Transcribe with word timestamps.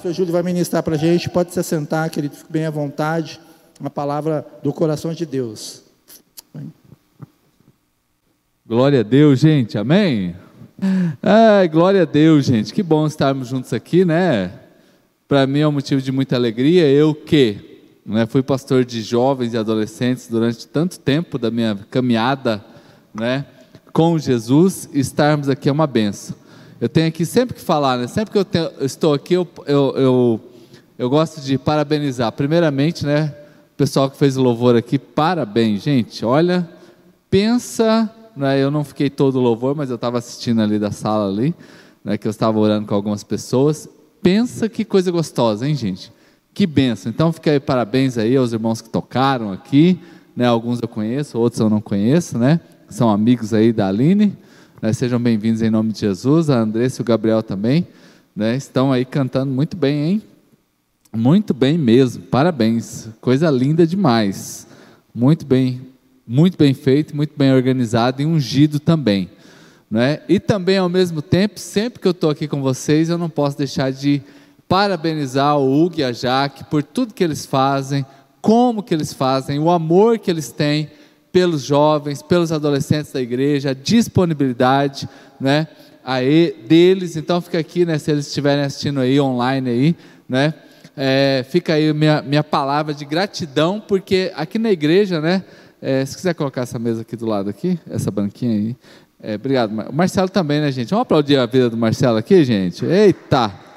pastor 0.00 0.14
Júlio 0.14 0.32
vai 0.32 0.42
ministrar 0.42 0.82
para 0.82 0.94
a 0.94 0.98
gente. 0.98 1.28
Pode 1.28 1.52
se 1.52 1.60
assentar, 1.60 2.08
querido, 2.08 2.34
fique 2.34 2.50
bem 2.50 2.64
à 2.64 2.70
vontade. 2.70 3.38
Uma 3.78 3.90
palavra 3.90 4.46
do 4.62 4.72
coração 4.72 5.12
de 5.12 5.26
Deus. 5.26 5.82
Glória 8.66 9.00
a 9.00 9.02
Deus, 9.02 9.40
gente, 9.40 9.76
amém? 9.76 10.34
Ai, 11.22 11.68
glória 11.68 12.00
a 12.00 12.04
Deus, 12.06 12.46
gente, 12.46 12.72
que 12.72 12.82
bom 12.82 13.06
estarmos 13.06 13.48
juntos 13.48 13.74
aqui, 13.74 14.02
né? 14.02 14.50
Para 15.28 15.46
mim 15.46 15.58
é 15.58 15.68
um 15.68 15.72
motivo 15.72 16.00
de 16.00 16.10
muita 16.10 16.34
alegria. 16.34 16.88
Eu 16.88 17.14
que 17.14 17.82
né, 18.06 18.24
fui 18.24 18.42
pastor 18.42 18.86
de 18.86 19.02
jovens 19.02 19.52
e 19.52 19.58
adolescentes 19.58 20.28
durante 20.28 20.66
tanto 20.66 20.98
tempo 20.98 21.36
da 21.36 21.50
minha 21.50 21.78
caminhada 21.90 22.64
né, 23.12 23.44
com 23.92 24.18
Jesus, 24.18 24.88
estarmos 24.94 25.50
aqui 25.50 25.68
é 25.68 25.72
uma 25.72 25.86
benção. 25.86 26.34
Eu 26.80 26.88
tenho 26.88 27.08
aqui 27.08 27.26
sempre 27.26 27.54
que 27.54 27.60
falar, 27.60 27.98
né, 27.98 28.06
sempre 28.06 28.32
que 28.32 28.38
eu, 28.38 28.44
tenho, 28.44 28.70
eu 28.78 28.86
estou 28.86 29.12
aqui, 29.12 29.34
eu, 29.34 29.46
eu, 29.66 29.94
eu, 29.96 30.40
eu, 30.98 31.10
gosto 31.10 31.38
de 31.42 31.58
parabenizar. 31.58 32.32
Primeiramente, 32.32 33.04
né, 33.04 33.34
o 33.74 33.76
pessoal 33.76 34.10
que 34.10 34.16
fez 34.16 34.38
o 34.38 34.42
louvor 34.42 34.74
aqui, 34.74 34.98
parabéns, 34.98 35.82
gente. 35.82 36.24
Olha, 36.24 36.66
pensa, 37.28 38.10
né, 38.34 38.58
eu 38.58 38.70
não 38.70 38.82
fiquei 38.82 39.10
todo 39.10 39.38
louvor, 39.38 39.76
mas 39.76 39.90
eu 39.90 39.96
estava 39.96 40.16
assistindo 40.16 40.62
ali 40.62 40.78
da 40.78 40.90
sala 40.90 41.28
ali, 41.28 41.54
né, 42.02 42.16
que 42.16 42.26
eu 42.26 42.30
estava 42.30 42.58
orando 42.58 42.86
com 42.86 42.94
algumas 42.94 43.22
pessoas. 43.22 43.86
Pensa 44.22 44.66
que 44.66 44.82
coisa 44.82 45.10
gostosa, 45.10 45.68
hein, 45.68 45.74
gente? 45.74 46.10
Que 46.54 46.66
benção. 46.66 47.10
Então, 47.10 47.30
fica 47.30 47.50
aí 47.50 47.60
parabéns 47.60 48.16
aí 48.16 48.34
aos 48.34 48.54
irmãos 48.54 48.80
que 48.80 48.88
tocaram 48.88 49.52
aqui, 49.52 50.00
né, 50.34 50.46
alguns 50.46 50.80
eu 50.80 50.88
conheço, 50.88 51.38
outros 51.38 51.60
eu 51.60 51.68
não 51.68 51.82
conheço, 51.82 52.38
né? 52.38 52.58
São 52.88 53.10
amigos 53.10 53.52
aí 53.52 53.70
da 53.70 53.86
Aline. 53.88 54.34
Né? 54.80 54.94
Sejam 54.94 55.20
bem-vindos 55.20 55.60
em 55.60 55.68
nome 55.68 55.92
de 55.92 56.00
Jesus, 56.00 56.48
a 56.48 56.58
Andressa 56.58 57.00
e 57.00 57.02
o 57.02 57.04
Gabriel 57.04 57.42
também. 57.42 57.86
Né? 58.34 58.56
Estão 58.56 58.90
aí 58.90 59.04
cantando 59.04 59.52
muito 59.52 59.76
bem, 59.76 60.04
hein? 60.04 60.22
Muito 61.12 61.52
bem 61.52 61.76
mesmo, 61.76 62.22
parabéns. 62.22 63.08
Coisa 63.20 63.50
linda 63.50 63.86
demais. 63.86 64.66
Muito 65.14 65.44
bem, 65.44 65.82
muito 66.26 66.56
bem 66.56 66.72
feito, 66.72 67.14
muito 67.14 67.34
bem 67.36 67.52
organizado 67.52 68.22
e 68.22 68.26
ungido 68.26 68.80
também. 68.80 69.28
Né? 69.90 70.20
E 70.28 70.40
também, 70.40 70.78
ao 70.78 70.88
mesmo 70.88 71.20
tempo, 71.20 71.58
sempre 71.60 72.00
que 72.00 72.08
eu 72.08 72.12
estou 72.12 72.30
aqui 72.30 72.48
com 72.48 72.62
vocês, 72.62 73.10
eu 73.10 73.18
não 73.18 73.28
posso 73.28 73.58
deixar 73.58 73.90
de 73.90 74.22
parabenizar 74.68 75.58
o 75.58 75.84
Hugo 75.84 75.96
e 75.98 76.04
a 76.04 76.12
Jaque 76.12 76.64
por 76.64 76.82
tudo 76.82 77.12
que 77.12 77.24
eles 77.24 77.44
fazem, 77.44 78.06
como 78.40 78.82
que 78.82 78.94
eles 78.94 79.12
fazem, 79.12 79.58
o 79.58 79.68
amor 79.68 80.18
que 80.18 80.30
eles 80.30 80.50
têm 80.50 80.88
pelos 81.32 81.62
jovens, 81.62 82.22
pelos 82.22 82.52
adolescentes 82.52 83.12
da 83.12 83.20
igreja, 83.20 83.70
a 83.70 83.74
disponibilidade, 83.74 85.08
né, 85.40 85.68
aí 86.04 86.56
deles. 86.66 87.16
Então 87.16 87.40
fica 87.40 87.58
aqui, 87.58 87.84
né, 87.84 87.98
se 87.98 88.10
eles 88.10 88.26
estiverem 88.26 88.64
assistindo 88.64 89.00
aí 89.00 89.20
online 89.20 89.70
aí, 89.70 89.96
né, 90.28 90.54
é, 90.96 91.44
fica 91.48 91.74
aí 91.74 91.92
minha, 91.92 92.22
minha 92.22 92.44
palavra 92.44 92.92
de 92.92 93.04
gratidão, 93.04 93.80
porque 93.80 94.32
aqui 94.34 94.58
na 94.58 94.70
igreja, 94.70 95.20
né, 95.20 95.44
é, 95.80 96.04
se 96.04 96.16
quiser 96.16 96.34
colocar 96.34 96.62
essa 96.62 96.78
mesa 96.78 97.02
aqui 97.02 97.16
do 97.16 97.26
lado 97.26 97.48
aqui, 97.48 97.78
essa 97.88 98.10
banquinha 98.10 98.52
aí, 98.52 98.76
é, 99.22 99.34
obrigado. 99.34 99.70
O 99.70 99.92
Marcelo 99.92 100.28
também, 100.28 100.60
né, 100.60 100.72
gente? 100.72 100.90
Vamos 100.90 101.02
aplaudir 101.02 101.36
a 101.36 101.44
vida 101.44 101.68
do 101.68 101.76
Marcelo 101.76 102.16
aqui, 102.16 102.42
gente? 102.42 102.84
Eita! 102.86 103.69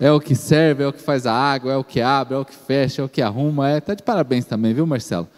É 0.00 0.10
o 0.10 0.18
que 0.18 0.34
serve, 0.34 0.82
é 0.82 0.86
o 0.86 0.92
que 0.94 1.02
faz 1.02 1.26
a 1.26 1.34
água, 1.34 1.72
é 1.72 1.76
o 1.76 1.84
que 1.84 2.00
abre, 2.00 2.34
é 2.34 2.38
o 2.38 2.44
que 2.44 2.54
fecha, 2.54 3.02
é 3.02 3.04
o 3.04 3.08
que 3.08 3.20
arruma. 3.20 3.68
É, 3.68 3.80
tá 3.80 3.94
de 3.94 4.02
parabéns 4.02 4.46
também, 4.46 4.72
viu, 4.72 4.86
Marcelo? 4.86 5.28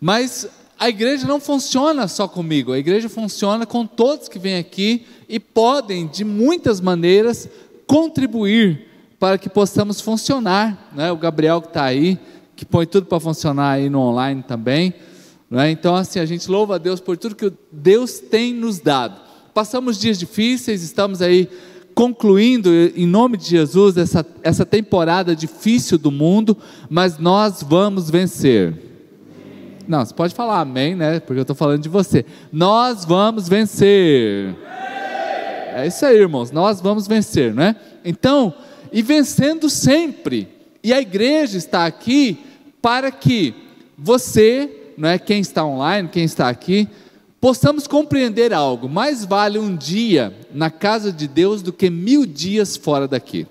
Mas 0.00 0.48
a 0.76 0.88
igreja 0.88 1.24
não 1.24 1.38
funciona 1.38 2.08
só 2.08 2.26
comigo, 2.26 2.72
a 2.72 2.78
igreja 2.78 3.08
funciona 3.08 3.64
com 3.64 3.86
todos 3.86 4.28
que 4.28 4.38
vêm 4.38 4.58
aqui 4.58 5.06
e 5.28 5.38
podem, 5.38 6.08
de 6.08 6.24
muitas 6.24 6.80
maneiras, 6.80 7.48
contribuir 7.86 8.86
para 9.20 9.38
que 9.38 9.48
possamos 9.48 10.00
funcionar. 10.00 10.90
Né? 10.92 11.12
O 11.12 11.16
Gabriel 11.16 11.62
que 11.62 11.68
está 11.68 11.84
aí, 11.84 12.18
que 12.56 12.64
põe 12.64 12.86
tudo 12.86 13.06
para 13.06 13.20
funcionar 13.20 13.70
aí 13.70 13.88
no 13.88 14.00
online 14.00 14.42
também. 14.42 14.94
Né? 15.48 15.70
Então, 15.70 15.94
assim, 15.94 16.18
a 16.18 16.26
gente 16.26 16.50
louva 16.50 16.74
a 16.74 16.78
Deus 16.78 17.00
por 17.00 17.16
tudo 17.16 17.36
que 17.36 17.52
Deus 17.70 18.18
tem 18.18 18.52
nos 18.52 18.80
dado. 18.80 19.20
Passamos 19.54 19.98
dias 19.98 20.18
difíceis, 20.18 20.82
estamos 20.82 21.22
aí 21.22 21.48
concluindo, 21.98 22.70
em 22.94 23.08
nome 23.08 23.36
de 23.36 23.46
Jesus, 23.48 23.96
essa, 23.96 24.24
essa 24.44 24.64
temporada 24.64 25.34
difícil 25.34 25.98
do 25.98 26.12
mundo, 26.12 26.56
mas 26.88 27.18
nós 27.18 27.60
vamos 27.60 28.08
vencer. 28.08 28.72
Não, 29.88 30.04
você 30.04 30.14
pode 30.14 30.32
falar 30.32 30.60
amém, 30.60 30.94
né? 30.94 31.18
Porque 31.18 31.40
eu 31.40 31.42
estou 31.42 31.56
falando 31.56 31.82
de 31.82 31.88
você. 31.88 32.24
Nós 32.52 33.04
vamos 33.04 33.48
vencer. 33.48 34.54
É 35.74 35.88
isso 35.88 36.06
aí, 36.06 36.16
irmãos. 36.16 36.52
Nós 36.52 36.80
vamos 36.80 37.08
vencer, 37.08 37.52
né? 37.52 37.74
Então, 38.04 38.54
e 38.92 39.02
vencendo 39.02 39.68
sempre. 39.68 40.46
E 40.84 40.92
a 40.92 41.00
igreja 41.00 41.58
está 41.58 41.84
aqui 41.84 42.38
para 42.80 43.10
que 43.10 43.52
você, 43.98 44.92
não 44.96 45.08
é 45.08 45.18
quem 45.18 45.40
está 45.40 45.64
online, 45.64 46.08
quem 46.08 46.22
está 46.22 46.48
aqui, 46.48 46.88
possamos 47.40 47.86
compreender 47.86 48.52
algo. 48.52 48.88
Mais 48.88 49.24
vale 49.24 49.58
um 49.58 49.76
dia 49.76 50.36
na 50.52 50.70
casa 50.70 51.12
de 51.12 51.28
Deus 51.28 51.62
do 51.62 51.72
que 51.72 51.90
mil 51.90 52.26
dias 52.26 52.76
fora 52.76 53.06
daqui. 53.06 53.46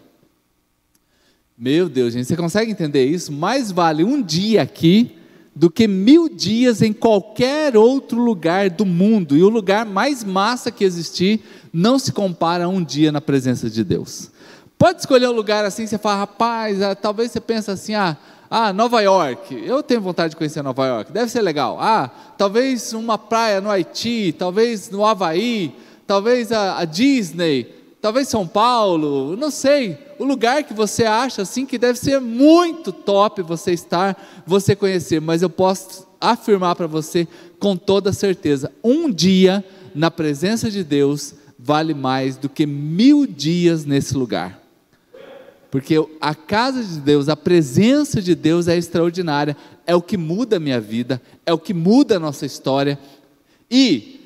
Meu 1.58 1.90
Deus, 1.90 2.14
gente, 2.14 2.28
você 2.28 2.36
consegue 2.36 2.72
entender 2.72 3.06
isso? 3.06 3.32
Mais 3.32 3.72
vale 3.72 4.04
um 4.04 4.22
dia 4.22 4.62
aqui 4.62 5.18
do 5.56 5.72
que 5.72 5.88
mil 5.88 6.30
dias 6.30 6.84
em 6.84 6.94
qualquer 6.94 7.76
outro 7.76 8.22
lugar 8.22 8.70
do 8.70 8.86
mundo. 8.86 9.36
E 9.36 9.42
o 9.42 9.50
lugar 9.50 9.84
mais 9.84 10.24
massa 10.24 10.70
que 10.70 10.84
existir 10.84 11.42
não 11.74 11.98
se 11.98 12.12
compara 12.12 12.66
a 12.66 12.68
um 12.68 12.84
dia 12.84 13.12
na 13.12 13.20
presença 13.20 13.68
de 13.68 13.84
Deus. 13.84 14.30
Pode 14.78 15.00
escolher 15.00 15.28
um 15.28 15.32
lugar 15.32 15.66
assim, 15.66 15.88
você 15.88 15.98
fala, 15.98 16.20
rapaz, 16.20 16.80
ah, 16.84 16.94
talvez 16.94 17.32
você 17.32 17.42
pense 17.42 17.72
assim, 17.72 17.96
ah, 17.96 18.16
ah, 18.50 18.72
Nova 18.72 19.02
York. 19.02 19.56
Eu 19.66 19.84
tenho 19.84 20.02
vontade 20.02 20.32
de 20.32 20.36
conhecer 20.38 20.62
Nova 20.62 20.86
York. 20.86 21.12
Deve 21.12 21.30
ser 21.32 21.42
legal. 21.42 21.78
Ah, 21.80 22.10
talvez 22.38 22.94
uma 22.94 23.18
praia 23.18 23.60
no 23.60 23.70
Haiti, 23.70 24.34
talvez 24.38 24.90
no 24.90 25.06
Havaí, 25.06 25.76
talvez 26.06 26.52
a, 26.52 26.80
a 26.80 26.86
Disney, 26.86 27.68
talvez 28.02 28.30
São 28.30 28.48
Paulo, 28.48 29.36
não 29.36 29.52
sei. 29.52 29.98
O 30.18 30.24
lugar 30.24 30.64
que 30.64 30.74
você 30.74 31.04
acha 31.04 31.42
assim 31.42 31.66
que 31.66 31.78
deve 31.78 32.00
ser 32.00 32.20
muito 32.20 32.92
top 32.92 33.42
você 33.42 33.74
estar, 33.74 34.18
você 34.46 34.76
conhecer. 34.76 35.20
Mas 35.20 35.42
eu 35.42 35.50
posso 35.50 36.08
afirmar 36.20 36.76
para 36.76 36.88
você 36.88 37.28
com 37.60 37.76
toda 37.76 38.14
certeza: 38.14 38.72
um 38.84 39.12
dia 39.12 39.64
na 39.94 40.10
presença 40.10 40.72
de 40.72 40.84
Deus 40.84 41.36
vale 41.60 41.94
mais 41.94 42.38
do 42.38 42.48
que 42.48 42.66
mil 42.66 43.26
dias 43.26 43.84
nesse 43.84 44.16
lugar. 44.16 44.67
Porque 45.70 45.96
a 46.22 46.34
casa 46.34 46.84
de 46.84 47.00
Deus, 47.00 47.28
a 47.28 47.36
presença 47.36 48.22
de 48.22 48.34
Deus 48.34 48.68
é 48.68 48.78
extraordinária, 48.78 49.56
é 49.86 49.96
o 49.96 50.02
que 50.02 50.18
muda 50.18 50.58
a 50.58 50.60
minha 50.60 50.80
vida, 50.80 51.22
é 51.46 51.54
o 51.54 51.60
que 51.60 51.74
muda 51.74 52.16
a 52.16 52.20
nossa 52.20 52.46
história. 52.46 52.98
E, 53.70 54.22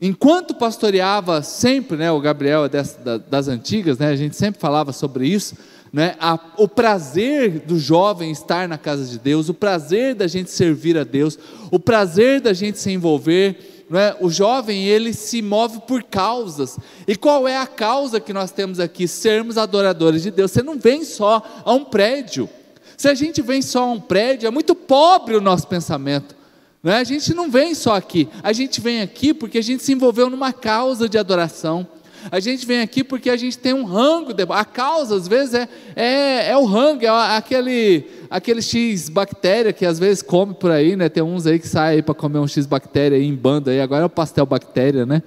enquanto 0.00 0.54
pastoreava 0.54 1.42
sempre, 1.42 1.96
né, 1.96 2.10
o 2.10 2.20
Gabriel 2.20 2.64
é 2.64 2.68
das, 2.68 2.98
das 3.28 3.48
antigas, 3.48 3.98
né, 3.98 4.08
a 4.08 4.16
gente 4.16 4.36
sempre 4.36 4.60
falava 4.60 4.92
sobre 4.92 5.28
isso, 5.28 5.54
né, 5.92 6.14
a, 6.18 6.38
o 6.56 6.66
prazer 6.66 7.60
do 7.60 7.78
jovem 7.78 8.30
estar 8.30 8.66
na 8.68 8.78
casa 8.78 9.04
de 9.04 9.18
Deus, 9.18 9.48
o 9.48 9.54
prazer 9.54 10.14
da 10.14 10.26
gente 10.26 10.50
servir 10.50 10.96
a 10.96 11.04
Deus, 11.04 11.38
o 11.70 11.78
prazer 11.78 12.40
da 12.40 12.52
gente 12.52 12.78
se 12.78 12.90
envolver 12.90 13.75
é? 13.92 14.16
o 14.20 14.28
jovem 14.28 14.84
ele 14.84 15.12
se 15.12 15.40
move 15.40 15.80
por 15.86 16.02
causas. 16.02 16.76
E 17.06 17.14
qual 17.14 17.46
é 17.46 17.56
a 17.56 17.66
causa 17.66 18.18
que 18.18 18.32
nós 18.32 18.50
temos 18.50 18.80
aqui? 18.80 19.06
Sermos 19.06 19.56
adoradores 19.56 20.22
de 20.22 20.30
Deus. 20.30 20.50
Você 20.50 20.62
não 20.62 20.78
vem 20.78 21.04
só 21.04 21.42
a 21.64 21.72
um 21.72 21.84
prédio. 21.84 22.48
Se 22.96 23.08
a 23.08 23.14
gente 23.14 23.42
vem 23.42 23.62
só 23.62 23.84
a 23.84 23.92
um 23.92 24.00
prédio, 24.00 24.46
é 24.46 24.50
muito 24.50 24.74
pobre 24.74 25.36
o 25.36 25.40
nosso 25.40 25.68
pensamento. 25.68 26.34
Não 26.82 26.92
é? 26.92 26.98
A 26.98 27.04
gente 27.04 27.34
não 27.34 27.50
vem 27.50 27.74
só 27.74 27.94
aqui. 27.94 28.28
A 28.42 28.52
gente 28.52 28.80
vem 28.80 29.02
aqui 29.02 29.34
porque 29.34 29.58
a 29.58 29.62
gente 29.62 29.82
se 29.82 29.92
envolveu 29.92 30.30
numa 30.30 30.52
causa 30.52 31.08
de 31.08 31.18
adoração. 31.18 31.86
A 32.30 32.40
gente 32.40 32.66
vem 32.66 32.80
aqui 32.80 33.04
porque 33.04 33.30
a 33.30 33.36
gente 33.36 33.58
tem 33.58 33.72
um 33.72 33.84
rango. 33.84 34.32
De... 34.32 34.44
A 34.48 34.64
causa, 34.64 35.16
às 35.16 35.28
vezes, 35.28 35.54
é, 35.54 35.68
é, 35.94 36.50
é 36.50 36.56
o 36.56 36.64
rango, 36.64 37.04
é 37.04 37.36
aquele, 37.36 38.04
aquele 38.30 38.62
X 38.62 39.08
bactéria 39.08 39.72
que 39.72 39.84
às 39.84 39.98
vezes 39.98 40.22
come 40.22 40.54
por 40.54 40.70
aí, 40.70 40.96
né? 40.96 41.08
Tem 41.08 41.22
uns 41.22 41.46
aí 41.46 41.58
que 41.58 41.68
saem 41.68 42.02
para 42.02 42.14
comer 42.14 42.38
um 42.38 42.46
X 42.46 42.66
bactéria 42.66 43.18
em 43.18 43.34
banda 43.34 43.70
aí. 43.70 43.80
Agora 43.80 44.02
é 44.02 44.06
o 44.06 44.10
pastel 44.10 44.46
bactéria, 44.46 45.04
né? 45.06 45.22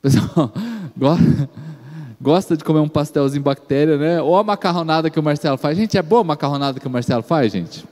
Pessoal 0.00 0.52
gosta, 2.20 2.56
de 2.56 2.64
comer 2.64 2.80
um 2.80 2.88
pastelzinho 2.88 3.42
bactéria, 3.42 3.96
né? 3.96 4.22
Ou 4.22 4.36
a 4.36 4.42
macarronada 4.42 5.10
que 5.10 5.18
o 5.20 5.22
Marcelo 5.22 5.58
faz. 5.58 5.76
Gente, 5.76 5.98
é 5.98 6.02
boa 6.02 6.22
a 6.22 6.24
macarronada 6.24 6.80
que 6.80 6.86
o 6.86 6.90
Marcelo 6.90 7.22
faz, 7.22 7.52
gente? 7.52 7.84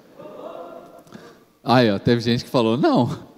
Aí, 1.65 1.91
ó, 1.91 1.99
teve 1.99 2.21
gente 2.21 2.45
que 2.45 2.51
falou, 2.51 2.77
não. 2.77 3.33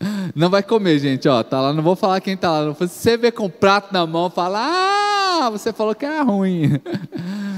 Não 0.34 0.48
vai 0.48 0.62
comer, 0.62 0.98
gente, 0.98 1.28
ó, 1.28 1.42
tá 1.42 1.60
lá, 1.60 1.74
não 1.74 1.82
vou 1.82 1.94
falar 1.94 2.22
quem 2.22 2.34
tá 2.34 2.50
lá. 2.50 2.74
Se 2.74 2.88
você 2.88 3.16
vê 3.18 3.30
com 3.30 3.44
o 3.44 3.50
prato 3.50 3.92
na 3.92 4.06
mão, 4.06 4.30
fala, 4.30 4.58
ah, 4.58 5.50
você 5.50 5.74
falou 5.74 5.94
que 5.94 6.06
é 6.06 6.22
ruim. 6.22 6.80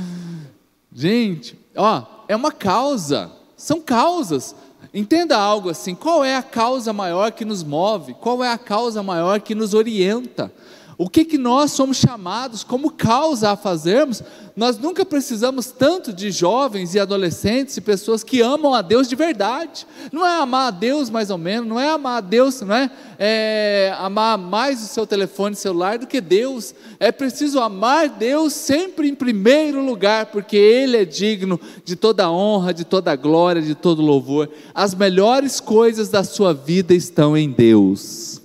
Gente, 0.94 1.58
ó, 1.74 2.02
é 2.28 2.36
uma 2.36 2.52
causa, 2.52 3.30
são 3.56 3.80
causas. 3.80 4.54
Entenda 4.92 5.36
algo 5.38 5.70
assim: 5.70 5.94
qual 5.94 6.24
é 6.24 6.36
a 6.36 6.42
causa 6.42 6.92
maior 6.92 7.32
que 7.32 7.44
nos 7.44 7.62
move? 7.62 8.14
Qual 8.14 8.42
é 8.44 8.52
a 8.52 8.58
causa 8.58 9.02
maior 9.02 9.40
que 9.40 9.54
nos 9.54 9.74
orienta? 9.74 10.52
O 11.02 11.10
que, 11.10 11.24
que 11.24 11.36
nós 11.36 11.72
somos 11.72 11.96
chamados 11.96 12.62
como 12.62 12.88
causa 12.88 13.50
a 13.50 13.56
fazermos, 13.56 14.22
nós 14.54 14.78
nunca 14.78 15.04
precisamos 15.04 15.66
tanto 15.66 16.12
de 16.12 16.30
jovens 16.30 16.94
e 16.94 17.00
adolescentes 17.00 17.76
e 17.76 17.80
pessoas 17.80 18.22
que 18.22 18.40
amam 18.40 18.72
a 18.72 18.82
Deus 18.82 19.08
de 19.08 19.16
verdade. 19.16 19.84
Não 20.12 20.24
é 20.24 20.40
amar 20.40 20.68
a 20.68 20.70
Deus 20.70 21.10
mais 21.10 21.28
ou 21.28 21.36
menos, 21.36 21.68
não 21.68 21.80
é 21.80 21.90
amar 21.90 22.18
a 22.18 22.20
Deus, 22.20 22.60
não 22.60 22.72
é, 22.72 22.88
é 23.18 23.92
amar 23.98 24.38
mais 24.38 24.80
o 24.80 24.86
seu 24.86 25.04
telefone 25.04 25.56
celular 25.56 25.98
do 25.98 26.06
que 26.06 26.20
Deus. 26.20 26.72
É 27.00 27.10
preciso 27.10 27.58
amar 27.58 28.08
Deus 28.08 28.52
sempre 28.52 29.08
em 29.08 29.14
primeiro 29.16 29.84
lugar, 29.84 30.26
porque 30.26 30.56
Ele 30.56 30.98
é 30.98 31.04
digno 31.04 31.58
de 31.84 31.96
toda 31.96 32.30
honra, 32.30 32.72
de 32.72 32.84
toda 32.84 33.16
glória, 33.16 33.60
de 33.60 33.74
todo 33.74 34.00
louvor. 34.00 34.48
As 34.72 34.94
melhores 34.94 35.58
coisas 35.58 36.10
da 36.10 36.22
sua 36.22 36.54
vida 36.54 36.94
estão 36.94 37.36
em 37.36 37.50
Deus. 37.50 38.41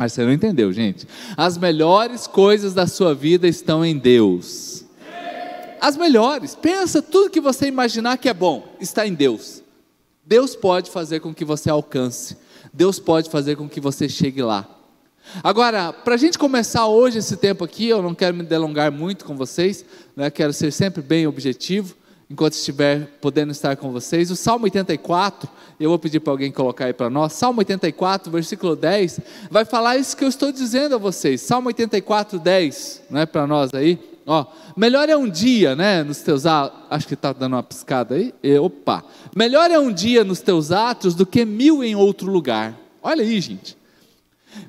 Mas 0.00 0.14
você 0.14 0.24
não 0.24 0.32
entendeu, 0.32 0.72
gente. 0.72 1.06
As 1.36 1.58
melhores 1.58 2.26
coisas 2.26 2.72
da 2.72 2.86
sua 2.86 3.14
vida 3.14 3.46
estão 3.46 3.84
em 3.84 3.98
Deus. 3.98 4.82
As 5.78 5.94
melhores. 5.94 6.54
Pensa 6.54 7.02
tudo 7.02 7.28
que 7.28 7.38
você 7.38 7.66
imaginar 7.66 8.16
que 8.16 8.26
é 8.26 8.32
bom, 8.32 8.66
está 8.80 9.06
em 9.06 9.12
Deus. 9.12 9.62
Deus 10.24 10.56
pode 10.56 10.90
fazer 10.90 11.20
com 11.20 11.34
que 11.34 11.44
você 11.44 11.68
alcance. 11.68 12.38
Deus 12.72 12.98
pode 12.98 13.28
fazer 13.28 13.56
com 13.56 13.68
que 13.68 13.78
você 13.78 14.08
chegue 14.08 14.40
lá. 14.40 14.66
Agora, 15.44 15.92
para 15.92 16.14
a 16.14 16.18
gente 16.18 16.38
começar 16.38 16.86
hoje 16.86 17.18
esse 17.18 17.36
tempo 17.36 17.62
aqui, 17.62 17.86
eu 17.86 18.00
não 18.00 18.14
quero 18.14 18.34
me 18.34 18.42
delongar 18.42 18.90
muito 18.90 19.26
com 19.26 19.36
vocês, 19.36 19.84
né? 20.16 20.30
quero 20.30 20.54
ser 20.54 20.72
sempre 20.72 21.02
bem 21.02 21.26
objetivo 21.26 21.94
enquanto 22.30 22.52
estiver 22.52 23.08
podendo 23.20 23.50
estar 23.50 23.76
com 23.76 23.90
vocês. 23.90 24.30
O 24.30 24.36
Salmo 24.36 24.64
84, 24.64 25.48
eu 25.80 25.90
vou 25.90 25.98
pedir 25.98 26.20
para 26.20 26.32
alguém 26.32 26.52
colocar 26.52 26.84
aí 26.84 26.92
para 26.92 27.10
nós. 27.10 27.32
Salmo 27.32 27.58
84, 27.58 28.30
versículo 28.30 28.76
10, 28.76 29.20
vai 29.50 29.64
falar 29.64 29.96
isso 29.96 30.16
que 30.16 30.22
eu 30.22 30.28
estou 30.28 30.52
dizendo 30.52 30.94
a 30.94 30.98
vocês. 30.98 31.40
Salmo 31.40 31.66
84, 31.66 32.38
10, 32.38 33.02
não 33.10 33.20
é 33.20 33.26
para 33.26 33.46
nós 33.48 33.74
aí? 33.74 33.98
Ó, 34.24 34.46
melhor 34.76 35.08
é 35.08 35.16
um 35.16 35.28
dia, 35.28 35.74
né, 35.74 36.04
nos 36.04 36.18
teus 36.18 36.46
atos, 36.46 36.78
acho 36.88 37.08
que 37.08 37.14
está 37.14 37.32
dando 37.32 37.54
uma 37.54 37.64
piscada 37.64 38.14
aí, 38.14 38.32
e, 38.42 38.56
opa, 38.58 39.02
melhor 39.34 39.70
é 39.72 39.78
um 39.78 39.90
dia 39.90 40.22
nos 40.22 40.40
teus 40.40 40.70
atos 40.70 41.16
do 41.16 41.26
que 41.26 41.44
mil 41.44 41.82
em 41.82 41.96
outro 41.96 42.30
lugar, 42.30 42.78
olha 43.02 43.24
aí 43.24 43.40
gente, 43.40 43.76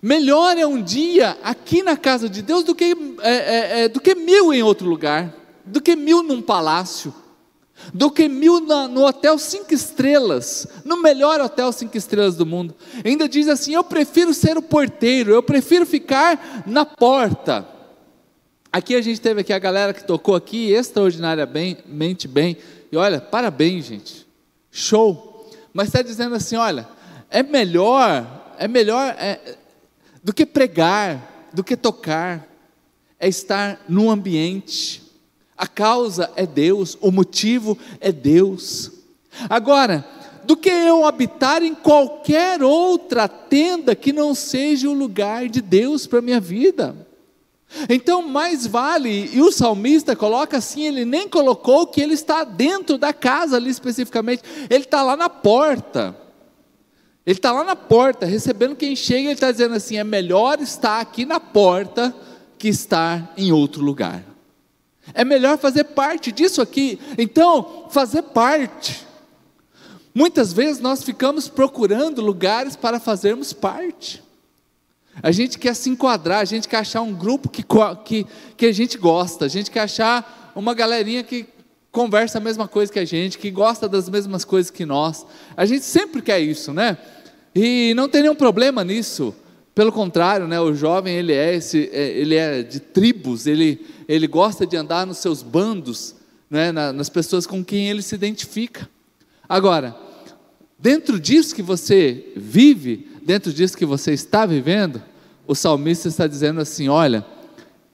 melhor 0.02 0.58
é 0.58 0.66
um 0.66 0.82
dia 0.82 1.38
aqui 1.44 1.84
na 1.84 1.96
casa 1.96 2.28
de 2.28 2.42
Deus 2.42 2.64
do 2.64 2.74
que, 2.74 2.96
é, 3.22 3.34
é, 3.34 3.82
é, 3.82 3.90
do 3.90 4.00
que 4.00 4.16
mil 4.16 4.52
em 4.52 4.64
outro 4.64 4.90
lugar, 4.90 5.32
do 5.64 5.82
que 5.82 5.96
mil 5.96 6.24
num 6.24 6.42
palácio, 6.42 7.14
do 7.94 8.10
que 8.10 8.28
mil 8.28 8.62
no 8.62 9.06
hotel 9.06 9.38
cinco 9.38 9.74
estrelas, 9.74 10.68
no 10.86 11.02
melhor 11.02 11.42
hotel 11.42 11.72
cinco 11.72 11.98
estrelas 11.98 12.36
do 12.36 12.46
mundo. 12.46 12.76
Ainda 13.04 13.28
diz 13.28 13.48
assim: 13.48 13.74
eu 13.74 13.84
prefiro 13.84 14.34
ser 14.34 14.58
o 14.58 14.62
porteiro, 14.62 15.32
eu 15.32 15.44
prefiro 15.44 15.86
ficar 15.86 16.64
na 16.66 16.86
porta. 16.86 17.68
Aqui 18.72 18.96
a 18.96 19.02
gente 19.02 19.20
teve 19.20 19.42
aqui 19.42 19.52
a 19.52 19.60
galera 19.60 19.94
que 19.94 20.04
tocou 20.04 20.36
aqui 20.36 20.72
extraordinariamente 20.72 22.28
bem. 22.28 22.58
E 22.92 22.96
olha, 22.96 23.20
parabéns, 23.20 23.86
gente. 23.86 24.26
Show. 24.72 25.50
Mas 25.74 25.88
está 25.88 26.02
dizendo 26.02 26.36
assim: 26.36 26.56
olha, 26.56 26.88
é 27.30 27.44
melhor, 27.44 28.54
é 28.58 28.68
melhor 28.68 29.14
é, 29.18 29.58
do 30.24 30.34
que 30.34 30.46
pregar, 30.46 31.50
do 31.54 31.64
que 31.64 31.76
tocar, 31.76 32.48
é 33.20 33.28
estar 33.28 33.84
no 33.90 34.10
ambiente 34.10 35.11
a 35.62 35.68
causa 35.68 36.32
é 36.36 36.44
Deus, 36.48 36.98
o 37.00 37.12
motivo 37.12 37.78
é 38.00 38.12
Deus. 38.12 38.92
Agora, 39.48 40.04
do 40.44 40.58
que 40.58 40.72
eu 40.72 41.06
habitar 41.06 41.62
em 41.62 41.76
qualquer 41.76 42.64
outra 42.64 43.28
tenda 43.28 43.94
que 43.94 44.12
não 44.12 44.34
seja 44.34 44.90
o 44.90 44.94
lugar 44.94 45.48
de 45.48 45.62
Deus 45.62 46.08
para 46.08 46.18
a 46.18 46.22
minha 46.24 46.40
vida. 46.40 46.96
Então, 47.88 48.28
mais 48.28 48.66
vale, 48.66 49.30
e 49.32 49.40
o 49.40 49.52
salmista 49.52 50.16
coloca 50.16 50.58
assim: 50.58 50.88
ele 50.88 51.06
nem 51.06 51.30
colocou 51.30 51.86
que 51.86 52.02
ele 52.02 52.16
está 52.16 52.44
dentro 52.44 52.98
da 52.98 53.14
casa 53.14 53.58
ali 53.58 53.70
especificamente, 53.70 54.42
ele 54.68 54.86
está 54.86 55.04
lá 55.04 55.16
na 55.16 55.30
porta. 55.30 56.18
Ele 57.24 57.38
está 57.38 57.52
lá 57.52 57.64
na 57.64 57.76
porta, 57.76 58.26
recebendo 58.26 58.76
quem 58.76 58.96
chega, 58.96 59.26
ele 59.26 59.34
está 59.34 59.52
dizendo 59.52 59.76
assim: 59.76 59.96
é 59.96 60.04
melhor 60.04 60.60
estar 60.60 61.00
aqui 61.00 61.24
na 61.24 61.40
porta 61.40 62.16
que 62.58 62.68
estar 62.68 63.32
em 63.38 63.52
outro 63.52 63.84
lugar. 63.84 64.31
É 65.14 65.24
melhor 65.24 65.58
fazer 65.58 65.86
parte 65.86 66.32
disso 66.32 66.62
aqui. 66.62 67.00
Então, 67.18 67.88
fazer 67.90 68.22
parte. 68.24 69.06
Muitas 70.14 70.52
vezes 70.52 70.82
nós 70.82 71.04
ficamos 71.04 71.48
procurando 71.48 72.22
lugares 72.22 72.76
para 72.76 73.00
fazermos 73.00 73.54
parte. 73.54 74.22
A 75.22 75.32
gente 75.32 75.58
quer 75.58 75.76
se 75.76 75.90
enquadrar, 75.90 76.40
a 76.40 76.46
gente 76.46 76.68
quer 76.68 76.78
achar 76.78 77.02
um 77.02 77.14
grupo 77.14 77.50
que, 77.50 77.64
que, 78.06 78.26
que 78.56 78.66
a 78.66 78.72
gente 78.72 78.98
gosta, 78.98 79.46
a 79.46 79.48
gente 79.48 79.70
quer 79.70 79.82
achar 79.82 80.52
uma 80.56 80.74
galerinha 80.74 81.24
que 81.24 81.46
conversa 81.92 82.38
a 82.38 82.42
mesma 82.42 82.68
coisa 82.68 82.92
que 82.92 83.00
a 83.00 83.06
gente, 83.06 83.38
que 83.38 83.52
gosta 83.52 83.88
das 83.90 84.08
mesmas 84.08 84.46
coisas 84.46 84.72
que 84.72 84.86
nós. 84.86 85.26
A 85.56 85.66
gente 85.66 85.84
sempre 85.84 86.22
quer 86.22 86.40
isso, 86.40 86.74
né? 86.74 86.98
E 87.54 87.94
não 87.96 88.08
tem 88.08 88.22
nenhum 88.22 88.36
problema 88.36 88.84
nisso. 88.84 89.36
Pelo 89.74 89.92
contrário, 89.92 90.48
né, 90.48 90.60
o 90.60 90.74
jovem 90.74 91.16
ele 91.16 91.32
é, 91.32 91.56
esse, 91.56 91.90
é, 91.94 92.10
ele 92.10 92.36
é 92.36 92.62
de 92.62 92.80
tribos, 92.80 93.48
ele, 93.48 93.86
ele 94.08 94.28
gosta 94.28 94.68
de 94.68 94.76
andar 94.76 95.08
nos 95.08 95.20
seus 95.20 95.42
bandos, 95.42 96.16
né, 96.50 96.72
nas 96.72 97.10
pessoas 97.10 97.48
com 97.48 97.64
quem 97.64 97.90
ele 97.90 98.02
se 98.02 98.14
identifica. 98.14 98.90
Agora, 99.48 99.96
dentro 100.78 101.18
disso 101.18 101.56
que 101.56 101.62
você 101.62 102.34
vive, 102.36 103.08
dentro 103.24 103.54
disso 103.54 103.78
que 103.78 103.86
você 103.86 104.12
está 104.12 104.46
vivendo, 104.46 105.02
o 105.48 105.56
salmista 105.56 106.10
está 106.10 106.28
dizendo 106.28 106.60
assim: 106.60 106.90
olha, 106.90 107.26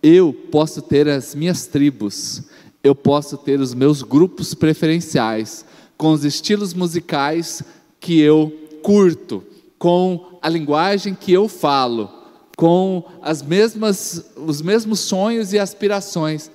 eu 0.01 0.33
posso 0.51 0.81
ter 0.81 1.07
as 1.07 1.35
minhas 1.35 1.67
tribos, 1.67 2.43
eu 2.83 2.95
posso 2.95 3.37
ter 3.37 3.59
os 3.59 3.75
meus 3.75 4.01
grupos 4.01 4.55
preferenciais, 4.55 5.63
com 5.95 6.11
os 6.11 6.25
estilos 6.25 6.73
musicais 6.73 7.61
que 7.99 8.19
eu 8.19 8.51
curto 8.81 9.43
com 9.77 10.39
a 10.41 10.49
linguagem 10.49 11.13
que 11.13 11.31
eu 11.31 11.47
falo, 11.47 12.11
com 12.57 13.03
as 13.21 13.41
mesmas, 13.41 14.31
os 14.35 14.61
mesmos 14.61 14.99
sonhos 14.99 15.53
e 15.53 15.59
aspirações, 15.59 16.49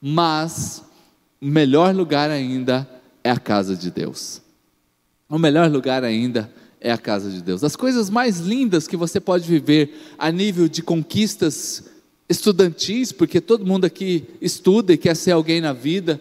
mas 0.00 0.82
o 1.40 1.46
melhor 1.46 1.94
lugar 1.94 2.30
ainda 2.30 2.88
é 3.22 3.30
a 3.30 3.38
casa 3.38 3.76
de 3.76 3.90
Deus. 3.90 4.42
O 5.28 5.38
melhor 5.38 5.70
lugar 5.70 6.04
ainda 6.04 6.52
é 6.80 6.90
a 6.90 6.98
casa 6.98 7.30
de 7.30 7.42
Deus. 7.42 7.64
As 7.64 7.76
coisas 7.76 8.10
mais 8.10 8.38
lindas 8.38 8.86
que 8.86 8.96
você 8.96 9.20
pode 9.20 9.48
viver 9.48 10.14
a 10.18 10.30
nível 10.30 10.68
de 10.68 10.82
conquistas 10.82 11.84
estudantis, 12.28 13.12
porque 13.12 13.40
todo 13.40 13.66
mundo 13.66 13.84
aqui 13.84 14.24
estuda 14.40 14.92
e 14.92 14.98
quer 14.98 15.14
ser 15.14 15.32
alguém 15.32 15.60
na 15.60 15.72
vida, 15.72 16.20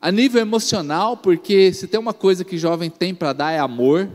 a 0.00 0.10
nível 0.10 0.40
emocional, 0.40 1.16
porque 1.16 1.72
se 1.72 1.86
tem 1.86 1.98
uma 1.98 2.12
coisa 2.12 2.44
que 2.44 2.58
jovem 2.58 2.90
tem 2.90 3.14
para 3.14 3.32
dar 3.32 3.52
é 3.52 3.58
amor, 3.58 4.08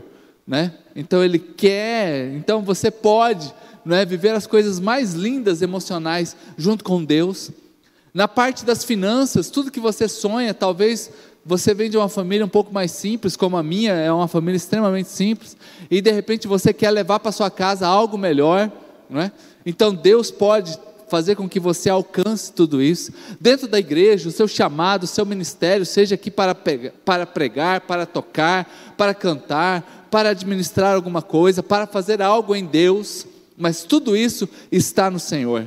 né? 0.46 0.74
Então 0.94 1.24
ele 1.24 1.38
quer, 1.38 2.32
então 2.34 2.62
você 2.62 2.90
pode, 2.90 3.52
não 3.84 3.96
é, 3.96 4.04
viver 4.04 4.30
as 4.30 4.46
coisas 4.46 4.78
mais 4.78 5.14
lindas 5.14 5.62
emocionais 5.62 6.36
junto 6.56 6.84
com 6.84 7.04
Deus. 7.04 7.50
Na 8.12 8.28
parte 8.28 8.64
das 8.64 8.84
finanças, 8.84 9.48
tudo 9.48 9.70
que 9.70 9.80
você 9.80 10.06
sonha, 10.06 10.52
talvez 10.52 11.10
você 11.44 11.74
vem 11.74 11.90
de 11.90 11.96
uma 11.96 12.08
família 12.08 12.44
um 12.44 12.48
pouco 12.48 12.72
mais 12.72 12.90
simples, 12.90 13.36
como 13.36 13.56
a 13.56 13.62
minha, 13.62 13.92
é 13.92 14.12
uma 14.12 14.28
família 14.28 14.56
extremamente 14.56 15.08
simples, 15.08 15.56
e 15.90 16.00
de 16.00 16.12
repente 16.12 16.46
você 16.46 16.72
quer 16.72 16.90
levar 16.90 17.20
para 17.20 17.32
sua 17.32 17.50
casa 17.50 17.86
algo 17.86 18.16
melhor, 18.16 18.70
não 19.08 19.20
é? 19.20 19.32
Então 19.64 19.94
Deus 19.94 20.30
pode 20.30 20.78
fazer 21.08 21.34
com 21.34 21.46
que 21.46 21.60
você 21.60 21.90
alcance 21.90 22.50
tudo 22.52 22.80
isso. 22.80 23.12
Dentro 23.38 23.68
da 23.68 23.78
igreja, 23.78 24.28
o 24.28 24.32
seu 24.32 24.48
chamado, 24.48 25.02
o 25.02 25.06
seu 25.06 25.26
ministério, 25.26 25.84
seja 25.84 26.14
aqui 26.14 26.30
para, 26.30 26.54
pregar, 26.54 27.82
para 27.82 28.06
tocar, 28.06 28.94
para 28.96 29.12
cantar, 29.12 30.01
para 30.12 30.28
administrar 30.28 30.94
alguma 30.94 31.22
coisa, 31.22 31.62
para 31.62 31.86
fazer 31.86 32.20
algo 32.20 32.54
em 32.54 32.66
Deus, 32.66 33.26
mas 33.56 33.82
tudo 33.82 34.14
isso 34.14 34.46
está 34.70 35.10
no 35.10 35.18
Senhor. 35.18 35.66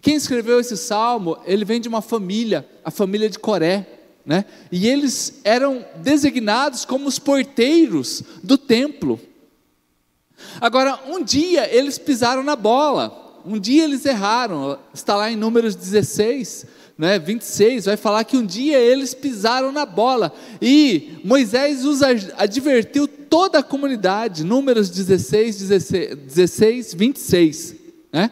Quem 0.00 0.14
escreveu 0.14 0.58
esse 0.58 0.74
salmo, 0.74 1.36
ele 1.44 1.66
vem 1.66 1.82
de 1.82 1.86
uma 1.86 2.00
família, 2.00 2.66
a 2.82 2.90
família 2.90 3.28
de 3.28 3.38
Coré, 3.38 3.86
né? 4.24 4.46
E 4.72 4.88
eles 4.88 5.42
eram 5.44 5.84
designados 5.96 6.86
como 6.86 7.06
os 7.06 7.18
porteiros 7.18 8.22
do 8.42 8.56
templo. 8.56 9.20
Agora, 10.62 10.98
um 11.06 11.22
dia 11.22 11.68
eles 11.70 11.98
pisaram 11.98 12.42
na 12.42 12.56
bola. 12.56 13.42
Um 13.44 13.58
dia 13.58 13.84
eles 13.84 14.06
erraram, 14.06 14.78
está 14.94 15.14
lá 15.14 15.30
em 15.30 15.36
Números 15.36 15.76
16, 15.76 16.64
né, 16.96 17.18
26, 17.18 17.86
vai 17.86 17.96
falar 17.96 18.24
que 18.24 18.36
um 18.36 18.46
dia 18.46 18.78
eles 18.78 19.14
pisaram 19.14 19.72
na 19.72 19.84
bola 19.84 20.32
e 20.62 21.18
Moisés 21.24 21.84
os 21.84 22.02
advertiu 22.02 23.08
toda 23.08 23.58
a 23.58 23.62
comunidade, 23.62 24.44
Números 24.44 24.88
16, 24.90 25.58
16, 25.58 26.16
16 26.16 26.94
26. 26.94 27.74
Né? 28.12 28.30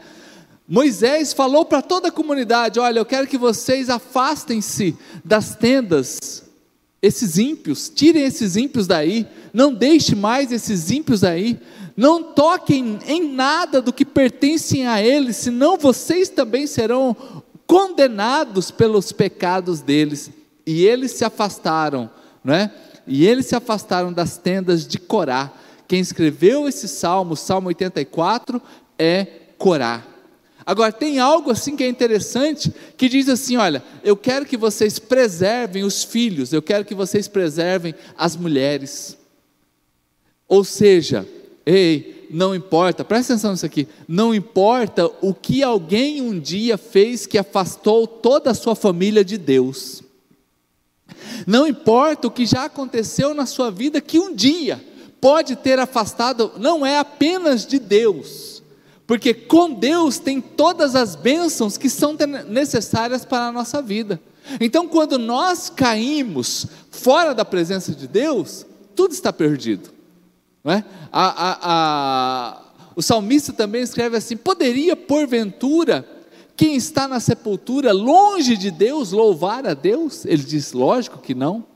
Moisés 0.69 1.33
falou 1.33 1.65
para 1.65 1.83
toda 1.83 2.09
a 2.09 2.13
comunidade: 2.13 2.79
Olha, 2.79 3.01
eu 3.01 3.05
quero 3.05 3.27
que 3.27 3.37
vocês 3.37 3.91
afastem-se 3.91 4.97
das 5.25 5.57
tendas 5.57 6.45
esses 7.03 7.37
ímpios, 7.37 7.91
tirem 7.93 8.23
esses 8.23 8.55
ímpios 8.55 8.87
daí, 8.87 9.27
não 9.53 9.75
deixe 9.75 10.15
mais 10.15 10.53
esses 10.53 10.89
ímpios 10.89 11.25
aí, 11.25 11.59
não 11.97 12.23
toquem 12.23 13.01
em 13.09 13.33
nada 13.33 13.83
do 13.83 13.93
que 13.93 14.05
pertencem 14.05 14.87
a 14.87 15.03
eles, 15.03 15.37
senão 15.37 15.77
vocês 15.77 16.29
também 16.29 16.65
serão 16.65 17.42
condenados 17.73 18.71
pelos 18.71 19.13
pecados 19.13 19.81
deles. 19.81 20.31
E 20.67 20.85
eles 20.85 21.13
se 21.13 21.25
afastaram, 21.25 22.11
não 22.45 22.53
é? 22.53 22.71
E 23.07 23.27
eles 23.27 23.47
se 23.47 23.57
afastaram 23.57 24.13
das 24.13 24.37
tendas 24.37 24.87
de 24.87 24.99
Corá. 24.99 25.51
Quem 25.89 25.99
escreveu 25.99 26.69
esse 26.69 26.87
salmo, 26.87 27.35
Salmo 27.35 27.69
84, 27.69 28.61
é 28.99 29.25
Corá. 29.57 30.05
Agora, 30.67 30.93
tem 30.93 31.19
algo 31.19 31.51
assim 31.51 31.75
que 31.75 31.83
é 31.83 31.89
interessante, 31.89 32.71
que 32.95 33.09
diz 33.09 33.27
assim: 33.31 33.57
olha, 33.57 33.83
eu 34.05 34.19
quero 34.19 34.45
que 34.45 34.59
vocês 34.59 34.99
preservem 34.99 35.83
os 35.83 36.05
filhos, 36.05 36.53
eu 36.53 36.61
quero 36.61 36.85
que 36.85 36.95
vocês 36.95 37.27
preservem 37.27 37.95
as 38.19 38.37
mulheres. 38.37 39.17
Ou 40.47 40.63
seja, 40.63 41.27
ei, 41.65 42.22
não 42.33 42.55
importa, 42.55 43.05
presta 43.05 43.35
atenção 43.35 43.53
nisso 43.53 43.67
aqui, 43.67 43.87
não 44.09 44.35
importa 44.35 45.11
o 45.21 45.35
que 45.35 45.63
alguém 45.63 46.21
um 46.21 46.39
dia 46.39 46.79
fez 46.79 47.27
que 47.27 47.39
afastou 47.39 48.07
toda 48.07 48.51
a 48.51 48.55
sua 48.55 48.75
família 48.75 49.25
de 49.25 49.37
Deus. 49.37 50.03
Não 51.47 51.67
importa 51.67 52.27
o 52.27 52.31
que 52.31 52.47
já 52.47 52.65
aconteceu 52.65 53.35
na 53.35 53.47
sua 53.47 53.71
vida 53.71 54.01
que 54.01 54.19
um 54.19 54.35
dia 54.35 54.83
pode 55.21 55.55
ter 55.57 55.79
afastado, 55.79 56.53
não 56.59 56.85
é 56.85 56.99
apenas 56.99 57.67
de 57.67 57.79
Deus 57.79 58.53
porque 59.13 59.35
com 59.35 59.75
Deus 59.75 60.19
tem 60.19 60.41
todas 60.41 60.95
as 60.95 61.15
bênçãos 61.15 61.77
que 61.77 61.91
são 61.91 62.17
necessárias 62.49 63.27
para 63.27 63.49
a 63.49 63.53
nossa 63.53 63.83
vida. 63.83 64.19
Então, 64.59 64.89
quando 64.89 65.19
nós 65.19 65.69
caímos 65.69 66.67
fora 66.91 67.35
da 67.35 67.45
presença 67.45 67.93
de 67.93 68.09
Deus, 68.09 68.65
tudo 68.95 69.13
está 69.13 69.31
perdido. 69.31 69.91
Não 70.63 70.73
é? 70.73 70.85
a, 71.11 71.51
a, 71.51 71.59
a, 71.63 72.63
o 72.95 73.03
salmista 73.03 73.53
também 73.53 73.83
escreve 73.83 74.17
assim: 74.17 74.37
poderia, 74.37 74.95
porventura, 74.95 76.07
quem 76.57 76.77
está 76.77 77.09
na 77.09 77.19
sepultura, 77.19 77.93
longe 77.93 78.57
de 78.57 78.71
Deus, 78.71 79.11
louvar 79.13 79.67
a 79.67 79.75
Deus? 79.75 80.25
Ele 80.25 80.43
diz: 80.43 80.73
lógico 80.73 81.19
que 81.19 81.35
não. 81.35 81.67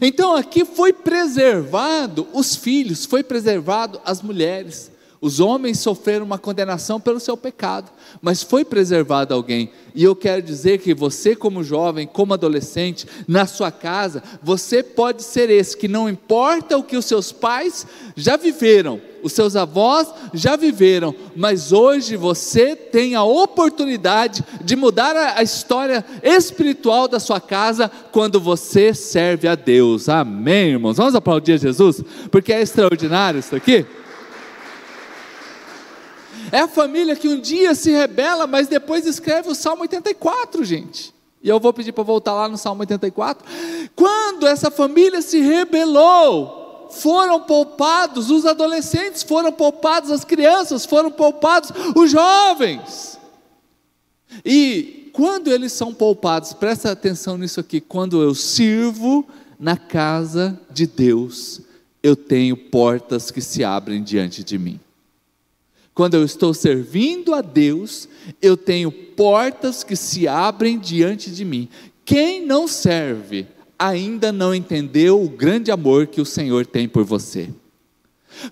Então 0.00 0.36
aqui 0.36 0.64
foi 0.64 0.92
preservado 0.92 2.28
os 2.32 2.54
filhos, 2.54 3.04
foi 3.04 3.24
preservado 3.24 4.00
as 4.04 4.22
mulheres. 4.22 4.91
Os 5.22 5.38
homens 5.38 5.78
sofreram 5.78 6.26
uma 6.26 6.36
condenação 6.36 7.00
pelo 7.00 7.20
seu 7.20 7.36
pecado, 7.36 7.92
mas 8.20 8.42
foi 8.42 8.64
preservado 8.64 9.32
alguém. 9.32 9.70
E 9.94 10.02
eu 10.02 10.16
quero 10.16 10.42
dizer 10.42 10.78
que 10.78 10.92
você, 10.92 11.36
como 11.36 11.62
jovem, 11.62 12.08
como 12.08 12.34
adolescente, 12.34 13.06
na 13.28 13.46
sua 13.46 13.70
casa, 13.70 14.20
você 14.42 14.82
pode 14.82 15.22
ser 15.22 15.48
esse 15.48 15.76
que 15.76 15.86
não 15.86 16.08
importa 16.08 16.76
o 16.76 16.82
que 16.82 16.96
os 16.96 17.04
seus 17.04 17.30
pais 17.30 17.86
já 18.16 18.36
viveram, 18.36 19.00
os 19.22 19.32
seus 19.32 19.54
avós 19.54 20.08
já 20.34 20.56
viveram, 20.56 21.14
mas 21.36 21.70
hoje 21.70 22.16
você 22.16 22.74
tem 22.74 23.14
a 23.14 23.22
oportunidade 23.22 24.44
de 24.64 24.74
mudar 24.74 25.14
a 25.36 25.40
história 25.40 26.04
espiritual 26.20 27.06
da 27.06 27.20
sua 27.20 27.40
casa 27.40 27.88
quando 28.10 28.40
você 28.40 28.92
serve 28.92 29.46
a 29.46 29.54
Deus. 29.54 30.08
Amém, 30.08 30.70
irmãos? 30.70 30.96
Vamos 30.96 31.14
aplaudir 31.14 31.60
Jesus, 31.60 32.02
porque 32.28 32.52
é 32.52 32.60
extraordinário 32.60 33.38
isso 33.38 33.54
aqui. 33.54 33.86
É 36.52 36.58
a 36.58 36.68
família 36.68 37.16
que 37.16 37.26
um 37.26 37.40
dia 37.40 37.74
se 37.74 37.90
rebela, 37.90 38.46
mas 38.46 38.68
depois 38.68 39.06
escreve 39.06 39.48
o 39.48 39.54
Salmo 39.54 39.82
84, 39.82 40.62
gente. 40.62 41.14
E 41.42 41.48
eu 41.48 41.58
vou 41.58 41.72
pedir 41.72 41.92
para 41.92 42.04
voltar 42.04 42.34
lá 42.34 42.46
no 42.46 42.58
Salmo 42.58 42.82
84. 42.82 43.42
Quando 43.96 44.46
essa 44.46 44.70
família 44.70 45.22
se 45.22 45.40
rebelou, 45.40 46.90
foram 46.90 47.40
poupados 47.40 48.30
os 48.30 48.44
adolescentes, 48.44 49.22
foram 49.22 49.50
poupados 49.50 50.10
as 50.10 50.26
crianças, 50.26 50.84
foram 50.84 51.10
poupados 51.10 51.70
os 51.96 52.10
jovens. 52.10 53.18
E 54.44 55.10
quando 55.14 55.48
eles 55.48 55.72
são 55.72 55.94
poupados, 55.94 56.52
presta 56.52 56.92
atenção 56.92 57.38
nisso 57.38 57.60
aqui, 57.60 57.80
quando 57.80 58.22
eu 58.22 58.34
sirvo 58.34 59.26
na 59.58 59.76
casa 59.76 60.60
de 60.70 60.86
Deus, 60.86 61.62
eu 62.02 62.14
tenho 62.14 62.56
portas 62.56 63.30
que 63.30 63.40
se 63.40 63.64
abrem 63.64 64.02
diante 64.02 64.44
de 64.44 64.58
mim. 64.58 64.78
Quando 65.94 66.14
eu 66.14 66.24
estou 66.24 66.54
servindo 66.54 67.34
a 67.34 67.42
Deus, 67.42 68.08
eu 68.40 68.56
tenho 68.56 68.90
portas 68.90 69.84
que 69.84 69.94
se 69.94 70.26
abrem 70.26 70.78
diante 70.78 71.30
de 71.30 71.44
mim. 71.44 71.68
Quem 72.04 72.44
não 72.44 72.66
serve 72.66 73.46
ainda 73.78 74.32
não 74.32 74.54
entendeu 74.54 75.22
o 75.22 75.28
grande 75.28 75.70
amor 75.70 76.06
que 76.06 76.20
o 76.20 76.26
Senhor 76.26 76.64
tem 76.64 76.88
por 76.88 77.04
você. 77.04 77.50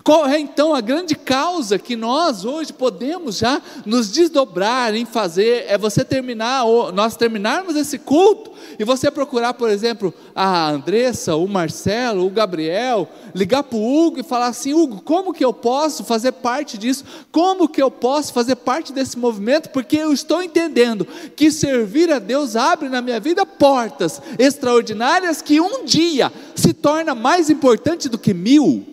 Qual 0.03 0.25
é 0.25 0.39
então 0.39 0.73
a 0.73 0.81
grande 0.81 1.15
causa 1.15 1.77
que 1.77 1.95
nós 1.95 2.45
hoje 2.45 2.71
podemos 2.71 3.37
já 3.37 3.61
nos 3.85 4.11
desdobrar 4.11 4.95
em 4.95 5.05
fazer? 5.05 5.65
É 5.67 5.77
você 5.77 6.03
terminar, 6.03 6.63
nós 6.93 7.15
terminarmos 7.15 7.75
esse 7.75 7.97
culto 7.97 8.51
e 8.79 8.83
você 8.83 9.11
procurar, 9.11 9.53
por 9.53 9.69
exemplo, 9.69 10.13
a 10.35 10.69
Andressa, 10.69 11.35
o 11.35 11.47
Marcelo, 11.47 12.25
o 12.25 12.29
Gabriel, 12.29 13.07
ligar 13.33 13.63
para 13.63 13.77
o 13.77 14.07
Hugo 14.07 14.19
e 14.19 14.23
falar 14.23 14.47
assim: 14.47 14.73
Hugo, 14.73 15.01
como 15.01 15.33
que 15.33 15.43
eu 15.43 15.53
posso 15.53 16.03
fazer 16.03 16.31
parte 16.33 16.77
disso? 16.77 17.03
Como 17.31 17.67
que 17.67 17.81
eu 17.81 17.91
posso 17.91 18.33
fazer 18.33 18.55
parte 18.55 18.93
desse 18.93 19.17
movimento? 19.17 19.69
Porque 19.69 19.97
eu 19.97 20.13
estou 20.13 20.41
entendendo 20.41 21.05
que 21.35 21.51
servir 21.51 22.11
a 22.11 22.19
Deus 22.19 22.55
abre 22.55 22.89
na 22.89 23.01
minha 23.01 23.19
vida 23.19 23.45
portas 23.45 24.21
extraordinárias 24.39 25.41
que 25.41 25.59
um 25.59 25.83
dia 25.85 26.31
se 26.55 26.73
torna 26.73 27.13
mais 27.13 27.49
importante 27.49 28.09
do 28.09 28.17
que 28.17 28.33
mil. 28.33 28.90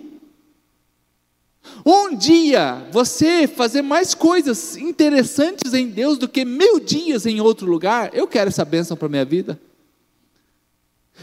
Um 1.85 2.15
dia 2.15 2.87
você 2.91 3.47
fazer 3.47 3.83
mais 3.83 4.15
coisas 4.15 4.77
interessantes 4.77 5.73
em 5.75 5.89
Deus 5.89 6.19
do 6.19 6.29
que 6.29 6.45
mil 6.45 6.81
dias 6.81 7.27
em 7.27 7.41
outro 7.41 7.71
lugar, 7.71 8.11
eu 8.13 8.27
quero 8.27 8.49
essa 8.49 8.65
bênção 8.65 8.97
para 8.97 9.07
a 9.07 9.11
minha 9.11 9.25
vida. 9.25 9.59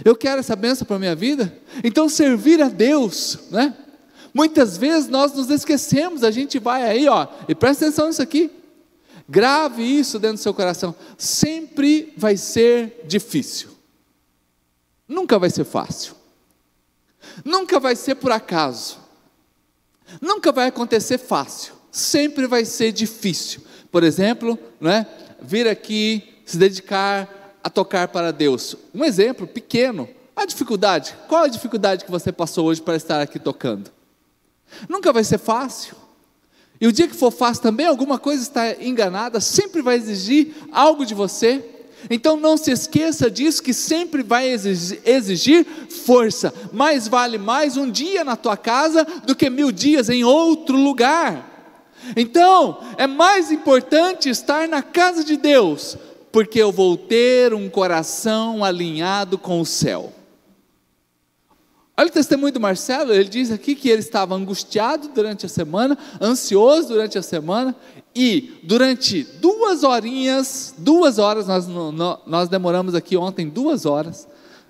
Eu 0.03 0.15
quero 0.15 0.39
essa 0.39 0.55
bênção 0.55 0.85
para 0.85 0.97
a 0.97 0.99
minha 0.99 1.15
vida. 1.15 1.57
Então, 1.83 2.09
servir 2.09 2.61
a 2.61 2.67
Deus, 2.67 3.39
né? 3.49 3.73
Muitas 4.33 4.75
vezes 4.75 5.07
nós 5.07 5.33
nos 5.33 5.49
esquecemos, 5.49 6.21
a 6.21 6.31
gente 6.31 6.59
vai 6.59 6.83
aí, 6.83 7.07
ó, 7.07 7.27
e 7.47 7.55
presta 7.55 7.85
atenção 7.85 8.07
nisso 8.07 8.21
aqui. 8.21 8.51
Grave 9.27 9.81
isso 9.81 10.19
dentro 10.19 10.37
do 10.37 10.41
seu 10.41 10.53
coração. 10.53 10.93
Sempre 11.17 12.13
vai 12.17 12.35
ser 12.35 13.01
difícil. 13.05 13.69
Nunca 15.07 15.39
vai 15.39 15.49
ser 15.49 15.63
fácil. 15.63 16.15
Nunca 17.43 17.79
vai 17.79 17.95
ser 17.95 18.15
por 18.15 18.31
acaso. 18.31 19.04
Nunca 20.21 20.51
vai 20.51 20.67
acontecer 20.67 21.17
fácil, 21.17 21.73
sempre 21.91 22.47
vai 22.47 22.65
ser 22.65 22.91
difícil. 22.91 23.61
Por 23.91 24.03
exemplo, 24.03 24.59
não 24.79 24.91
é? 24.91 25.07
vir 25.41 25.67
aqui 25.67 26.41
se 26.45 26.57
dedicar 26.57 27.59
a 27.63 27.69
tocar 27.69 28.07
para 28.07 28.31
Deus. 28.31 28.75
Um 28.93 29.03
exemplo 29.03 29.47
pequeno. 29.47 30.07
A 30.35 30.45
dificuldade. 30.45 31.15
Qual 31.27 31.43
a 31.43 31.47
dificuldade 31.47 32.03
que 32.03 32.11
você 32.11 32.31
passou 32.31 32.65
hoje 32.65 32.81
para 32.81 32.95
estar 32.95 33.21
aqui 33.21 33.39
tocando? 33.39 33.89
Nunca 34.89 35.13
vai 35.13 35.23
ser 35.23 35.37
fácil. 35.37 35.95
E 36.79 36.87
o 36.87 36.91
dia 36.91 37.07
que 37.07 37.15
for 37.15 37.31
fácil 37.31 37.63
também, 37.63 37.85
alguma 37.85 38.19
coisa 38.19 38.43
está 38.43 38.73
enganada, 38.83 39.39
sempre 39.39 39.81
vai 39.81 39.95
exigir 39.95 40.53
algo 40.71 41.05
de 41.05 41.13
você. 41.13 41.63
Então 42.09 42.37
não 42.37 42.57
se 42.57 42.71
esqueça 42.71 43.29
disso, 43.29 43.63
que 43.63 43.73
sempre 43.73 44.23
vai 44.23 44.49
exigir 44.49 45.65
força. 46.05 46.53
Mais 46.71 47.07
vale 47.07 47.37
mais 47.37 47.77
um 47.77 47.89
dia 47.89 48.23
na 48.23 48.35
tua 48.35 48.57
casa 48.57 49.05
do 49.25 49.35
que 49.35 49.49
mil 49.49 49.71
dias 49.71 50.09
em 50.09 50.23
outro 50.23 50.77
lugar. 50.77 51.51
Então, 52.15 52.79
é 52.97 53.07
mais 53.07 53.51
importante 53.51 54.29
estar 54.29 54.67
na 54.67 54.83
casa 54.83 55.23
de 55.23 55.37
Deus, 55.37 55.97
porque 56.31 56.59
eu 56.59 56.71
vou 56.71 56.95
ter 56.97 57.53
um 57.53 57.69
coração 57.69 58.63
alinhado 58.63 59.37
com 59.37 59.59
o 59.59 59.65
céu. 59.65 60.13
Olha 61.97 62.09
o 62.09 62.11
testemunho 62.11 62.51
do 62.51 62.59
Marcelo, 62.59 63.13
ele 63.13 63.29
diz 63.29 63.51
aqui 63.51 63.73
que 63.73 63.89
ele 63.89 64.01
estava 64.01 64.35
angustiado 64.35 65.07
durante 65.09 65.45
a 65.45 65.49
semana, 65.49 65.97
ansioso 66.21 66.89
durante 66.89 67.17
a 67.17 67.21
semana, 67.21 67.73
e 68.13 68.59
durante 68.63 69.23
duas 69.23 69.83
horinhas, 69.83 70.73
duas 70.77 71.19
horas, 71.19 71.47
nós, 71.47 71.67
nós 72.25 72.49
demoramos 72.49 72.95
aqui 72.95 73.15
ontem 73.15 73.47
duas 73.47 73.85
horas, 73.85 74.27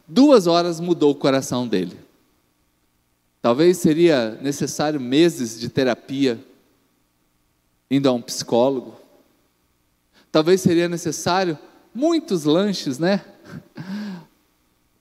duas 0.08 0.46
horas 0.46 0.80
mudou 0.80 1.12
o 1.12 1.16
coração 1.16 1.68
dele. 1.68 1.98
Talvez 3.42 3.78
seria 3.78 4.38
necessário 4.42 5.00
meses 5.00 5.60
de 5.60 5.70
terapia, 5.70 6.44
indo 7.90 8.08
a 8.08 8.12
um 8.12 8.22
psicólogo. 8.22 8.96
Talvez 10.32 10.62
seria 10.62 10.90
necessário 10.90 11.58
muitos 11.94 12.44
lanches, 12.44 13.00
né? 13.00 13.24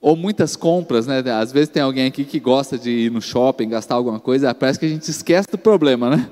Ou 0.05 0.15
muitas 0.15 0.55
compras, 0.55 1.07
né? 1.07 1.23
Às 1.31 1.51
vezes 1.51 1.67
tem 1.67 1.81
alguém 1.81 2.05
aqui 2.05 2.25
que 2.25 2.39
gosta 2.39 2.77
de 2.77 2.91
ir 2.91 3.11
no 3.11 3.19
shopping, 3.19 3.67
gastar 3.67 3.95
alguma 3.95 4.19
coisa, 4.19 4.53
parece 4.53 4.77
que 4.77 4.85
a 4.85 4.89
gente 4.89 5.09
esquece 5.09 5.47
do 5.49 5.57
problema, 5.57 6.15
né? 6.15 6.29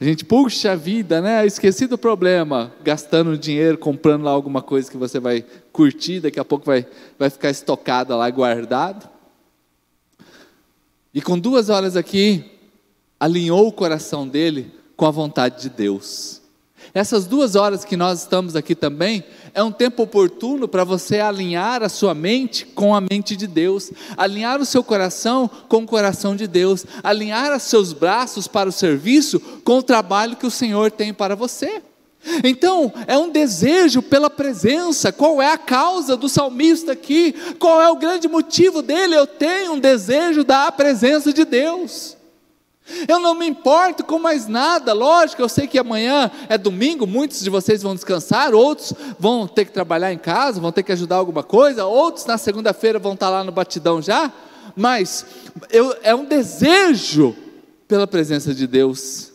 A 0.00 0.02
A 0.02 0.04
gente, 0.04 0.24
puxa 0.24 0.74
vida, 0.74 1.20
né? 1.20 1.46
Esqueci 1.46 1.86
do 1.86 1.96
problema, 1.96 2.72
gastando 2.82 3.38
dinheiro, 3.38 3.78
comprando 3.78 4.24
lá 4.24 4.32
alguma 4.32 4.60
coisa 4.60 4.90
que 4.90 4.96
você 4.96 5.20
vai 5.20 5.44
curtir, 5.72 6.18
daqui 6.18 6.40
a 6.40 6.44
pouco 6.44 6.66
vai, 6.66 6.84
vai 7.16 7.30
ficar 7.30 7.50
estocada 7.50 8.16
lá, 8.16 8.28
guardado. 8.28 9.08
E 11.14 11.22
com 11.22 11.38
duas 11.38 11.68
horas 11.68 11.96
aqui, 11.96 12.44
alinhou 13.20 13.68
o 13.68 13.72
coração 13.72 14.26
dele 14.26 14.72
com 14.96 15.06
a 15.06 15.10
vontade 15.12 15.62
de 15.62 15.68
Deus. 15.68 16.41
Essas 16.94 17.24
duas 17.24 17.56
horas 17.56 17.86
que 17.86 17.96
nós 17.96 18.20
estamos 18.20 18.54
aqui 18.54 18.74
também 18.74 19.24
é 19.54 19.62
um 19.62 19.72
tempo 19.72 20.02
oportuno 20.02 20.68
para 20.68 20.84
você 20.84 21.20
alinhar 21.20 21.82
a 21.82 21.88
sua 21.88 22.14
mente 22.14 22.66
com 22.66 22.94
a 22.94 23.00
mente 23.00 23.34
de 23.34 23.46
Deus, 23.46 23.90
alinhar 24.14 24.60
o 24.60 24.66
seu 24.66 24.84
coração 24.84 25.48
com 25.68 25.78
o 25.78 25.86
coração 25.86 26.36
de 26.36 26.46
Deus, 26.46 26.84
alinhar 27.02 27.56
os 27.56 27.62
seus 27.62 27.94
braços 27.94 28.46
para 28.46 28.68
o 28.68 28.72
serviço 28.72 29.40
com 29.64 29.78
o 29.78 29.82
trabalho 29.82 30.36
que 30.36 30.46
o 30.46 30.50
Senhor 30.50 30.90
tem 30.90 31.14
para 31.14 31.34
você. 31.34 31.82
Então, 32.44 32.92
é 33.06 33.16
um 33.16 33.30
desejo 33.30 34.00
pela 34.00 34.30
presença. 34.30 35.10
Qual 35.10 35.42
é 35.42 35.50
a 35.50 35.58
causa 35.58 36.16
do 36.16 36.28
salmista 36.28 36.92
aqui? 36.92 37.34
Qual 37.58 37.80
é 37.80 37.90
o 37.90 37.96
grande 37.96 38.28
motivo 38.28 38.80
dele? 38.80 39.16
Eu 39.16 39.26
tenho 39.26 39.72
um 39.72 39.80
desejo 39.80 40.44
da 40.44 40.70
presença 40.70 41.32
de 41.32 41.44
Deus. 41.44 42.16
Eu 43.08 43.20
não 43.20 43.34
me 43.34 43.46
importo 43.46 44.04
com 44.04 44.18
mais 44.18 44.48
nada, 44.48 44.92
lógico, 44.92 45.40
eu 45.40 45.48
sei 45.48 45.66
que 45.66 45.78
amanhã 45.78 46.30
é 46.48 46.58
domingo, 46.58 47.06
muitos 47.06 47.40
de 47.40 47.48
vocês 47.48 47.82
vão 47.82 47.94
descansar, 47.94 48.54
outros 48.54 48.92
vão 49.18 49.46
ter 49.46 49.64
que 49.64 49.72
trabalhar 49.72 50.12
em 50.12 50.18
casa, 50.18 50.60
vão 50.60 50.72
ter 50.72 50.82
que 50.82 50.92
ajudar 50.92 51.16
alguma 51.16 51.42
coisa, 51.42 51.86
outros 51.86 52.26
na 52.26 52.36
segunda-feira 52.36 52.98
vão 52.98 53.14
estar 53.14 53.30
lá 53.30 53.44
no 53.44 53.52
batidão 53.52 54.02
já, 54.02 54.32
mas 54.74 55.24
eu, 55.70 55.94
é 56.02 56.14
um 56.14 56.24
desejo 56.24 57.36
pela 57.86 58.06
presença 58.06 58.52
de 58.52 58.66
Deus, 58.66 59.32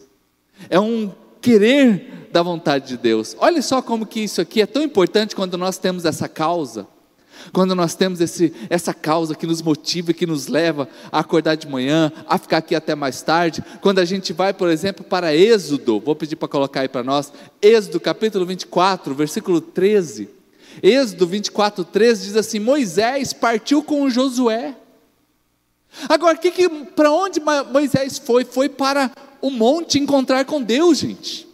é 0.69 0.79
um 0.79 1.11
querer 1.41 2.27
da 2.31 2.43
vontade 2.43 2.87
de 2.87 2.97
Deus. 2.97 3.35
Olha 3.39 3.61
só 3.61 3.81
como 3.81 4.05
que 4.05 4.19
isso 4.19 4.41
aqui 4.41 4.61
é 4.61 4.65
tão 4.65 4.83
importante 4.83 5.35
quando 5.35 5.57
nós 5.57 5.77
temos 5.77 6.05
essa 6.05 6.27
causa. 6.27 6.87
Quando 7.53 7.75
nós 7.75 7.95
temos 7.95 8.21
esse, 8.21 8.53
essa 8.69 8.93
causa 8.93 9.35
que 9.35 9.47
nos 9.47 9.61
motiva, 9.61 10.13
que 10.13 10.25
nos 10.25 10.47
leva 10.47 10.87
a 11.11 11.19
acordar 11.19 11.55
de 11.55 11.67
manhã, 11.67 12.11
a 12.27 12.37
ficar 12.37 12.57
aqui 12.57 12.75
até 12.75 12.95
mais 12.95 13.21
tarde, 13.21 13.63
quando 13.81 13.99
a 13.99 14.05
gente 14.05 14.33
vai, 14.33 14.53
por 14.53 14.69
exemplo, 14.69 15.03
para 15.03 15.35
Êxodo, 15.35 15.99
vou 15.99 16.15
pedir 16.15 16.35
para 16.35 16.47
colocar 16.47 16.81
aí 16.81 16.89
para 16.89 17.03
nós, 17.03 17.31
Êxodo 17.61 17.99
capítulo 17.99 18.45
24, 18.45 19.13
versículo 19.15 19.61
13. 19.61 20.29
Êxodo 20.81 21.25
24, 21.25 21.83
13 21.83 22.25
diz 22.25 22.35
assim: 22.35 22.59
Moisés 22.59 23.33
partiu 23.33 23.83
com 23.83 24.09
Josué. 24.09 24.75
Agora, 26.07 26.37
que, 26.37 26.51
que, 26.51 26.69
para 26.69 27.11
onde 27.11 27.41
Moisés 27.71 28.17
foi? 28.17 28.45
Foi 28.45 28.69
para 28.69 29.11
o 29.41 29.49
monte 29.49 29.97
encontrar 29.97 30.45
com 30.45 30.61
Deus, 30.61 30.99
gente. 30.99 31.47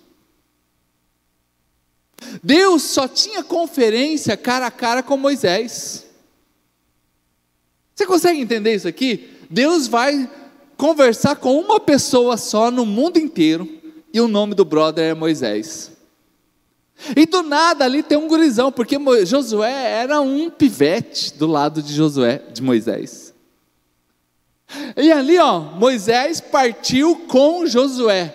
Deus 2.43 2.83
só 2.83 3.07
tinha 3.07 3.43
conferência 3.43 4.37
cara 4.37 4.67
a 4.67 4.71
cara 4.71 5.03
com 5.03 5.17
Moisés. 5.17 6.05
Você 7.95 8.05
consegue 8.05 8.39
entender 8.39 8.73
isso 8.73 8.87
aqui? 8.87 9.29
Deus 9.49 9.87
vai 9.87 10.29
conversar 10.75 11.35
com 11.35 11.59
uma 11.59 11.79
pessoa 11.79 12.37
só 12.37 12.71
no 12.71 12.85
mundo 12.85 13.17
inteiro, 13.17 13.69
e 14.13 14.19
o 14.19 14.27
nome 14.27 14.55
do 14.55 14.65
brother 14.65 15.11
é 15.11 15.13
Moisés. 15.13 15.91
E 17.15 17.25
do 17.25 17.43
nada 17.43 17.85
ali 17.85 18.03
tem 18.03 18.17
um 18.17 18.27
gurizão, 18.27 18.71
porque 18.71 18.97
Josué 19.25 19.71
era 19.71 20.21
um 20.21 20.49
pivete 20.49 21.33
do 21.33 21.47
lado 21.47 21.81
de 21.81 21.93
Josué, 21.93 22.41
de 22.51 22.61
Moisés. 22.61 23.33
E 24.97 25.11
ali, 25.11 25.37
ó, 25.37 25.59
Moisés 25.59 26.39
partiu 26.39 27.15
com 27.27 27.65
Josué. 27.65 28.33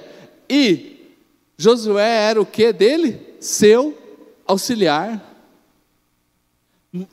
E 0.48 1.16
Josué 1.56 2.28
era 2.30 2.40
o 2.40 2.46
que 2.46 2.72
dele? 2.72 3.27
Seu 3.40 3.96
auxiliar. 4.46 5.24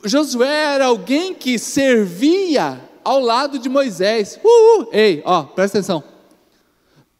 Josué 0.04 0.74
era 0.74 0.86
alguém 0.86 1.34
que 1.34 1.58
servia 1.58 2.80
ao 3.04 3.20
lado 3.20 3.58
de 3.58 3.68
Moisés. 3.68 4.38
Uh, 4.42 4.82
uh, 4.82 4.88
ei, 4.92 5.22
ó, 5.24 5.44
presta 5.44 5.78
atenção. 5.78 6.02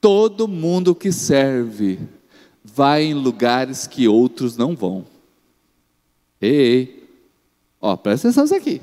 Todo 0.00 0.48
mundo 0.48 0.94
que 0.94 1.12
serve 1.12 2.00
vai 2.64 3.04
em 3.04 3.14
lugares 3.14 3.86
que 3.86 4.08
outros 4.08 4.56
não 4.56 4.74
vão. 4.74 5.06
Ei, 6.40 6.50
ei. 6.50 7.08
ó, 7.80 7.96
presta 7.96 8.28
atenção 8.28 8.44
nisso 8.44 8.54
aqui. 8.54 8.80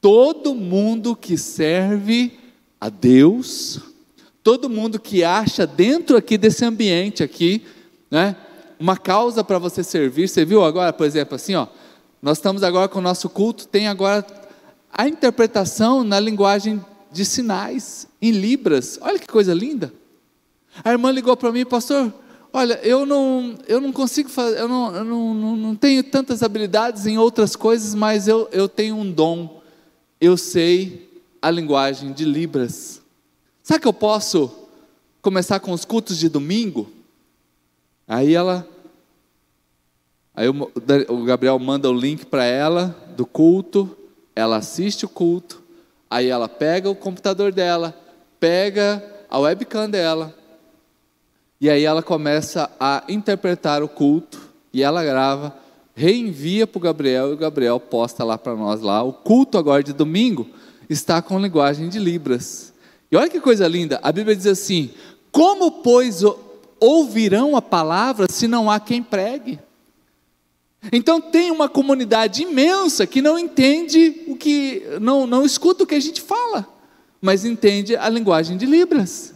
Todo 0.00 0.54
mundo 0.54 1.16
que 1.16 1.38
serve 1.38 2.38
a 2.80 2.90
Deus, 2.90 3.80
todo 4.42 4.68
mundo 4.68 5.00
que 5.00 5.24
acha 5.24 5.66
dentro 5.66 6.16
aqui 6.16 6.36
desse 6.36 6.64
ambiente 6.64 7.22
aqui, 7.22 7.64
né? 8.10 8.36
Uma 8.78 8.96
causa 8.96 9.42
para 9.44 9.58
você 9.58 9.82
servir. 9.82 10.28
Você 10.28 10.44
viu 10.44 10.64
agora, 10.64 10.92
por 10.92 11.06
exemplo, 11.06 11.34
assim, 11.34 11.54
ó, 11.54 11.66
nós 12.20 12.38
estamos 12.38 12.62
agora 12.62 12.88
com 12.88 12.98
o 12.98 13.02
nosso 13.02 13.28
culto, 13.28 13.68
tem 13.68 13.86
agora 13.86 14.24
a 14.92 15.08
interpretação 15.08 16.04
na 16.04 16.18
linguagem 16.18 16.82
de 17.12 17.24
sinais, 17.24 18.08
em 18.20 18.30
libras. 18.30 18.98
Olha 19.00 19.18
que 19.18 19.26
coisa 19.26 19.52
linda. 19.52 19.92
A 20.82 20.90
irmã 20.90 21.10
ligou 21.10 21.36
para 21.36 21.52
mim, 21.52 21.64
pastor, 21.64 22.12
olha, 22.52 22.80
eu 22.82 23.04
não, 23.04 23.54
eu 23.68 23.80
não 23.80 23.92
consigo 23.92 24.28
fazer, 24.28 24.58
eu, 24.58 24.68
não, 24.68 24.94
eu 24.94 25.04
não, 25.04 25.34
não, 25.34 25.56
não 25.56 25.76
tenho 25.76 26.02
tantas 26.02 26.42
habilidades 26.42 27.06
em 27.06 27.18
outras 27.18 27.54
coisas, 27.54 27.94
mas 27.94 28.26
eu, 28.26 28.48
eu 28.50 28.68
tenho 28.68 28.96
um 28.96 29.10
dom. 29.10 29.60
Eu 30.20 30.36
sei 30.36 31.22
a 31.40 31.50
linguagem 31.50 32.12
de 32.12 32.24
libras. 32.24 33.02
Sabe 33.62 33.80
que 33.80 33.88
eu 33.88 33.92
posso 33.92 34.50
começar 35.20 35.60
com 35.60 35.72
os 35.72 35.84
cultos 35.84 36.18
de 36.18 36.28
domingo? 36.28 36.90
Aí 38.06 38.34
ela 38.34 38.66
Aí 40.36 40.48
o 40.48 41.24
Gabriel 41.24 41.56
manda 41.60 41.88
o 41.88 41.92
link 41.92 42.26
para 42.26 42.44
ela 42.44 42.94
do 43.16 43.24
culto, 43.24 43.96
ela 44.34 44.56
assiste 44.56 45.04
o 45.04 45.08
culto, 45.08 45.62
aí 46.10 46.28
ela 46.28 46.48
pega 46.48 46.90
o 46.90 46.96
computador 46.96 47.52
dela, 47.52 47.94
pega 48.40 49.02
a 49.30 49.38
webcam 49.38 49.88
dela, 49.88 50.34
e 51.60 51.70
aí 51.70 51.84
ela 51.84 52.02
começa 52.02 52.68
a 52.80 53.04
interpretar 53.08 53.80
o 53.80 53.88
culto, 53.88 54.40
e 54.72 54.82
ela 54.82 55.04
grava, 55.04 55.56
reenvia 55.94 56.66
para 56.66 56.78
o 56.78 56.82
Gabriel, 56.82 57.30
e 57.30 57.34
o 57.34 57.38
Gabriel 57.38 57.78
posta 57.78 58.24
lá 58.24 58.36
para 58.36 58.56
nós 58.56 58.80
lá. 58.80 59.04
O 59.04 59.12
culto 59.12 59.56
agora 59.56 59.84
de 59.84 59.92
domingo 59.92 60.48
está 60.90 61.22
com 61.22 61.38
linguagem 61.38 61.88
de 61.88 62.00
Libras. 62.00 62.72
E 63.08 63.16
olha 63.16 63.30
que 63.30 63.40
coisa 63.40 63.68
linda, 63.68 64.00
a 64.02 64.10
Bíblia 64.10 64.34
diz 64.34 64.48
assim: 64.48 64.90
como, 65.30 65.70
pois, 65.70 66.22
ouvirão 66.80 67.56
a 67.56 67.62
palavra 67.62 68.26
se 68.30 68.46
não 68.46 68.70
há 68.70 68.78
quem 68.80 69.02
pregue? 69.02 69.58
Então 70.92 71.20
tem 71.20 71.50
uma 71.50 71.68
comunidade 71.68 72.42
imensa 72.42 73.06
que 73.06 73.22
não 73.22 73.38
entende 73.38 74.22
o 74.26 74.36
que, 74.36 74.82
não, 75.00 75.26
não 75.26 75.44
escuta 75.44 75.84
o 75.84 75.86
que 75.86 75.94
a 75.94 76.00
gente 76.00 76.20
fala, 76.20 76.66
mas 77.20 77.44
entende 77.44 77.96
a 77.96 78.08
linguagem 78.08 78.56
de 78.56 78.66
Libras. 78.66 79.32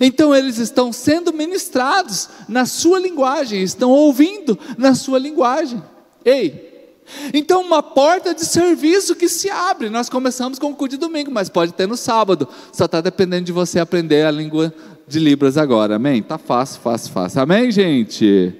Então 0.00 0.34
eles 0.34 0.58
estão 0.58 0.92
sendo 0.92 1.32
ministrados 1.32 2.28
na 2.48 2.64
sua 2.64 2.98
linguagem, 2.98 3.62
estão 3.62 3.90
ouvindo 3.90 4.58
na 4.78 4.94
sua 4.94 5.18
linguagem. 5.18 5.82
Ei, 6.24 6.72
então 7.34 7.60
uma 7.60 7.82
porta 7.82 8.34
de 8.34 8.44
serviço 8.46 9.14
que 9.14 9.28
se 9.28 9.50
abre. 9.50 9.90
Nós 9.90 10.08
começamos 10.08 10.58
com 10.58 10.70
o 10.70 10.74
culto 10.74 10.92
de 10.92 10.96
domingo, 10.96 11.30
mas 11.30 11.48
pode 11.48 11.72
ter 11.72 11.86
no 11.86 11.96
sábado. 11.96 12.48
Só 12.72 12.86
está 12.86 13.00
dependendo 13.00 13.44
de 13.44 13.52
você 13.52 13.78
aprender 13.78 14.24
a 14.24 14.30
língua 14.30 14.72
de 15.06 15.18
Libras 15.18 15.56
agora. 15.56 15.96
Amém? 15.96 16.22
Tá 16.22 16.38
fácil, 16.38 16.80
fácil, 16.80 17.12
fácil. 17.12 17.40
Amém, 17.40 17.70
gente? 17.70 18.54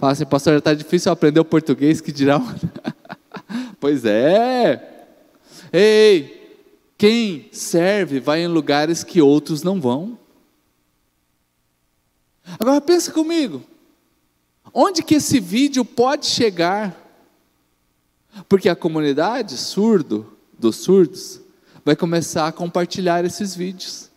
Assim, 0.00 0.24
pastor, 0.24 0.54
está 0.54 0.74
difícil 0.74 1.12
aprender 1.12 1.40
o 1.40 1.44
português, 1.44 2.00
que 2.00 2.10
dirá. 2.10 2.40
pois 3.78 4.04
é. 4.04 5.06
Ei, 5.72 6.58
quem 6.98 7.48
serve 7.52 8.20
vai 8.20 8.42
em 8.42 8.48
lugares 8.48 9.04
que 9.04 9.22
outros 9.22 9.62
não 9.62 9.80
vão. 9.80 10.18
Agora 12.58 12.80
pensa 12.80 13.12
comigo. 13.12 13.62
Onde 14.74 15.02
que 15.02 15.16
esse 15.16 15.38
vídeo 15.38 15.84
pode 15.84 16.26
chegar? 16.26 16.96
Porque 18.48 18.68
a 18.68 18.76
comunidade 18.76 19.56
surdo 19.56 20.32
dos 20.58 20.76
surdos 20.76 21.40
vai 21.84 21.96
começar 21.96 22.46
a 22.46 22.52
compartilhar 22.52 23.24
esses 23.24 23.54
vídeos. 23.54 24.11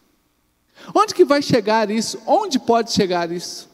Onde 0.93 1.13
que 1.13 1.26
vai 1.26 1.41
chegar 1.41 1.89
isso? 1.89 2.19
Onde 2.26 2.60
pode 2.60 2.91
chegar 2.91 3.32
isso? 3.32 3.69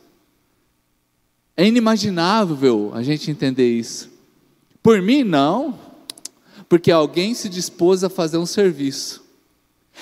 É 1.55 1.65
inimaginável 1.65 2.91
a 2.93 3.03
gente 3.03 3.29
entender 3.29 3.69
isso. 3.69 4.09
Por 4.81 5.01
mim, 5.01 5.23
não, 5.23 5.77
porque 6.67 6.91
alguém 6.91 7.33
se 7.33 7.49
dispôs 7.49 8.03
a 8.03 8.09
fazer 8.09 8.37
um 8.37 8.45
serviço. 8.45 9.21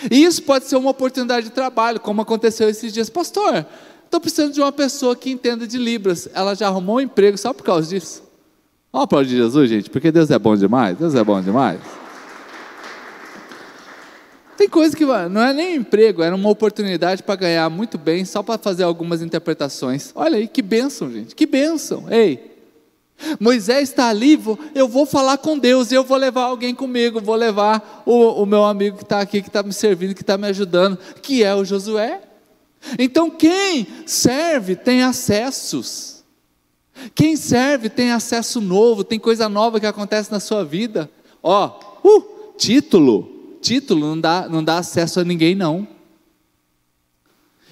E 0.09 0.23
isso 0.23 0.43
pode 0.43 0.65
ser 0.65 0.75
uma 0.75 0.91
oportunidade 0.91 1.47
de 1.47 1.51
trabalho, 1.51 1.99
como 1.99 2.21
aconteceu 2.21 2.69
esses 2.69 2.93
dias. 2.93 3.09
Pastor, 3.09 3.65
estou 4.05 4.21
precisando 4.21 4.53
de 4.53 4.61
uma 4.61 4.71
pessoa 4.71 5.15
que 5.15 5.29
entenda 5.29 5.67
de 5.67 5.77
Libras. 5.77 6.29
Ela 6.33 6.55
já 6.55 6.67
arrumou 6.67 6.97
um 6.97 7.01
emprego 7.01 7.37
só 7.37 7.53
por 7.53 7.63
causa 7.63 7.89
disso. 7.89 8.23
Vamos 8.91 9.05
aplaudir 9.05 9.35
Jesus, 9.35 9.69
gente, 9.69 9.89
porque 9.89 10.11
Deus 10.11 10.31
é 10.31 10.39
bom 10.39 10.55
demais. 10.55 10.97
Deus 10.97 11.13
é 11.15 11.23
bom 11.23 11.41
demais. 11.41 11.79
Tem 14.59 14.67
coisa 14.67 14.93
que 14.93 15.05
não 15.05 15.41
é 15.41 15.53
nem 15.53 15.75
emprego, 15.75 16.21
era 16.21 16.35
uma 16.35 16.49
oportunidade 16.49 17.23
para 17.23 17.37
ganhar 17.37 17.69
muito 17.69 17.97
bem, 17.97 18.25
só 18.25 18.43
para 18.43 18.59
fazer 18.59 18.83
algumas 18.83 19.21
interpretações. 19.21 20.11
Olha 20.13 20.35
aí, 20.35 20.49
que 20.49 20.61
bênção, 20.61 21.09
gente, 21.09 21.33
que 21.33 21.45
bênção. 21.45 22.11
Ei, 22.11 22.57
Moisés 23.39 23.87
está 23.87 24.09
ali, 24.09 24.37
eu 24.75 24.85
vou 24.85 25.05
falar 25.05 25.37
com 25.37 25.57
Deus, 25.57 25.93
eu 25.93 26.03
vou 26.03 26.17
levar 26.17 26.41
alguém 26.41 26.75
comigo, 26.75 27.21
vou 27.21 27.35
levar 27.35 28.03
o, 28.05 28.43
o 28.43 28.45
meu 28.45 28.65
amigo 28.65 28.97
que 28.97 29.03
está 29.03 29.21
aqui, 29.21 29.41
que 29.41 29.47
está 29.47 29.63
me 29.63 29.71
servindo, 29.71 30.13
que 30.13 30.23
está 30.23 30.37
me 30.37 30.47
ajudando, 30.47 30.99
que 31.21 31.41
é 31.41 31.55
o 31.55 31.63
Josué. 31.63 32.19
Então, 32.99 33.29
quem 33.29 33.87
serve 34.05 34.75
tem 34.75 35.03
acessos. 35.03 36.21
Quem 37.15 37.37
serve 37.37 37.87
tem 37.87 38.11
acesso 38.11 38.59
novo, 38.59 39.05
tem 39.05 39.17
coisa 39.17 39.47
nova 39.47 39.79
que 39.79 39.85
acontece 39.85 40.29
na 40.29 40.41
sua 40.41 40.65
vida. 40.65 41.09
Ó, 41.41 41.79
uh, 42.03 42.55
título. 42.57 43.38
Título 43.61 44.07
não 44.07 44.19
dá, 44.19 44.47
não 44.49 44.63
dá 44.63 44.77
acesso 44.77 45.19
a 45.19 45.23
ninguém, 45.23 45.55
não. 45.55 45.87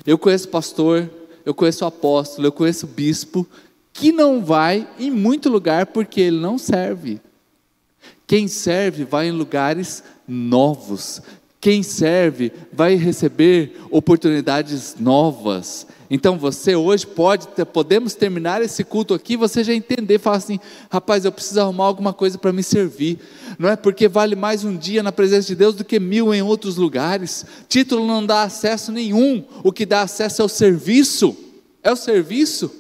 Eu 0.06 0.18
conheço 0.18 0.48
pastor, 0.50 1.10
eu 1.46 1.54
conheço 1.54 1.86
apóstolo, 1.86 2.48
eu 2.48 2.52
conheço 2.52 2.88
bispo, 2.88 3.48
que 3.94 4.12
não 4.12 4.44
vai 4.44 4.88
em 5.00 5.10
muito 5.10 5.50
lugar 5.50 5.88
porque 5.88 6.22
ele 6.22 6.40
não 6.40 6.58
serve. 6.58 7.20
Quem 8.28 8.48
serve 8.48 9.06
vai 9.06 9.28
em 9.28 9.32
lugares 9.32 10.04
novos. 10.28 11.22
Quem 11.60 11.82
serve 11.82 12.52
vai 12.72 12.96
receber 12.96 13.80
oportunidades 13.90 14.96
novas. 15.00 15.88
Então 16.10 16.38
você 16.38 16.76
hoje 16.76 17.06
pode, 17.06 17.48
podemos 17.74 18.14
terminar 18.14 18.62
esse 18.62 18.84
culto 18.84 19.14
aqui, 19.14 19.36
você 19.36 19.64
já 19.64 19.74
entender, 19.74 20.20
falar 20.20 20.38
assim, 20.38 20.60
rapaz, 20.90 21.26
eu 21.26 21.32
preciso 21.32 21.60
arrumar 21.60 21.86
alguma 21.86 22.14
coisa 22.14 22.38
para 22.38 22.54
me 22.54 22.64
servir. 22.64 23.20
Não 23.60 23.68
é 23.68 23.76
porque 23.76 24.08
vale 24.08 24.36
mais 24.36 24.64
um 24.64 24.76
dia 24.76 25.04
na 25.04 25.12
presença 25.12 25.48
de 25.48 25.56
Deus 25.56 25.76
do 25.76 25.84
que 25.84 26.00
mil 26.00 26.34
em 26.34 26.42
outros 26.42 26.78
lugares. 26.78 27.46
Título 27.68 28.08
não 28.08 28.26
dá 28.26 28.44
acesso 28.44 28.92
nenhum. 28.92 29.44
O 29.64 29.72
que 29.72 29.86
dá 29.86 30.02
acesso 30.02 30.42
é 30.42 30.46
o 30.46 30.50
serviço. 30.50 31.36
É 31.84 31.92
o 31.92 31.96
serviço. 31.96 32.72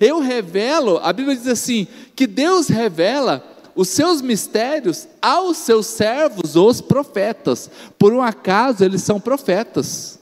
Eu 0.00 0.20
revelo, 0.20 0.98
a 1.02 1.12
Bíblia 1.12 1.36
diz 1.36 1.46
assim, 1.46 1.86
que 2.14 2.26
Deus 2.26 2.68
revela 2.68 3.44
os 3.74 3.88
seus 3.88 4.20
mistérios 4.20 5.08
aos 5.22 5.56
seus 5.58 5.86
servos, 5.86 6.56
os 6.56 6.80
profetas. 6.80 7.70
Por 7.98 8.12
um 8.12 8.22
acaso 8.22 8.84
eles 8.84 9.02
são 9.02 9.20
profetas. 9.20 10.19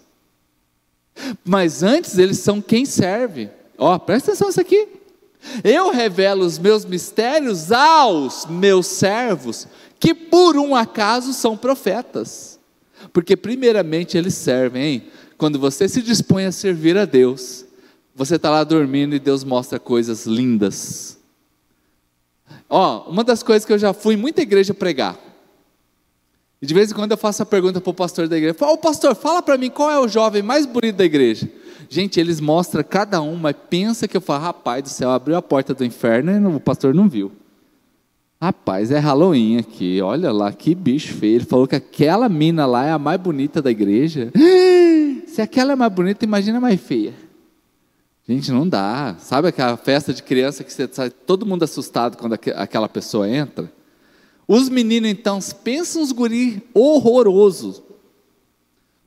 Mas 1.45 1.83
antes 1.83 2.19
eles 2.19 2.39
são 2.39 2.61
quem 2.61 2.85
serve. 2.85 3.51
Ó, 3.77 3.99
presta 3.99 4.31
atenção 4.31 4.49
nisso 4.49 4.61
aqui. 4.61 4.89
Eu 5.63 5.91
revelo 5.91 6.45
os 6.45 6.59
meus 6.59 6.85
mistérios 6.85 7.71
aos 7.71 8.47
meus 8.47 8.87
servos, 8.87 9.67
que 10.01 10.15
por 10.15 10.57
um 10.57 10.75
acaso 10.75 11.33
são 11.33 11.57
profetas. 11.57 12.59
Porque 13.13 13.37
primeiramente 13.37 14.19
eles 14.19 14.35
servem, 14.35 14.83
hein? 14.83 15.03
Quando 15.37 15.59
você 15.59 15.89
se 15.89 16.03
dispõe 16.03 16.47
a 16.47 16.53
servir 16.53 16.97
a 16.97 17.05
Deus, 17.05 17.65
você 18.15 18.35
está 18.35 18.51
lá 18.51 18.65
dormindo 18.65 19.15
e 19.15 19.21
Deus 19.21 19.45
mostra 19.45 19.79
coisas 19.79 20.27
lindas. 20.27 21.17
Ó, 22.69 23.09
uma 23.09 23.23
das 23.23 23.43
coisas 23.43 23.65
que 23.65 23.73
eu 23.73 23.79
já 23.79 23.93
fui 23.93 24.15
em 24.15 24.19
muita 24.19 24.43
igreja 24.43 24.75
pregar. 24.75 25.17
E 26.61 26.67
de 26.67 26.75
vez 26.75 26.91
em 26.91 26.95
quando 26.95 27.13
eu 27.13 27.17
faço 27.17 27.43
a 27.43 27.47
pergunta 27.47 27.81
para 27.81 27.91
o 27.91 27.95
pastor 27.95 28.27
da 28.27 28.37
igreja: 28.37 28.57
Ô 28.61 28.77
pastor, 28.77 29.15
fala 29.15 29.41
para 29.41 29.57
mim 29.57 29.71
qual 29.71 29.91
é 29.91 29.99
o 29.99 30.09
jovem 30.09 30.43
mais 30.43 30.67
bonito 30.67 30.97
da 30.97 31.05
igreja. 31.05 31.49
Gente, 31.89 32.19
eles 32.19 32.41
mostram 32.41 32.83
cada 32.83 33.23
um, 33.23 33.37
mas 33.37 33.55
pensa 33.71 34.09
que 34.09 34.17
eu 34.17 34.21
falo: 34.21 34.43
rapaz 34.43 34.83
do 34.83 34.89
céu, 34.89 35.11
abriu 35.11 35.37
a 35.37 35.43
porta 35.43 35.73
do 35.73 35.85
inferno 35.85 36.33
e 36.33 36.55
o 36.55 36.61
pastor 36.61 36.93
não 36.93 37.09
viu. 37.09 37.33
Rapaz, 38.41 38.93
é 38.93 38.99
Halloween 38.99 39.57
aqui, 39.57 40.01
olha 40.01 40.31
lá, 40.31 40.53
que 40.53 40.75
bicho 40.75 41.13
feio. 41.15 41.37
Ele 41.37 41.45
falou 41.45 41.67
que 41.67 41.75
aquela 41.75 42.29
mina 42.29 42.67
lá 42.67 42.87
é 42.87 42.93
a 42.93 42.99
mais 42.99 43.21
bonita 43.21 43.61
da 43.61 43.71
igreja. 43.71 44.31
Se 45.27 45.43
aquela 45.43 45.73
é 45.73 45.77
mais 45.77 45.93
bonita, 45.93 46.25
imagina 46.25 46.59
a 46.59 46.61
mais 46.61 46.81
feia. 46.81 47.15
Gente, 48.29 48.53
não 48.53 48.69
dá. 48.69 49.17
Sabe 49.19 49.49
aquela 49.49 49.77
festa 49.77 50.13
de 50.13 50.23
criança 50.23 50.63
que 50.63 50.73
você 50.73 50.89
sai 50.91 51.11
todo 51.11 51.47
mundo 51.47 51.65
assustado 51.65 52.17
quando 52.17 52.35
aquela 52.35 52.89
pessoa 52.89 53.29
entra? 53.29 53.73
Os 54.49 54.71
meninos, 54.71 55.11
então, 55.11 55.39
pensam 55.63 56.01
uns 56.01 56.11
guri 56.11 56.63
horrorosos. 56.73 57.83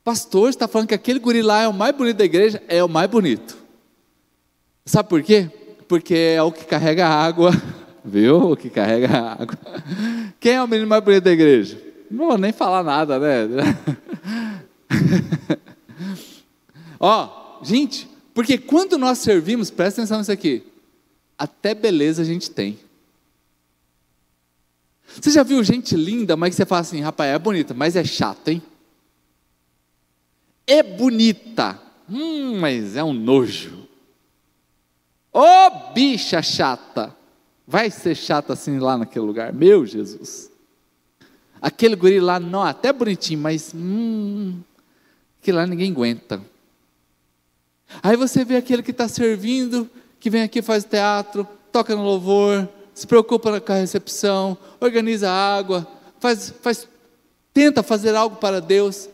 Pastor 0.04 0.50
está 0.50 0.68
falando 0.68 0.90
que 0.90 0.94
aquele 0.94 1.18
guri 1.18 1.42
lá 1.42 1.64
é 1.64 1.68
o 1.68 1.74
mais 1.74 1.96
bonito 1.96 2.18
da 2.18 2.26
igreja? 2.26 2.62
É 2.68 2.84
o 2.84 2.88
mais 2.88 3.10
bonito. 3.10 3.58
Sabe 4.86 5.10
por 5.10 5.24
quê? 5.24 5.50
Porque 5.88 6.14
é 6.14 6.44
o 6.44 6.52
que 6.52 6.64
carrega 6.64 7.08
água, 7.08 7.52
viu? 8.06 8.52
O 8.52 8.56
que 8.56 8.70
carrega 8.70 9.10
água. 9.10 9.58
Quem 10.40 10.54
é 10.54 10.64
o 10.64 10.68
menino 10.68 10.88
mais 10.88 11.04
bonito 11.04 11.24
da 11.24 11.32
igreja? 11.32 11.82
Não 12.10 12.28
vou 12.28 12.38
nem 12.38 12.52
falar 12.52 12.84
nada, 12.84 13.18
né? 13.18 13.48
Ó, 17.00 17.58
gente, 17.64 18.08
porque 18.32 18.60
quando 18.60 18.96
nós 18.96 19.18
servimos, 19.18 19.72
presta 19.72 20.02
atenção 20.02 20.20
nisso 20.20 20.32
aqui, 20.32 20.64
até 21.36 21.74
beleza 21.74 22.22
a 22.22 22.26
gente 22.26 22.52
tem. 22.52 22.78
Você 25.20 25.32
já 25.32 25.44
viu 25.44 25.64
gente 25.64 25.96
linda, 25.96 26.38
mas 26.38 26.56
você 26.56 26.66
fala 26.66 26.82
assim, 26.82 27.02
rapaz, 27.02 27.34
é 27.34 27.40
bonita, 27.40 27.74
mas 27.74 27.96
é 27.96 28.04
chato, 28.04 28.48
hein? 28.48 28.62
É 30.66 30.82
bonita, 30.82 31.80
hum, 32.10 32.60
mas 32.60 32.96
é 32.96 33.04
um 33.04 33.14
nojo. 33.14 33.88
Ô 35.34 35.40
oh, 35.40 35.94
bicha 35.94 36.42
chata! 36.42 37.16
Vai 37.68 37.90
ser 37.90 38.16
chata 38.16 38.54
assim 38.54 38.80
lá 38.80 38.98
naquele 38.98 39.26
lugar, 39.26 39.54
meu 39.54 39.86
Jesus. 39.86 40.52
Aquele 41.62 41.96
guri 41.96 42.20
lá, 42.20 42.40
não, 42.40 42.64
até 42.64 42.92
bonitinho, 42.92 43.40
mas 43.40 43.72
hum, 43.74 44.60
que 45.42 45.52
lá 45.52 45.66
ninguém 45.66 45.92
aguenta. 45.92 46.42
Aí 48.02 48.16
você 48.16 48.44
vê 48.44 48.56
aquele 48.56 48.84
que 48.84 48.92
está 48.92 49.08
servindo, 49.08 49.90
que 50.20 50.30
vem 50.30 50.42
aqui 50.42 50.62
faz 50.62 50.84
teatro, 50.84 51.48
toca 51.72 51.96
no 51.96 52.04
louvor, 52.04 52.68
se 52.94 53.08
preocupa 53.08 53.60
com 53.60 53.72
a 53.72 53.76
recepção, 53.76 54.58
organiza 54.80 55.30
a 55.30 55.58
água, 55.58 55.88
faz, 56.20 56.54
faz, 56.62 56.88
tenta 57.54 57.82
fazer 57.82 58.16
algo 58.16 58.36
para 58.36 58.60
Deus. 58.60 59.10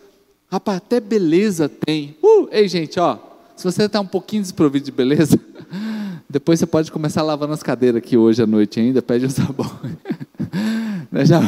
Rapaz, 0.49 0.77
até 0.77 0.99
beleza 0.99 1.69
tem. 1.69 2.17
Uh, 2.21 2.47
ei, 2.51 2.67
gente, 2.67 2.99
ó, 2.99 3.17
se 3.55 3.63
você 3.63 3.83
está 3.83 3.99
um 3.99 4.07
pouquinho 4.07 4.41
desprovido 4.41 4.85
de 4.85 4.91
beleza, 4.91 5.39
depois 6.29 6.59
você 6.59 6.65
pode 6.65 6.91
começar 6.91 7.21
lavando 7.21 7.53
as 7.53 7.63
cadeiras 7.63 7.97
aqui 7.97 8.17
hoje 8.17 8.41
à 8.41 8.47
noite 8.47 8.79
ainda, 8.79 9.01
pede 9.01 9.25
um 9.25 9.29
sabão. 9.29 9.69
Né, 11.09 11.25
já, 11.25 11.39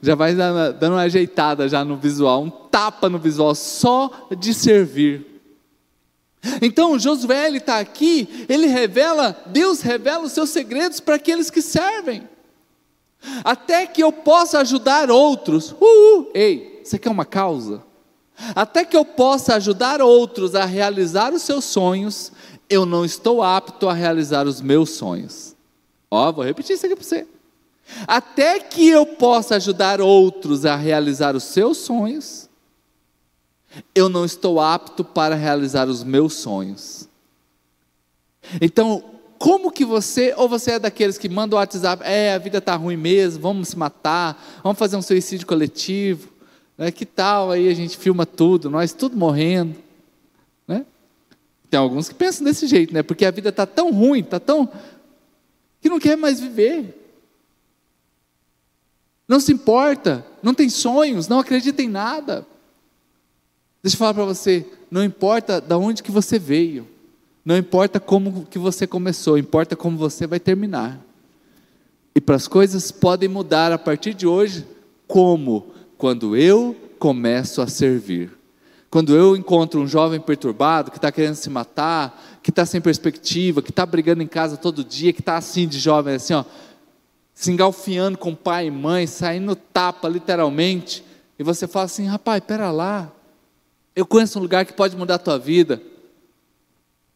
já 0.00 0.14
vai 0.14 0.32
dando 0.32 0.92
uma 0.92 1.00
ajeitada 1.00 1.68
já 1.68 1.84
no 1.84 1.96
visual, 1.96 2.44
um 2.44 2.50
tapa 2.50 3.08
no 3.08 3.18
visual, 3.18 3.52
só 3.52 4.28
de 4.38 4.54
servir. 4.54 5.29
Então 6.62 6.98
Josué 6.98 7.46
ele 7.46 7.58
está 7.58 7.78
aqui, 7.78 8.46
ele 8.48 8.66
revela, 8.66 9.36
Deus 9.46 9.82
revela 9.82 10.24
os 10.24 10.32
seus 10.32 10.50
segredos 10.50 10.98
para 10.98 11.16
aqueles 11.16 11.50
que 11.50 11.60
servem, 11.60 12.26
até 13.44 13.86
que 13.86 14.02
eu 14.02 14.10
possa 14.12 14.60
ajudar 14.60 15.10
outros. 15.10 15.72
Uh, 15.72 16.20
uh, 16.20 16.30
ei, 16.34 16.80
você 16.82 16.98
quer 16.98 17.10
uma 17.10 17.26
causa? 17.26 17.82
Até 18.54 18.84
que 18.84 18.96
eu 18.96 19.04
possa 19.04 19.56
ajudar 19.56 20.00
outros 20.00 20.54
a 20.54 20.64
realizar 20.64 21.32
os 21.34 21.42
seus 21.42 21.64
sonhos, 21.64 22.32
eu 22.68 22.86
não 22.86 23.04
estou 23.04 23.42
apto 23.42 23.88
a 23.88 23.92
realizar 23.92 24.46
os 24.46 24.60
meus 24.60 24.90
sonhos. 24.90 25.54
Ó, 26.10 26.32
vou 26.32 26.44
repetir 26.44 26.74
isso 26.74 26.86
aqui 26.86 26.96
para 26.96 27.04
você. 27.04 27.26
Até 28.06 28.60
que 28.60 28.88
eu 28.88 29.04
possa 29.04 29.56
ajudar 29.56 30.00
outros 30.00 30.64
a 30.64 30.76
realizar 30.76 31.36
os 31.36 31.44
seus 31.44 31.78
sonhos, 31.78 32.49
eu 33.94 34.08
não 34.08 34.24
estou 34.24 34.60
apto 34.60 35.04
para 35.04 35.34
realizar 35.34 35.88
os 35.88 36.02
meus 36.02 36.34
sonhos. 36.34 37.08
Então, 38.60 39.04
como 39.38 39.70
que 39.70 39.84
você, 39.84 40.34
ou 40.36 40.48
você 40.48 40.72
é 40.72 40.78
daqueles 40.78 41.16
que 41.16 41.28
manda 41.28 41.56
o 41.56 41.58
WhatsApp, 41.58 42.02
é, 42.04 42.34
a 42.34 42.38
vida 42.38 42.58
está 42.58 42.76
ruim 42.76 42.96
mesmo, 42.96 43.42
vamos 43.42 43.68
se 43.68 43.78
matar, 43.78 44.60
vamos 44.62 44.78
fazer 44.78 44.96
um 44.96 45.02
suicídio 45.02 45.46
coletivo, 45.46 46.28
né? 46.76 46.90
que 46.90 47.06
tal 47.06 47.50
aí 47.50 47.68
a 47.68 47.74
gente 47.74 47.96
filma 47.96 48.26
tudo, 48.26 48.68
nós 48.68 48.92
tudo 48.92 49.16
morrendo, 49.16 49.76
né? 50.66 50.84
Tem 51.70 51.78
alguns 51.78 52.08
que 52.08 52.14
pensam 52.14 52.44
desse 52.44 52.66
jeito, 52.66 52.92
né? 52.92 53.02
Porque 53.02 53.24
a 53.24 53.30
vida 53.30 53.50
está 53.50 53.64
tão 53.64 53.92
ruim, 53.92 54.20
está 54.20 54.40
tão 54.40 54.68
que 55.80 55.88
não 55.88 56.00
quer 56.00 56.16
mais 56.16 56.40
viver. 56.40 56.96
Não 59.26 59.38
se 59.38 59.52
importa, 59.52 60.26
não 60.42 60.52
tem 60.52 60.68
sonhos, 60.68 61.28
não 61.28 61.38
acredita 61.38 61.80
em 61.80 61.88
nada. 61.88 62.44
Deixa 63.82 63.94
eu 63.94 63.98
falar 63.98 64.14
para 64.14 64.24
você, 64.24 64.66
não 64.90 65.02
importa 65.02 65.60
de 65.60 65.74
onde 65.74 66.02
que 66.02 66.10
você 66.10 66.38
veio, 66.38 66.86
não 67.44 67.56
importa 67.56 67.98
como 67.98 68.44
que 68.44 68.58
você 68.58 68.86
começou, 68.86 69.38
importa 69.38 69.74
como 69.74 69.96
você 69.96 70.26
vai 70.26 70.38
terminar. 70.38 71.00
E 72.14 72.20
para 72.20 72.36
as 72.36 72.46
coisas 72.46 72.90
podem 72.90 73.28
mudar 73.28 73.72
a 73.72 73.78
partir 73.78 74.12
de 74.12 74.26
hoje, 74.26 74.66
como? 75.06 75.66
Quando 75.96 76.36
eu 76.36 76.76
começo 76.98 77.62
a 77.62 77.66
servir. 77.66 78.30
Quando 78.90 79.16
eu 79.16 79.36
encontro 79.36 79.80
um 79.80 79.86
jovem 79.86 80.20
perturbado, 80.20 80.90
que 80.90 80.98
está 80.98 81.10
querendo 81.10 81.36
se 81.36 81.48
matar, 81.48 82.40
que 82.42 82.50
está 82.50 82.66
sem 82.66 82.80
perspectiva, 82.80 83.62
que 83.62 83.70
está 83.70 83.86
brigando 83.86 84.22
em 84.22 84.26
casa 84.26 84.56
todo 84.56 84.84
dia, 84.84 85.12
que 85.12 85.20
está 85.20 85.36
assim 85.36 85.66
de 85.66 85.78
jovem, 85.78 86.16
assim, 86.16 86.34
ó, 86.34 86.44
se 87.32 87.50
engalfiando 87.50 88.18
com 88.18 88.34
pai 88.34 88.66
e 88.66 88.70
mãe, 88.70 89.06
saindo 89.06 89.54
tapa, 89.54 90.08
literalmente, 90.08 91.04
e 91.38 91.42
você 91.42 91.66
fala 91.66 91.86
assim: 91.86 92.06
rapaz, 92.06 92.42
pera 92.44 92.70
lá, 92.70 93.10
eu 94.00 94.06
conheço 94.06 94.38
um 94.38 94.42
lugar 94.42 94.64
que 94.64 94.72
pode 94.72 94.96
mudar 94.96 95.16
a 95.16 95.18
tua 95.18 95.38
vida. 95.38 95.80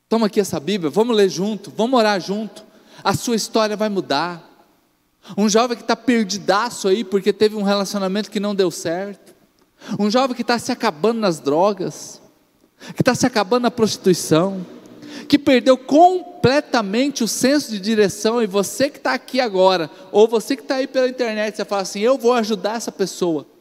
Toma 0.07 0.27
aqui 0.27 0.39
essa 0.39 0.61
Bíblia, 0.61 0.91
vamos 0.91 1.17
ler 1.17 1.31
junto, 1.31 1.71
vamos 1.71 1.99
orar 1.99 2.21
junto. 2.21 2.63
A 3.03 3.15
sua 3.15 3.35
história 3.35 3.75
vai 3.75 3.89
mudar. 3.89 4.51
Um 5.37 5.49
jovem 5.49 5.79
que 5.79 5.83
está 5.83 5.97
perdidaço 5.97 6.87
aí 6.87 7.03
porque 7.03 7.33
teve 7.33 7.57
um 7.57 7.63
relacionamento 7.63 8.31
que 8.31 8.39
não 8.39 8.55
deu 8.55 8.71
certo. 8.71 9.35
Um 9.99 10.11
jovem 10.11 10.37
que 10.37 10.43
está 10.43 10.59
se 10.59 10.71
acabando 10.71 11.21
nas 11.21 11.41
drogas, 11.41 12.21
que 12.95 13.01
está 13.01 13.15
se 13.15 13.25
acabando 13.25 13.63
na 13.63 13.71
prostituição, 13.71 14.65
que 15.27 15.39
perdeu 15.39 15.79
completamente 15.79 17.25
o 17.25 17.29
senso 17.29 17.71
de 17.71 17.79
direção, 17.79 18.43
e 18.43 18.47
você 18.47 18.91
que 18.91 18.99
está 18.99 19.15
aqui 19.15 19.41
agora, 19.41 19.91
ou 20.13 20.29
você 20.29 20.55
que 20.55 20.63
está 20.63 20.77
aí 20.77 20.87
pela 20.87 21.09
internet, 21.09 21.57
você 21.57 21.65
fala 21.65 21.81
assim: 21.81 22.01
eu 22.01 22.19
vou 22.19 22.35
ajudar 22.35 22.77
essa 22.77 22.93
pessoa. 22.93 23.54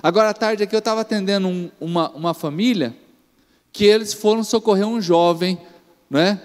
Agora 0.00 0.30
à 0.30 0.34
tarde 0.34 0.62
aqui 0.62 0.74
eu 0.74 0.78
estava 0.78 1.00
atendendo 1.00 1.48
um, 1.48 1.70
uma, 1.80 2.10
uma 2.10 2.34
família 2.34 2.96
que 3.72 3.84
eles 3.84 4.12
foram 4.12 4.44
socorrer 4.44 4.86
um 4.86 5.00
jovem, 5.00 5.58
não 6.08 6.20
é? 6.20 6.40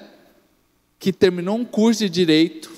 Que 0.97 1.13
terminou 1.13 1.57
um 1.57 1.65
curso 1.65 1.99
de 1.99 2.09
direito 2.09 2.77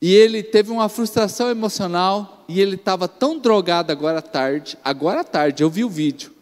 e 0.00 0.14
ele 0.14 0.42
teve 0.42 0.70
uma 0.70 0.88
frustração 0.88 1.50
emocional 1.50 2.44
e 2.48 2.58
ele 2.58 2.76
estava 2.76 3.06
tão 3.06 3.38
drogado 3.38 3.92
agora 3.92 4.20
à 4.20 4.22
tarde, 4.22 4.78
agora 4.82 5.20
à 5.20 5.24
tarde, 5.24 5.62
eu 5.62 5.68
vi 5.68 5.84
o 5.84 5.90
vídeo, 5.90 6.32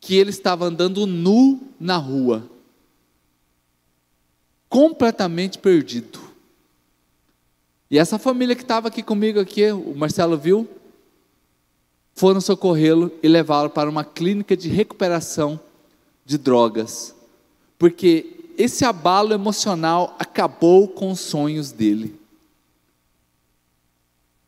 que 0.00 0.14
ele 0.14 0.30
estava 0.30 0.66
andando 0.66 1.04
nu 1.06 1.60
na 1.80 1.96
rua, 1.96 2.48
completamente 4.68 5.58
perdido. 5.58 6.20
E 7.90 7.98
essa 7.98 8.18
família 8.18 8.54
que 8.54 8.62
estava 8.62 8.88
aqui 8.88 9.02
comigo 9.02 9.40
aqui, 9.40 9.70
o 9.72 9.94
Marcelo 9.96 10.38
viu, 10.38 10.68
foram 12.14 12.40
socorrê-lo 12.40 13.10
e 13.22 13.28
levá-lo 13.28 13.68
para 13.68 13.90
uma 13.90 14.04
clínica 14.04 14.56
de 14.56 14.68
recuperação 14.68 15.58
de 16.24 16.38
drogas, 16.38 17.14
porque 17.78 18.34
esse 18.56 18.84
abalo 18.84 19.34
emocional 19.34 20.14
acabou 20.18 20.88
com 20.88 21.10
os 21.10 21.20
sonhos 21.20 21.72
dele. 21.72 22.14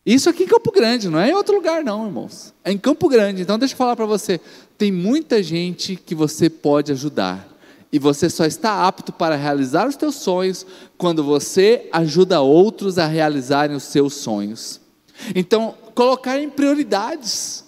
Isso 0.07 0.31
aqui 0.31 0.45
em 0.45 0.47
Campo 0.47 0.71
Grande, 0.71 1.09
não 1.09 1.19
é 1.19 1.31
em 1.31 1.35
outro 1.35 1.57
lugar, 1.57 1.83
não, 1.83 2.07
irmãos. 2.07 2.55
É 2.65 2.71
em 2.71 2.79
Campo 2.79 3.09
Grande. 3.09 3.43
Então, 3.43 3.59
deixa 3.59 3.75
eu 3.75 3.79
falar 3.79 3.97
para 3.97 4.07
você: 4.07 4.41
tem 4.79 4.93
muita 4.93 5.43
gente 5.43 5.97
que 5.97 6.15
você 6.15 6.49
pode 6.49 6.93
ajudar. 6.93 7.53
E 7.93 7.99
você 7.99 8.31
só 8.31 8.45
está 8.45 8.87
apto 8.87 9.13
para 9.13 9.35
realizar 9.35 9.89
os 9.89 9.97
teus 9.97 10.17
sonhos 10.17 10.65
quando 10.97 11.25
você 11.25 11.89
ajuda 11.93 12.41
outros 12.41 12.99
a 12.99 13.07
realizarem 13.07 13.77
os 13.77 13.85
seus 13.85 14.15
sonhos. 14.15 14.81
Então, 15.35 15.75
colocar 15.95 16.39
em 16.39 16.49
prioridades. 16.51 17.65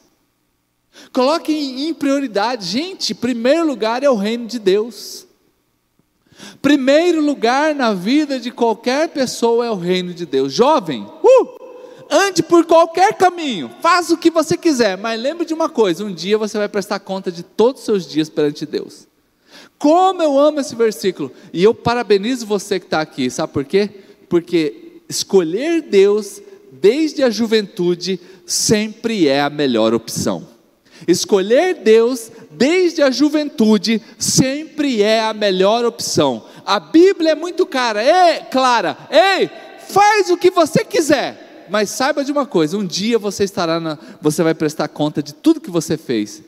Coloque 1.13 1.53
em 1.53 1.95
prioridade. 1.95 2.67
Gente, 2.67 3.15
primeiro 3.15 3.67
lugar 3.67 4.03
é 4.03 4.11
o 4.11 4.17
reino 4.17 4.47
de 4.47 4.59
Deus. 4.59 5.27
Primeiro 6.63 7.21
lugar 7.21 7.75
na 7.75 7.93
vida 7.93 8.39
de 8.39 8.51
qualquer 8.51 9.09
pessoa 9.09 9.67
é 9.67 9.71
o 9.71 9.77
reino 9.77 10.15
de 10.15 10.25
Deus. 10.25 10.53
Jovem, 10.53 11.03
uh! 11.03 11.59
ande 12.11 12.43
por 12.43 12.65
qualquer 12.65 13.15
caminho, 13.15 13.71
faça 13.81 14.15
o 14.15 14.19
que 14.19 14.31
você 14.31 14.57
quiser, 14.57 14.97
mas 14.97 15.21
lembre 15.21 15.45
de 15.45 15.55
uma 15.55 15.69
coisa: 15.69 16.05
um 16.05 16.13
dia 16.13 16.39
você 16.39 16.57
vai 16.59 16.69
prestar 16.69 17.01
conta 17.01 17.31
de 17.31 17.43
todos 17.43 17.81
os 17.81 17.87
seus 17.87 18.07
dias 18.07 18.29
perante 18.29 18.65
Deus. 18.65 19.07
Como 19.79 20.23
eu 20.23 20.39
amo 20.39 20.61
esse 20.61 20.75
versículo, 20.75 21.33
e 21.53 21.63
eu 21.63 21.75
parabenizo 21.75 22.47
você 22.47 22.81
que 22.81 22.87
está 22.87 23.01
aqui, 23.01 23.31
sabe 23.31 23.53
por 23.53 23.65
quê? 23.65 23.91
Porque 24.29 25.01
escolher 25.09 25.83
Deus 25.83 26.41
desde 26.81 27.23
a 27.23 27.31
juventude 27.31 28.21
sempre 28.47 29.29
é 29.29 29.41
a 29.41 29.51
melhor 29.51 29.95
opção. 29.95 30.47
Escolher 31.07 31.75
Deus 31.75 32.31
desde 32.51 33.03
a 33.03 33.11
juventude 33.11 34.03
sempre 34.19 35.03
é 35.03 35.21
a 35.21 35.33
melhor 35.33 35.85
opção. 35.85 36.45
A 36.67 36.81
Bíblia 36.81 37.33
é 37.33 37.35
muito 37.35 37.65
cara, 37.67 38.03
é 38.03 38.41
clara. 38.41 38.97
Ei, 39.11 39.49
faz 39.89 40.31
o 40.31 40.37
que 40.37 40.51
você 40.51 40.85
quiser 40.85 41.49
mas 41.71 41.91
saiba 41.91 42.25
de 42.25 42.33
uma 42.33 42.47
coisa: 42.47 42.77
um 42.77 42.87
dia 42.87 43.19
você 43.19 43.45
estará 43.45 43.79
na, 43.79 43.99
você 44.21 44.43
vai 44.43 44.55
prestar 44.55 44.89
conta 44.89 45.23
de 45.23 45.35
tudo 45.35 45.61
que 45.61 45.71
você 45.71 45.97
fez. 45.97 46.43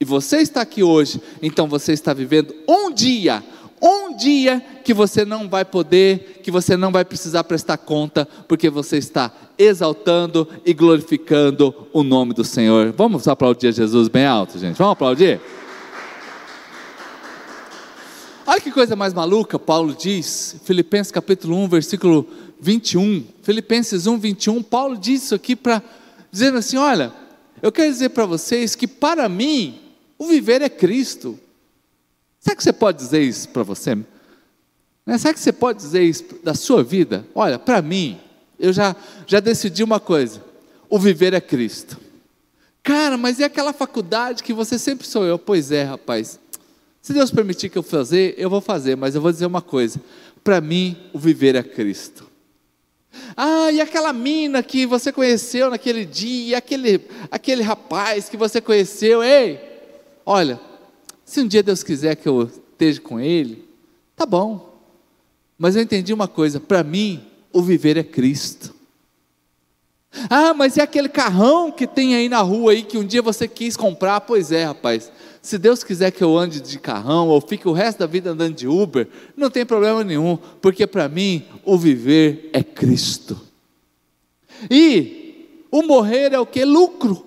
E 0.00 0.04
você 0.04 0.38
está 0.38 0.60
aqui 0.60 0.80
hoje, 0.82 1.20
então 1.42 1.66
você 1.66 1.92
está 1.92 2.14
vivendo 2.14 2.54
um 2.68 2.92
dia, 2.92 3.42
um 3.80 4.16
dia 4.16 4.60
que 4.84 4.92
você 4.92 5.24
não 5.24 5.48
vai 5.48 5.64
poder, 5.64 6.40
que 6.42 6.50
você 6.50 6.76
não 6.76 6.90
vai 6.90 7.04
precisar 7.04 7.44
prestar 7.44 7.76
conta, 7.78 8.26
porque 8.46 8.68
você 8.70 8.98
está 8.98 9.32
exaltando 9.56 10.48
e 10.64 10.72
glorificando 10.72 11.74
o 11.92 12.02
nome 12.02 12.34
do 12.34 12.44
Senhor. 12.44 12.92
Vamos 12.96 13.28
aplaudir 13.28 13.72
Jesus 13.72 14.08
bem 14.08 14.24
alto, 14.24 14.58
gente. 14.58 14.76
Vamos 14.76 14.92
aplaudir? 14.92 15.40
Olha 18.46 18.60
que 18.60 18.70
coisa 18.70 18.96
mais 18.96 19.12
maluca, 19.12 19.58
Paulo 19.58 19.94
diz, 19.94 20.56
Filipenses 20.64 21.12
capítulo 21.12 21.54
1, 21.56 21.68
versículo 21.68 22.26
21, 22.60 23.24
Filipenses 23.42 24.06
1, 24.06 24.18
21, 24.18 24.62
Paulo 24.62 24.96
diz 24.96 25.24
isso 25.24 25.34
aqui 25.34 25.54
para 25.54 25.82
dizendo 26.30 26.58
assim: 26.58 26.76
olha, 26.76 27.12
eu 27.60 27.70
quero 27.70 27.90
dizer 27.90 28.10
para 28.10 28.24
vocês 28.24 28.74
que 28.74 28.86
para 28.86 29.28
mim 29.28 29.78
o 30.18 30.26
viver 30.26 30.62
é 30.62 30.68
Cristo. 30.68 31.38
Será 32.48 32.56
que 32.56 32.62
você 32.62 32.72
pode 32.72 32.96
dizer 32.96 33.20
isso 33.20 33.46
para 33.50 33.62
você? 33.62 33.94
Né? 33.94 35.18
Será 35.18 35.34
que 35.34 35.40
você 35.40 35.52
pode 35.52 35.80
dizer 35.80 36.02
isso 36.02 36.24
da 36.42 36.54
sua 36.54 36.82
vida? 36.82 37.26
Olha, 37.34 37.58
para 37.58 37.82
mim, 37.82 38.18
eu 38.58 38.72
já, 38.72 38.96
já 39.26 39.38
decidi 39.38 39.84
uma 39.84 40.00
coisa: 40.00 40.42
o 40.88 40.98
viver 40.98 41.34
é 41.34 41.42
Cristo. 41.42 41.98
Cara, 42.82 43.18
mas 43.18 43.38
e 43.38 43.44
aquela 43.44 43.74
faculdade 43.74 44.42
que 44.42 44.54
você 44.54 44.78
sempre 44.78 45.06
sou 45.06 45.26
eu? 45.26 45.38
Pois 45.38 45.70
é, 45.70 45.82
rapaz. 45.82 46.40
Se 47.02 47.12
Deus 47.12 47.30
permitir 47.30 47.68
que 47.68 47.76
eu 47.76 47.82
fazer, 47.82 48.34
eu 48.38 48.48
vou 48.48 48.62
fazer, 48.62 48.96
mas 48.96 49.14
eu 49.14 49.20
vou 49.20 49.30
dizer 49.30 49.44
uma 49.44 49.60
coisa: 49.60 50.00
para 50.42 50.58
mim, 50.58 50.96
o 51.12 51.18
viver 51.18 51.54
é 51.54 51.62
Cristo. 51.62 52.26
Ah, 53.36 53.70
e 53.70 53.78
aquela 53.78 54.14
mina 54.14 54.62
que 54.62 54.86
você 54.86 55.12
conheceu 55.12 55.68
naquele 55.68 56.06
dia, 56.06 56.56
aquele, 56.56 57.02
aquele 57.30 57.62
rapaz 57.62 58.30
que 58.30 58.38
você 58.38 58.58
conheceu, 58.58 59.22
ei, 59.22 59.60
olha, 60.24 60.58
se 61.28 61.42
um 61.42 61.46
dia 61.46 61.62
Deus 61.62 61.82
quiser 61.82 62.16
que 62.16 62.26
eu 62.26 62.44
esteja 62.44 63.02
com 63.02 63.20
ele, 63.20 63.68
tá 64.16 64.24
bom. 64.24 64.80
Mas 65.58 65.76
eu 65.76 65.82
entendi 65.82 66.10
uma 66.14 66.26
coisa, 66.26 66.58
para 66.58 66.82
mim, 66.82 67.22
o 67.52 67.60
viver 67.60 67.98
é 67.98 68.02
Cristo. 68.02 68.74
Ah, 70.30 70.54
mas 70.54 70.78
é 70.78 70.82
aquele 70.82 71.10
carrão 71.10 71.70
que 71.70 71.86
tem 71.86 72.14
aí 72.14 72.30
na 72.30 72.40
rua 72.40 72.72
aí 72.72 72.82
que 72.82 72.96
um 72.96 73.04
dia 73.04 73.20
você 73.20 73.46
quis 73.46 73.76
comprar? 73.76 74.22
Pois 74.22 74.50
é, 74.50 74.64
rapaz. 74.64 75.12
Se 75.42 75.58
Deus 75.58 75.84
quiser 75.84 76.12
que 76.12 76.24
eu 76.24 76.34
ande 76.34 76.62
de 76.62 76.78
carrão 76.78 77.28
ou 77.28 77.42
fique 77.42 77.68
o 77.68 77.72
resto 77.72 77.98
da 77.98 78.06
vida 78.06 78.30
andando 78.30 78.54
de 78.54 78.66
Uber, 78.66 79.06
não 79.36 79.50
tem 79.50 79.66
problema 79.66 80.02
nenhum, 80.02 80.38
porque 80.62 80.86
para 80.86 81.10
mim 81.10 81.44
o 81.62 81.76
viver 81.76 82.48
é 82.54 82.62
Cristo. 82.62 83.38
E 84.70 85.66
o 85.70 85.82
morrer 85.82 86.32
é 86.32 86.40
o 86.40 86.46
que? 86.46 86.64
Lucro. 86.64 87.26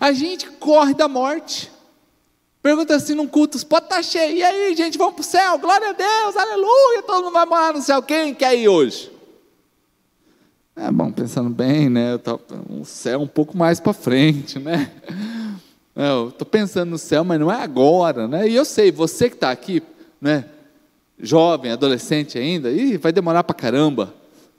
A 0.00 0.10
gente 0.10 0.50
corre 0.50 0.94
da 0.94 1.06
morte. 1.06 1.72
Pergunta 2.64 2.96
assim 2.96 3.14
num 3.14 3.26
culto, 3.26 3.58
pode 3.66 3.84
estar 3.84 3.96
tá 3.96 4.02
cheio. 4.02 4.38
E 4.38 4.42
aí, 4.42 4.74
gente, 4.74 4.96
vamos 4.96 5.12
para 5.12 5.20
o 5.20 5.24
céu, 5.24 5.58
glória 5.58 5.90
a 5.90 5.92
Deus, 5.92 6.34
aleluia, 6.34 7.02
todo 7.02 7.24
mundo 7.24 7.34
vai 7.34 7.44
morar 7.44 7.74
no 7.74 7.82
céu. 7.82 8.00
Quem 8.00 8.34
quer 8.34 8.56
ir 8.56 8.68
hoje? 8.68 9.12
É 10.74 10.90
bom, 10.90 11.12
pensando 11.12 11.50
bem, 11.50 11.90
né? 11.90 12.18
O 12.70 12.82
céu 12.86 13.20
um 13.20 13.26
pouco 13.26 13.54
mais 13.54 13.80
para 13.80 13.92
frente, 13.92 14.58
né? 14.58 14.90
É, 15.94 16.08
eu 16.08 16.30
estou 16.30 16.46
pensando 16.46 16.88
no 16.88 16.96
céu, 16.96 17.22
mas 17.22 17.38
não 17.38 17.52
é 17.52 17.62
agora, 17.62 18.26
né? 18.26 18.48
E 18.48 18.54
eu 18.54 18.64
sei, 18.64 18.90
você 18.90 19.28
que 19.28 19.36
está 19.36 19.50
aqui, 19.50 19.82
né? 20.18 20.46
Jovem, 21.18 21.70
adolescente 21.70 22.38
ainda, 22.38 22.70
e 22.70 22.96
vai 22.96 23.12
demorar 23.12 23.44
para 23.44 23.54
caramba. 23.54 24.14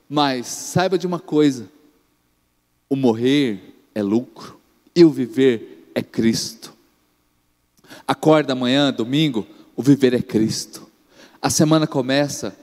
Mas 0.07 0.45
saiba 0.45 0.95
de 0.95 1.07
uma 1.07 1.19
coisa: 1.19 1.67
o 2.87 2.95
morrer 2.95 3.59
é 3.95 4.03
lucro 4.03 4.59
e 4.95 5.03
o 5.03 5.09
viver 5.09 5.89
é 5.95 6.03
Cristo. 6.03 6.74
Acorda 8.07 8.53
amanhã, 8.53 8.91
domingo, 8.91 9.45
o 9.75 9.83
viver 9.83 10.13
é 10.13 10.21
Cristo. 10.21 10.87
A 11.41 11.49
semana 11.49 11.85
começa, 11.85 12.55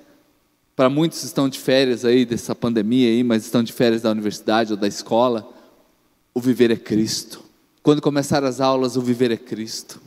para 0.75 0.89
muitos 0.89 1.23
estão 1.23 1.49
de 1.49 1.59
férias 1.59 2.05
aí 2.05 2.25
dessa 2.25 2.55
pandemia 2.55 3.09
aí, 3.09 3.23
mas 3.23 3.45
estão 3.45 3.63
de 3.63 3.73
férias 3.73 4.03
da 4.03 4.11
universidade 4.11 4.73
ou 4.73 4.77
da 4.77 4.89
escola. 4.89 5.49
O 6.35 6.41
viver 6.41 6.71
é 6.71 6.77
Cristo. 6.77 7.43
Quando 7.83 8.01
começar 8.01 8.43
as 8.45 8.61
aulas, 8.61 8.97
o 8.97 9.03
viver 9.03 9.31
é 9.31 9.37
Cristo. 9.37 10.01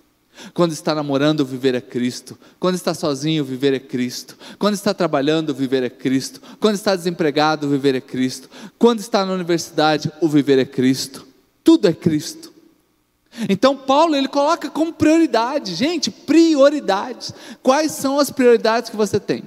Quando 0.53 0.71
está 0.71 0.93
namorando, 0.93 1.41
o 1.41 1.45
viver 1.45 1.75
é 1.75 1.81
Cristo. 1.81 2.37
Quando 2.59 2.75
está 2.75 2.93
sozinho, 2.93 3.43
o 3.43 3.45
viver 3.45 3.73
é 3.73 3.79
Cristo. 3.79 4.37
Quando 4.57 4.73
está 4.73 4.93
trabalhando, 4.93 5.49
o 5.51 5.53
viver 5.53 5.83
é 5.83 5.89
Cristo. 5.89 6.41
Quando 6.59 6.75
está 6.75 6.95
desempregado, 6.95 7.67
o 7.67 7.69
viver 7.69 7.95
é 7.95 8.01
Cristo. 8.01 8.49
Quando 8.77 8.99
está 8.99 9.25
na 9.25 9.33
universidade, 9.33 10.11
o 10.21 10.27
viver 10.27 10.59
é 10.59 10.65
Cristo. 10.65 11.25
Tudo 11.63 11.87
é 11.87 11.93
Cristo. 11.93 12.53
Então 13.49 13.75
Paulo 13.75 14.15
ele 14.15 14.27
coloca 14.27 14.69
como 14.69 14.93
prioridade, 14.93 15.75
gente, 15.75 16.09
prioridades. 16.09 17.33
Quais 17.61 17.91
são 17.91 18.19
as 18.19 18.29
prioridades 18.29 18.89
que 18.89 18.95
você 18.95 19.19
tem? 19.19 19.43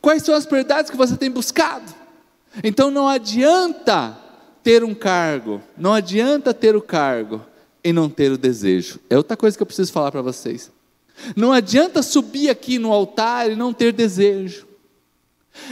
Quais 0.00 0.22
são 0.22 0.34
as 0.34 0.46
prioridades 0.46 0.90
que 0.90 0.96
você 0.96 1.16
tem 1.16 1.30
buscado? 1.30 1.92
Então 2.62 2.90
não 2.90 3.08
adianta 3.08 4.16
ter 4.62 4.84
um 4.84 4.94
cargo, 4.94 5.60
não 5.76 5.92
adianta 5.94 6.52
ter 6.54 6.76
o 6.76 6.82
cargo 6.82 7.44
e 7.82 7.92
não 7.92 8.08
ter 8.08 8.30
o 8.30 8.38
desejo. 8.38 9.00
É 9.08 9.16
outra 9.16 9.36
coisa 9.36 9.56
que 9.56 9.62
eu 9.62 9.66
preciso 9.66 9.92
falar 9.92 10.12
para 10.12 10.22
vocês. 10.22 10.70
Não 11.34 11.52
adianta 11.52 12.02
subir 12.02 12.48
aqui 12.48 12.78
no 12.78 12.92
altar 12.92 13.50
e 13.50 13.56
não 13.56 13.72
ter 13.72 13.92
desejo. 13.92 14.67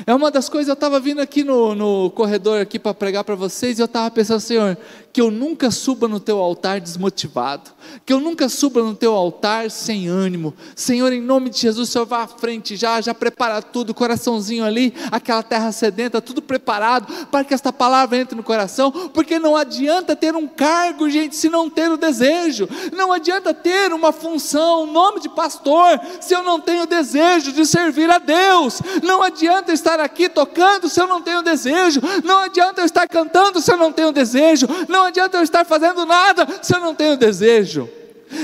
É 0.06 0.14
uma 0.14 0.30
das 0.30 0.48
coisas, 0.48 0.68
eu 0.68 0.74
estava 0.74 1.00
vindo 1.00 1.20
aqui 1.20 1.44
no, 1.44 1.74
no 1.74 2.10
corredor 2.10 2.60
aqui 2.60 2.78
para 2.78 2.94
pregar 2.94 3.24
para 3.24 3.34
vocês, 3.34 3.78
e 3.78 3.82
eu 3.82 3.86
estava 3.86 4.10
pensando, 4.10 4.40
Senhor, 4.40 4.76
que 5.16 5.20
eu 5.22 5.30
nunca 5.30 5.70
suba 5.70 6.06
no 6.06 6.20
teu 6.20 6.38
altar 6.38 6.78
desmotivado, 6.78 7.70
que 8.04 8.12
eu 8.12 8.20
nunca 8.20 8.50
suba 8.50 8.82
no 8.82 8.94
teu 8.94 9.14
altar 9.14 9.70
sem 9.70 10.08
ânimo. 10.08 10.52
Senhor, 10.74 11.10
em 11.10 11.22
nome 11.22 11.48
de 11.48 11.58
Jesus, 11.58 11.88
Senhor 11.88 12.04
vá 12.04 12.24
à 12.24 12.26
frente 12.26 12.76
já, 12.76 13.00
já 13.00 13.14
prepara 13.14 13.62
tudo, 13.62 13.94
coraçãozinho 13.94 14.62
ali, 14.62 14.92
aquela 15.10 15.42
terra 15.42 15.72
sedenta, 15.72 16.20
tudo 16.20 16.42
preparado 16.42 17.26
para 17.28 17.44
que 17.44 17.54
esta 17.54 17.72
palavra 17.72 18.18
entre 18.18 18.36
no 18.36 18.42
coração, 18.42 18.92
porque 18.92 19.38
não 19.38 19.56
adianta 19.56 20.14
ter 20.14 20.34
um 20.34 20.46
cargo, 20.46 21.08
gente, 21.08 21.34
se 21.34 21.48
não 21.48 21.70
ter 21.70 21.90
o 21.90 21.96
desejo, 21.96 22.68
não 22.92 23.10
adianta 23.10 23.54
ter 23.54 23.94
uma 23.94 24.12
função, 24.12 24.82
o 24.82 24.92
nome 24.92 25.20
de 25.20 25.30
pastor, 25.30 25.98
se 26.20 26.34
eu 26.34 26.42
não 26.42 26.60
tenho 26.60 26.86
desejo 26.86 27.52
de 27.52 27.64
servir 27.64 28.10
a 28.10 28.18
Deus, 28.18 28.82
não 29.02 29.22
adianta 29.22 29.72
estar 29.76 30.00
aqui 30.00 30.28
tocando 30.28 30.88
se 30.88 31.00
eu 31.00 31.06
não 31.06 31.22
tenho 31.22 31.42
desejo, 31.42 32.00
não 32.24 32.40
adianta 32.40 32.80
eu 32.80 32.84
estar 32.84 33.06
cantando 33.06 33.60
se 33.60 33.70
eu 33.72 33.76
não 33.76 33.92
tenho 33.92 34.10
desejo, 34.10 34.66
não 34.88 35.04
adianta 35.04 35.36
eu 35.38 35.42
estar 35.42 35.64
fazendo 35.64 36.04
nada 36.04 36.46
se 36.62 36.74
eu 36.74 36.80
não 36.80 36.94
tenho 36.94 37.16
desejo. 37.16 37.88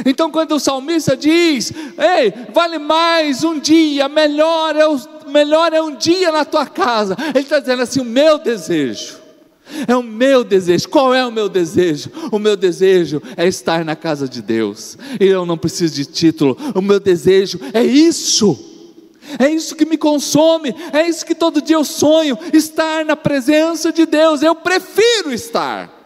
Então, 0.06 0.30
quando 0.30 0.52
o 0.52 0.60
salmista 0.60 1.16
diz: 1.16 1.72
Ei, 1.98 2.32
vale 2.52 2.78
mais 2.78 3.42
um 3.42 3.58
dia, 3.58 4.08
melhor 4.08 4.76
é, 4.76 4.86
o, 4.86 4.98
melhor 5.28 5.72
é 5.72 5.82
um 5.82 5.94
dia 5.96 6.30
na 6.30 6.44
tua 6.44 6.66
casa, 6.66 7.16
ele 7.30 7.40
está 7.40 7.58
dizendo 7.58 7.82
assim: 7.82 8.00
o 8.00 8.04
meu 8.04 8.38
desejo. 8.38 9.22
É 9.88 9.96
o 9.96 10.02
meu 10.02 10.44
desejo. 10.44 10.88
Qual 10.88 11.14
é 11.14 11.24
o 11.24 11.32
meu 11.32 11.48
desejo? 11.48 12.10
O 12.30 12.38
meu 12.38 12.56
desejo 12.56 13.22
é 13.36 13.46
estar 13.46 13.84
na 13.84 13.96
casa 13.96 14.28
de 14.28 14.42
Deus. 14.42 14.98
E 15.18 15.24
eu 15.24 15.46
não 15.46 15.56
preciso 15.56 15.94
de 15.94 16.04
título. 16.04 16.58
O 16.74 16.82
meu 16.82 17.00
desejo 17.00 17.58
é 17.72 17.82
isso. 17.82 18.71
É 19.38 19.48
isso 19.48 19.76
que 19.76 19.84
me 19.84 19.96
consome. 19.96 20.74
É 20.92 21.06
isso 21.08 21.24
que 21.24 21.34
todo 21.34 21.62
dia 21.62 21.76
eu 21.76 21.84
sonho. 21.84 22.38
Estar 22.52 23.04
na 23.04 23.16
presença 23.16 23.92
de 23.92 24.06
Deus. 24.06 24.42
Eu 24.42 24.54
prefiro 24.54 25.32
estar. 25.32 26.02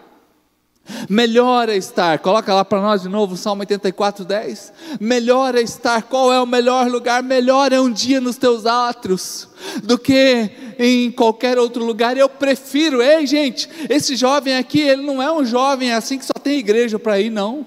Melhor 1.09 1.69
é 1.69 1.77
estar, 1.77 2.19
coloca 2.21 2.55
lá 2.55 2.65
para 2.65 2.81
nós 2.81 3.03
de 3.03 3.09
novo, 3.09 3.37
Salmo 3.37 3.63
84, 3.63 4.25
10. 4.25 4.73
Melhor 5.01 5.55
é 5.55 5.61
estar, 5.61 6.03
qual 6.03 6.33
é 6.33 6.41
o 6.41 6.47
melhor 6.47 6.89
lugar? 6.89 7.23
Melhor 7.23 7.73
é 7.73 7.81
um 7.81 7.91
dia 7.91 8.21
nos 8.21 8.37
teus 8.37 8.67
átrios 8.67 9.49
do 9.83 9.99
que 9.99 10.49
em 10.79 11.11
qualquer 11.11 11.59
outro 11.59 11.85
lugar. 11.85 12.17
Eu 12.17 12.29
prefiro, 12.29 13.03
ei 13.03 13.27
gente, 13.27 13.69
esse 13.89 14.15
jovem 14.15 14.57
aqui, 14.57 14.81
ele 14.81 15.03
não 15.03 15.21
é 15.21 15.31
um 15.33 15.45
jovem 15.45 15.93
assim 15.93 16.19
que 16.19 16.25
só 16.25 16.35
tem 16.41 16.59
igreja 16.59 16.99
para 16.99 17.21
ir, 17.21 17.31
não. 17.31 17.67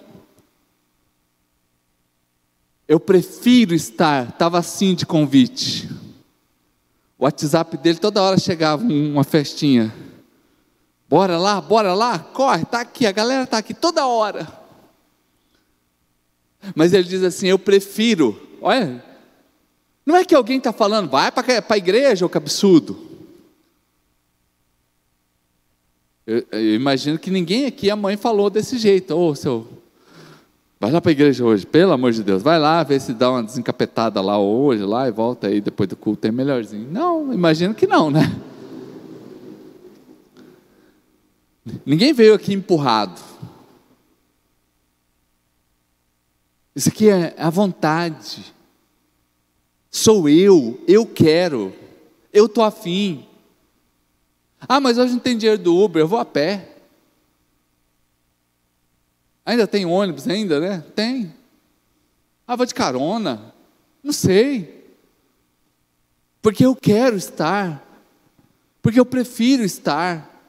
Eu 2.89 2.99
prefiro 2.99 3.75
estar, 3.75 4.29
estava 4.29 4.57
assim 4.57 4.95
de 4.95 5.05
convite. 5.05 5.87
O 7.19 7.23
WhatsApp 7.23 7.77
dele 7.77 7.99
toda 7.99 8.19
hora 8.19 8.39
chegava 8.39 8.83
uma 8.83 9.23
festinha. 9.23 9.93
Bora 11.07 11.37
lá, 11.37 11.61
bora 11.61 11.93
lá, 11.93 12.17
corre, 12.17 12.63
está 12.63 12.81
aqui, 12.81 13.05
a 13.05 13.11
galera 13.11 13.43
está 13.43 13.59
aqui 13.59 13.75
toda 13.75 14.07
hora. 14.07 14.51
Mas 16.73 16.91
ele 16.91 17.03
diz 17.03 17.21
assim: 17.21 17.45
Eu 17.45 17.59
prefiro, 17.59 18.57
olha, 18.59 19.05
não 20.03 20.15
é 20.15 20.25
que 20.25 20.33
alguém 20.33 20.57
está 20.57 20.73
falando, 20.73 21.11
vai 21.11 21.31
para 21.31 21.63
a 21.69 21.77
igreja, 21.77 22.25
ô 22.25 22.31
absurdo. 22.33 23.07
Eu, 26.25 26.43
eu, 26.51 26.73
imagino 26.73 27.19
que 27.19 27.29
ninguém 27.29 27.67
aqui, 27.67 27.91
a 27.91 27.95
mãe 27.95 28.17
falou 28.17 28.49
desse 28.49 28.79
jeito, 28.79 29.15
ô 29.15 29.29
oh, 29.29 29.35
seu, 29.35 29.78
vai 30.79 30.91
lá 30.91 31.01
para 31.01 31.11
a 31.11 31.13
igreja 31.13 31.43
hoje, 31.43 31.65
pelo 31.65 31.91
amor 31.91 32.13
de 32.13 32.23
Deus, 32.23 32.41
vai 32.41 32.57
lá 32.57 32.81
ver 32.83 33.01
se 33.01 33.13
dá 33.13 33.29
uma 33.29 33.43
desencapetada 33.43 34.21
lá 34.21 34.39
hoje, 34.39 34.83
lá 34.83 35.07
e 35.07 35.11
volta 35.11 35.47
aí 35.47 35.59
depois 35.59 35.89
do 35.89 35.95
culto, 35.95 36.25
é 36.25 36.31
melhorzinho. 36.31 36.89
Não, 36.89 37.33
imagino 37.33 37.73
que 37.73 37.85
não, 37.85 38.09
né? 38.09 38.33
Ninguém 41.85 42.13
veio 42.13 42.33
aqui 42.33 42.53
empurrado. 42.53 43.19
Isso 46.75 46.89
aqui 46.89 47.09
é 47.09 47.35
a 47.37 47.49
vontade. 47.49 48.53
Sou 49.91 50.29
eu, 50.29 50.79
eu 50.87 51.05
quero, 51.05 51.73
eu 52.31 52.45
estou 52.45 52.63
afim. 52.63 53.25
Ah, 54.61 54.79
mas 54.79 54.97
hoje 54.97 55.13
não 55.13 55.19
tem 55.19 55.37
dinheiro 55.37 55.61
do 55.61 55.75
Uber, 55.75 56.01
eu 56.01 56.07
vou 56.07 56.19
a 56.19 56.25
pé. 56.25 56.68
Ainda 59.49 59.65
tem 59.65 59.83
ônibus 59.83 60.27
ainda, 60.27 60.59
né? 60.59 60.83
Tem. 60.95 61.33
Ah, 62.45 62.55
vou 62.55 62.67
de 62.67 62.73
carona. 62.75 63.51
Não 64.03 64.13
sei. 64.13 64.93
Porque 66.39 66.63
eu 66.63 66.75
quero 66.75 67.17
estar. 67.17 67.83
Porque 68.79 68.99
eu 68.99 69.05
prefiro 69.07 69.63
estar. 69.63 70.39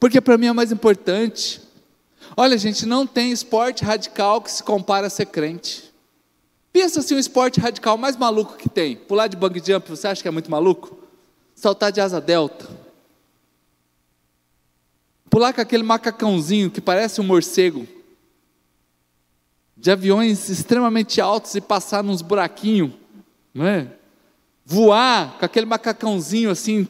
Porque 0.00 0.20
para 0.20 0.36
mim 0.36 0.46
é 0.46 0.52
mais 0.52 0.72
importante. 0.72 1.62
Olha, 2.36 2.58
gente, 2.58 2.84
não 2.86 3.06
tem 3.06 3.30
esporte 3.30 3.84
radical 3.84 4.42
que 4.42 4.50
se 4.50 4.64
compara 4.64 5.06
a 5.06 5.10
ser 5.10 5.26
crente. 5.26 5.94
Pensa 6.72 6.98
assim, 6.98 7.14
o 7.14 7.20
esporte 7.20 7.60
radical 7.60 7.96
mais 7.96 8.16
maluco 8.16 8.56
que 8.56 8.68
tem. 8.68 8.96
Pular 8.96 9.28
de 9.28 9.36
bungee 9.36 9.62
jump, 9.64 9.88
você 9.88 10.08
acha 10.08 10.20
que 10.20 10.26
é 10.26 10.32
muito 10.32 10.50
maluco? 10.50 10.98
Saltar 11.54 11.92
de 11.92 12.00
asa 12.00 12.20
delta. 12.20 12.68
Pular 15.32 15.54
com 15.54 15.62
aquele 15.62 15.82
macacãozinho 15.82 16.70
que 16.70 16.78
parece 16.78 17.18
um 17.18 17.24
morcego. 17.24 17.88
De 19.74 19.90
aviões 19.90 20.50
extremamente 20.50 21.22
altos 21.22 21.54
e 21.54 21.60
passar 21.62 22.04
nos 22.04 22.20
buraquinhos. 22.20 22.92
Não 23.54 23.66
é? 23.66 23.88
Voar 24.62 25.38
com 25.38 25.44
aquele 25.46 25.64
macacãozinho 25.64 26.50
assim, 26.50 26.86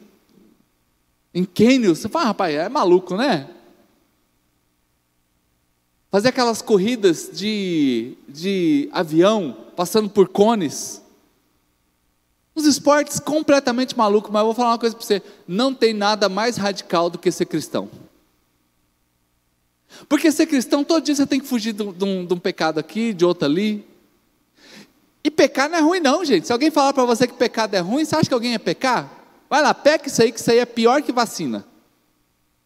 em 1.32 1.44
Quênia, 1.44 1.90
você 1.90 2.08
fala, 2.08 2.24
rapaz, 2.24 2.52
é 2.52 2.68
maluco, 2.68 3.16
né? 3.16 3.48
Fazer 6.10 6.30
aquelas 6.30 6.60
corridas 6.60 7.30
de, 7.32 8.16
de 8.28 8.88
avião, 8.92 9.56
passando 9.76 10.10
por 10.10 10.26
cones. 10.26 11.00
Uns 12.56 12.66
esportes 12.66 13.20
completamente 13.20 13.96
malucos, 13.96 14.32
mas 14.32 14.40
eu 14.40 14.46
vou 14.46 14.54
falar 14.54 14.72
uma 14.72 14.78
coisa 14.80 14.96
para 14.96 15.06
você: 15.06 15.22
não 15.46 15.72
tem 15.72 15.94
nada 15.94 16.28
mais 16.28 16.56
radical 16.56 17.08
do 17.08 17.18
que 17.18 17.30
ser 17.30 17.46
cristão. 17.46 17.88
Porque 20.08 20.30
ser 20.32 20.46
cristão, 20.46 20.84
todo 20.84 21.04
dia 21.04 21.14
você 21.14 21.26
tem 21.26 21.40
que 21.40 21.46
fugir 21.46 21.72
de 21.72 21.82
um, 21.82 22.26
de 22.26 22.34
um 22.34 22.38
pecado 22.38 22.78
aqui, 22.78 23.12
de 23.12 23.24
outro 23.24 23.46
ali. 23.46 23.86
E 25.24 25.30
pecar 25.30 25.68
não 25.68 25.78
é 25.78 25.80
ruim, 25.80 26.00
não, 26.00 26.24
gente. 26.24 26.46
Se 26.46 26.52
alguém 26.52 26.70
falar 26.70 26.92
para 26.92 27.04
você 27.04 27.26
que 27.26 27.34
pecado 27.34 27.74
é 27.74 27.78
ruim, 27.78 28.04
você 28.04 28.16
acha 28.16 28.28
que 28.28 28.34
alguém 28.34 28.52
ia 28.52 28.58
pecar? 28.58 29.10
Vai 29.48 29.62
lá, 29.62 29.72
peca 29.72 30.08
isso 30.08 30.22
aí, 30.22 30.32
que 30.32 30.40
isso 30.40 30.50
aí 30.50 30.58
é 30.58 30.66
pior 30.66 31.02
que 31.02 31.12
vacina. 31.12 31.64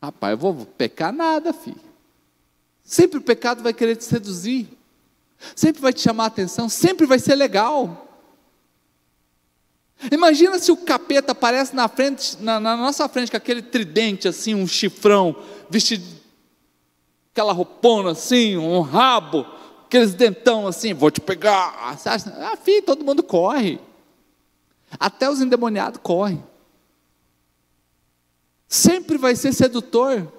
Rapaz, 0.03 0.33
eu 0.33 0.39
vou 0.39 0.67
pecar 0.67 1.13
nada, 1.13 1.53
filho. 1.53 1.81
Sempre 2.83 3.19
o 3.19 3.23
pecado 3.23 3.63
vai 3.63 3.73
querer 3.73 3.97
te 3.97 4.05
seduzir. 4.05 4.69
Sempre 5.55 5.83
vai 5.83 5.93
te 5.93 6.01
chamar 6.01 6.25
a 6.25 6.29
atenção, 6.29 6.69
sempre 6.69 7.07
vai 7.07 7.19
ser 7.19 7.35
legal. 7.35 8.05
Imagina 10.11 10.59
se 10.59 10.71
o 10.71 10.77
capeta 10.77 11.33
aparece 11.33 11.75
na 11.75 11.89
frente, 11.89 12.37
na, 12.41 12.61
na 12.61 12.77
nossa 12.77 13.09
frente 13.09 13.31
com 13.31 13.37
aquele 13.37 13.63
tridente 13.63 14.29
assim, 14.29 14.55
um 14.55 14.67
chifrão, 14.67 15.37
vestido 15.69 16.16
aquela 17.37 17.53
roupona 17.53 18.13
assim, 18.13 18.57
um 18.57 18.81
rabo, 18.81 19.47
aqueles 19.85 20.15
dentão 20.15 20.67
assim, 20.67 20.95
vou 20.95 21.11
te 21.11 21.21
pegar. 21.21 21.77
Ah, 21.79 22.57
todo 22.85 23.05
mundo 23.05 23.23
corre. 23.23 23.79
Até 24.99 25.29
os 25.29 25.43
endemoniados 25.43 26.01
correm 26.03 26.43
sempre 28.69 29.17
vai 29.17 29.37
ser 29.37 29.53
sedutor, 29.53 30.33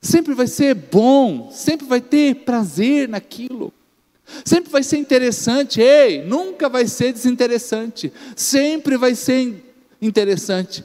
sempre 0.00 0.34
vai 0.34 0.46
ser 0.46 0.74
bom, 0.74 1.50
sempre 1.50 1.86
vai 1.86 2.00
ter 2.00 2.36
prazer 2.36 3.08
naquilo, 3.08 3.72
sempre 4.44 4.70
vai 4.70 4.82
ser 4.82 4.98
interessante. 4.98 5.80
Ei, 5.80 6.24
nunca 6.24 6.68
vai 6.68 6.86
ser 6.86 7.12
desinteressante, 7.12 8.12
sempre 8.34 8.96
vai 8.96 9.14
ser 9.14 9.62
interessante. 10.00 10.84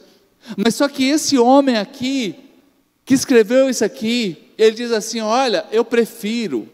Mas 0.58 0.76
só 0.76 0.88
que 0.88 1.06
esse 1.06 1.38
homem 1.38 1.78
aqui, 1.78 2.36
que 3.04 3.14
escreveu 3.14 3.70
isso 3.70 3.84
aqui, 3.84 4.45
ele 4.58 4.76
diz 4.76 4.92
assim: 4.92 5.22
Olha, 5.22 5.66
eu 5.72 5.84
prefiro, 5.84 6.68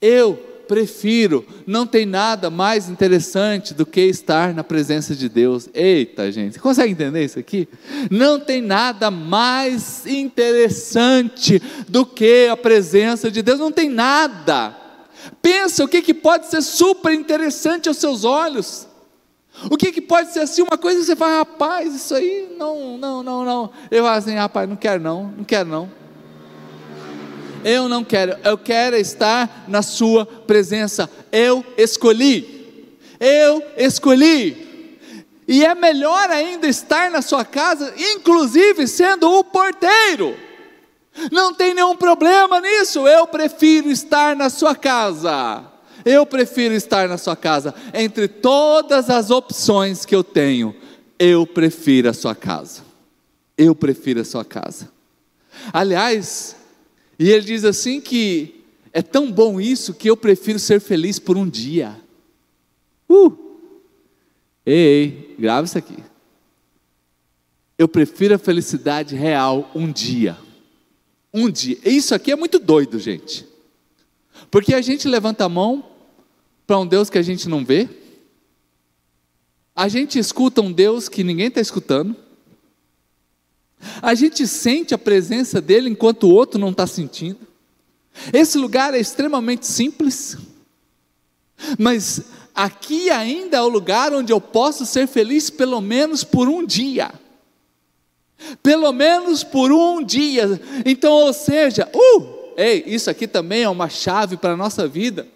eu 0.00 0.56
prefiro, 0.66 1.46
não 1.66 1.86
tem 1.86 2.04
nada 2.04 2.50
mais 2.50 2.88
interessante 2.88 3.72
do 3.72 3.86
que 3.86 4.00
estar 4.00 4.52
na 4.52 4.64
presença 4.64 5.14
de 5.14 5.28
Deus. 5.28 5.68
Eita, 5.72 6.30
gente, 6.30 6.58
consegue 6.58 6.92
entender 6.92 7.24
isso 7.24 7.38
aqui? 7.38 7.68
Não 8.10 8.38
tem 8.38 8.60
nada 8.60 9.10
mais 9.10 10.06
interessante 10.06 11.62
do 11.88 12.04
que 12.04 12.48
a 12.48 12.56
presença 12.56 13.30
de 13.30 13.42
Deus, 13.42 13.60
não 13.60 13.72
tem 13.72 13.88
nada. 13.88 14.74
Pensa 15.40 15.84
o 15.84 15.88
que, 15.88 16.02
que 16.02 16.14
pode 16.14 16.46
ser 16.48 16.62
super 16.62 17.12
interessante 17.12 17.88
aos 17.88 17.98
seus 17.98 18.24
olhos. 18.24 18.86
O 19.70 19.76
que, 19.76 19.90
que 19.90 20.02
pode 20.02 20.32
ser 20.32 20.40
assim? 20.40 20.62
Uma 20.62 20.76
coisa 20.76 21.00
que 21.00 21.06
você 21.06 21.16
fala, 21.16 21.38
rapaz, 21.38 21.94
isso 21.94 22.14
aí, 22.14 22.54
não, 22.58 22.98
não, 22.98 23.22
não, 23.22 23.44
não. 23.44 23.70
Eu 23.90 24.04
falo 24.04 24.16
assim, 24.16 24.34
rapaz, 24.34 24.68
não 24.68 24.76
quero 24.76 25.02
não, 25.02 25.32
não 25.36 25.44
quero 25.44 25.68
não. 25.68 26.05
Eu 27.64 27.88
não 27.88 28.04
quero, 28.04 28.36
eu 28.44 28.56
quero 28.56 28.96
estar 28.96 29.64
na 29.68 29.82
Sua 29.82 30.24
presença. 30.24 31.10
Eu 31.30 31.64
escolhi, 31.76 32.88
eu 33.20 33.62
escolhi. 33.76 34.66
E 35.48 35.64
é 35.64 35.74
melhor 35.74 36.28
ainda 36.30 36.66
estar 36.66 37.10
na 37.10 37.22
sua 37.22 37.44
casa, 37.44 37.94
inclusive 37.96 38.86
sendo 38.88 39.30
o 39.30 39.44
porteiro. 39.44 40.36
Não 41.30 41.54
tem 41.54 41.72
nenhum 41.72 41.96
problema 41.96 42.60
nisso, 42.60 43.06
eu 43.06 43.26
prefiro 43.26 43.90
estar 43.90 44.34
na 44.34 44.50
sua 44.50 44.74
casa. 44.74 45.64
Eu 46.04 46.26
prefiro 46.26 46.74
estar 46.74 47.08
na 47.08 47.16
sua 47.16 47.36
casa. 47.36 47.74
Entre 47.94 48.28
todas 48.28 49.08
as 49.08 49.30
opções 49.30 50.04
que 50.04 50.14
eu 50.14 50.22
tenho, 50.22 50.74
eu 51.18 51.46
prefiro 51.46 52.10
a 52.10 52.12
sua 52.12 52.34
casa. 52.34 52.82
Eu 53.56 53.74
prefiro 53.74 54.20
a 54.20 54.24
sua 54.24 54.44
casa. 54.44 54.88
Aliás, 55.72 56.55
e 57.18 57.30
ele 57.30 57.44
diz 57.44 57.64
assim 57.64 58.00
que 58.00 58.64
é 58.92 59.02
tão 59.02 59.30
bom 59.30 59.60
isso 59.60 59.94
que 59.94 60.08
eu 60.08 60.16
prefiro 60.16 60.58
ser 60.58 60.80
feliz 60.80 61.18
por 61.18 61.36
um 61.36 61.48
dia. 61.48 61.96
Uh! 63.08 63.46
Ei, 64.64 64.74
ei, 64.74 65.36
grava 65.38 65.66
isso 65.66 65.78
aqui. 65.78 65.96
Eu 67.78 67.86
prefiro 67.86 68.34
a 68.34 68.38
felicidade 68.38 69.14
real 69.14 69.70
um 69.74 69.92
dia. 69.92 70.36
Um 71.32 71.50
dia. 71.50 71.78
Isso 71.84 72.14
aqui 72.14 72.32
é 72.32 72.36
muito 72.36 72.58
doido, 72.58 72.98
gente. 72.98 73.46
Porque 74.50 74.74
a 74.74 74.80
gente 74.80 75.06
levanta 75.06 75.44
a 75.44 75.48
mão 75.48 75.84
para 76.66 76.78
um 76.78 76.86
Deus 76.86 77.10
que 77.10 77.18
a 77.18 77.22
gente 77.22 77.48
não 77.48 77.64
vê. 77.64 77.88
A 79.74 79.88
gente 79.88 80.18
escuta 80.18 80.62
um 80.62 80.72
Deus 80.72 81.08
que 81.08 81.22
ninguém 81.22 81.48
está 81.48 81.60
escutando. 81.60 82.16
A 84.02 84.14
gente 84.14 84.46
sente 84.46 84.94
a 84.94 84.98
presença 84.98 85.60
dele 85.60 85.90
enquanto 85.90 86.24
o 86.24 86.34
outro 86.34 86.58
não 86.58 86.70
está 86.70 86.86
sentindo. 86.86 87.40
Esse 88.32 88.56
lugar 88.58 88.94
é 88.94 88.98
extremamente 88.98 89.66
simples, 89.66 90.38
mas 91.78 92.22
aqui 92.54 93.10
ainda 93.10 93.58
é 93.58 93.60
o 93.60 93.68
lugar 93.68 94.12
onde 94.14 94.32
eu 94.32 94.40
posso 94.40 94.86
ser 94.86 95.06
feliz 95.06 95.50
pelo 95.50 95.80
menos 95.80 96.24
por 96.24 96.48
um 96.48 96.64
dia. 96.64 97.12
Pelo 98.62 98.92
menos 98.92 99.44
por 99.44 99.72
um 99.72 100.02
dia. 100.02 100.60
Então, 100.84 101.12
ou 101.12 101.32
seja, 101.32 101.88
uh, 101.94 102.52
ei, 102.56 102.84
isso 102.86 103.10
aqui 103.10 103.26
também 103.26 103.62
é 103.62 103.68
uma 103.68 103.88
chave 103.88 104.36
para 104.36 104.52
a 104.52 104.56
nossa 104.56 104.86
vida. 104.86 105.26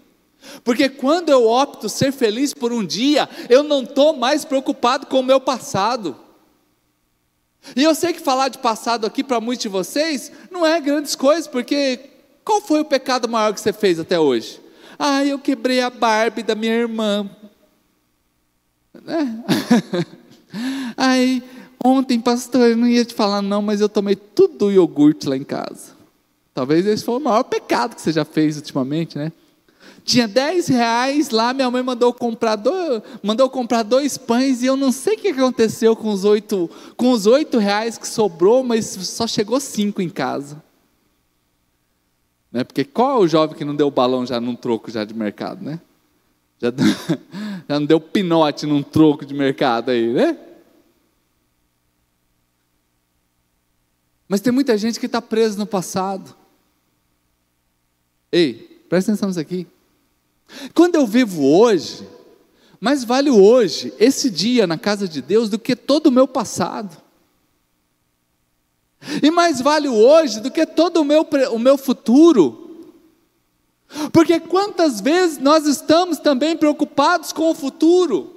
Porque 0.64 0.88
quando 0.88 1.28
eu 1.28 1.46
opto 1.46 1.88
ser 1.88 2.12
feliz 2.12 2.54
por 2.54 2.72
um 2.72 2.84
dia, 2.84 3.28
eu 3.48 3.62
não 3.62 3.82
estou 3.82 4.16
mais 4.16 4.44
preocupado 4.44 5.06
com 5.06 5.20
o 5.20 5.24
meu 5.24 5.40
passado. 5.40 6.16
E 7.76 7.82
eu 7.82 7.94
sei 7.94 8.12
que 8.12 8.20
falar 8.20 8.48
de 8.48 8.58
passado 8.58 9.06
aqui 9.06 9.22
para 9.22 9.40
muitos 9.40 9.62
de 9.62 9.68
vocês 9.68 10.32
não 10.50 10.66
é 10.66 10.80
grandes 10.80 11.14
coisas, 11.14 11.46
porque 11.46 12.00
qual 12.44 12.60
foi 12.60 12.80
o 12.80 12.84
pecado 12.84 13.28
maior 13.28 13.52
que 13.52 13.60
você 13.60 13.72
fez 13.72 14.00
até 14.00 14.18
hoje? 14.18 14.60
Ah, 14.98 15.24
eu 15.24 15.38
quebrei 15.38 15.80
a 15.80 15.90
Barbie 15.90 16.42
da 16.42 16.54
minha 16.54 16.74
irmã. 16.74 17.28
Né? 19.04 19.44
Aí, 20.96 21.42
ontem, 21.82 22.20
pastor, 22.20 22.70
eu 22.70 22.76
não 22.76 22.86
ia 22.86 23.04
te 23.04 23.14
falar 23.14 23.40
não, 23.40 23.62
mas 23.62 23.80
eu 23.80 23.88
tomei 23.88 24.16
tudo 24.16 24.66
o 24.66 24.72
iogurte 24.72 25.28
lá 25.28 25.36
em 25.36 25.44
casa. 25.44 25.92
Talvez 26.52 26.86
esse 26.86 27.04
foi 27.04 27.16
o 27.16 27.20
maior 27.20 27.44
pecado 27.44 27.94
que 27.94 28.02
você 28.02 28.12
já 28.12 28.24
fez 28.24 28.56
ultimamente, 28.56 29.16
né? 29.16 29.32
Tinha 30.10 30.26
10 30.26 30.66
reais 30.66 31.30
lá, 31.30 31.54
minha 31.54 31.70
mãe 31.70 31.84
mandou 31.84 32.12
comprar 32.12 32.56
dois, 32.56 33.00
mandou 33.22 33.48
comprar 33.48 33.84
dois 33.84 34.18
pães 34.18 34.60
e 34.60 34.66
eu 34.66 34.76
não 34.76 34.90
sei 34.90 35.14
o 35.14 35.16
que 35.16 35.28
aconteceu 35.28 35.94
com 35.94 36.10
os 36.10 36.24
oito, 36.24 36.68
com 36.96 37.12
os 37.12 37.26
oito 37.26 37.58
reais 37.58 37.96
que 37.96 38.08
sobrou, 38.08 38.64
mas 38.64 38.86
só 38.86 39.24
chegou 39.24 39.60
cinco 39.60 40.02
em 40.02 40.08
casa. 40.08 40.60
Né? 42.50 42.64
Porque 42.64 42.82
qual 42.84 43.18
é 43.18 43.24
o 43.24 43.28
jovem 43.28 43.56
que 43.56 43.64
não 43.64 43.76
deu 43.76 43.88
balão 43.88 44.26
já 44.26 44.40
num 44.40 44.56
troco 44.56 44.90
já 44.90 45.04
de 45.04 45.14
mercado, 45.14 45.64
né? 45.64 45.80
Já, 46.60 46.72
já 47.68 47.78
não 47.78 47.86
deu 47.86 48.00
pinote 48.00 48.66
num 48.66 48.82
troco 48.82 49.24
de 49.24 49.32
mercado 49.32 49.92
aí, 49.92 50.12
né? 50.12 50.36
Mas 54.26 54.40
tem 54.40 54.52
muita 54.52 54.76
gente 54.76 54.98
que 54.98 55.06
está 55.06 55.22
presa 55.22 55.56
no 55.56 55.66
passado. 55.66 56.34
Ei, 58.32 58.84
presta 58.88 59.12
atenção 59.12 59.28
nisso 59.28 59.38
aqui. 59.38 59.68
Quando 60.74 60.96
eu 60.96 61.06
vivo 61.06 61.44
hoje, 61.44 62.06
mais 62.80 63.04
vale 63.04 63.30
hoje, 63.30 63.92
esse 63.98 64.30
dia 64.30 64.66
na 64.66 64.78
casa 64.78 65.06
de 65.06 65.20
Deus, 65.20 65.48
do 65.48 65.58
que 65.58 65.76
todo 65.76 66.06
o 66.06 66.12
meu 66.12 66.26
passado. 66.26 66.96
E 69.22 69.30
mais 69.30 69.60
vale 69.60 69.88
hoje 69.88 70.40
do 70.40 70.50
que 70.50 70.64
todo 70.66 71.00
o 71.00 71.04
meu, 71.04 71.26
o 71.52 71.58
meu 71.58 71.76
futuro. 71.76 72.88
Porque 74.12 74.38
quantas 74.38 75.00
vezes 75.00 75.38
nós 75.38 75.66
estamos 75.66 76.18
também 76.18 76.56
preocupados 76.56 77.32
com 77.32 77.50
o 77.50 77.54
futuro? 77.54 78.34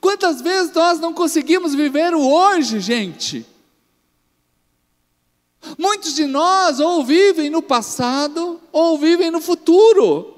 Quantas 0.00 0.40
vezes 0.40 0.72
nós 0.72 1.00
não 1.00 1.14
conseguimos 1.14 1.74
viver 1.74 2.14
o 2.14 2.20
hoje, 2.20 2.80
gente? 2.80 3.46
Muitos 5.76 6.14
de 6.14 6.24
nós 6.24 6.78
ou 6.78 7.04
vivem 7.04 7.50
no 7.50 7.62
passado 7.62 8.60
ou 8.70 8.98
vivem 8.98 9.30
no 9.30 9.40
futuro. 9.40 10.37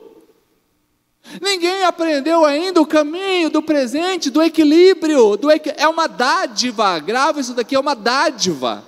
Ninguém 1.41 1.85
aprendeu 1.85 2.45
ainda 2.45 2.81
o 2.81 2.87
caminho 2.87 3.51
do 3.51 3.62
presente, 3.62 4.31
do 4.31 4.43
equilíbrio. 4.43 5.37
Do 5.37 5.51
equi... 5.51 5.73
É 5.77 5.87
uma 5.87 6.07
dádiva, 6.07 6.99
grava 6.99 7.41
isso 7.41 7.55
daqui, 7.55 7.75
é 7.75 7.81
uma 7.81 7.95
dádiva. 7.95 8.85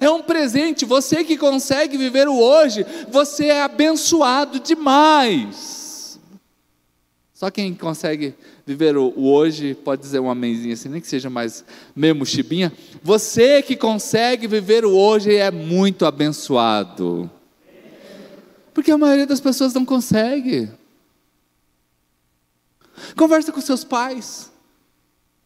É 0.00 0.10
um 0.10 0.22
presente, 0.22 0.84
você 0.84 1.22
que 1.22 1.36
consegue 1.36 1.96
viver 1.96 2.26
o 2.26 2.36
hoje, 2.36 2.84
você 3.08 3.46
é 3.46 3.62
abençoado 3.62 4.58
demais. 4.58 6.18
Só 7.32 7.50
quem 7.50 7.72
consegue 7.72 8.34
viver 8.66 8.96
o, 8.96 9.14
hoje 9.16 9.74
pode 9.74 10.02
dizer 10.02 10.18
um 10.18 10.28
amenzinho 10.28 10.74
assim, 10.74 10.88
nem 10.88 11.00
que 11.00 11.06
seja 11.06 11.30
mais 11.30 11.64
meio 11.94 12.16
mochibinha. 12.16 12.72
Você 13.02 13.62
que 13.62 13.76
consegue 13.76 14.48
viver 14.48 14.84
o 14.84 14.96
hoje 14.96 15.36
é 15.36 15.50
muito 15.50 16.04
abençoado. 16.04 17.30
Porque 18.74 18.90
a 18.90 18.98
maioria 18.98 19.26
das 19.26 19.40
pessoas 19.40 19.72
não 19.72 19.84
consegue. 19.84 20.68
Conversa 23.16 23.52
com 23.52 23.60
seus 23.60 23.84
pais. 23.84 24.50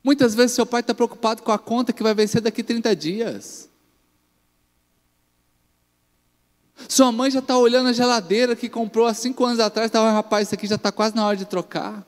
Muitas 0.02 0.34
vezes 0.34 0.52
seu 0.52 0.66
pai 0.66 0.80
está 0.80 0.94
preocupado 0.94 1.42
com 1.42 1.52
a 1.52 1.58
conta 1.58 1.92
que 1.92 2.02
vai 2.02 2.14
vencer 2.14 2.40
daqui 2.40 2.62
30 2.62 2.94
dias. 2.96 3.68
Sua 6.88 7.12
mãe 7.12 7.30
já 7.30 7.38
está 7.38 7.56
olhando 7.56 7.88
a 7.88 7.92
geladeira 7.92 8.56
que 8.56 8.68
comprou 8.68 9.06
há 9.06 9.14
cinco 9.14 9.44
anos 9.44 9.60
atrás, 9.60 9.86
estava, 9.86 10.10
rapaz, 10.10 10.48
isso 10.48 10.54
aqui 10.54 10.66
já 10.66 10.74
está 10.74 10.90
quase 10.90 11.14
na 11.14 11.26
hora 11.26 11.36
de 11.36 11.44
trocar. 11.44 12.04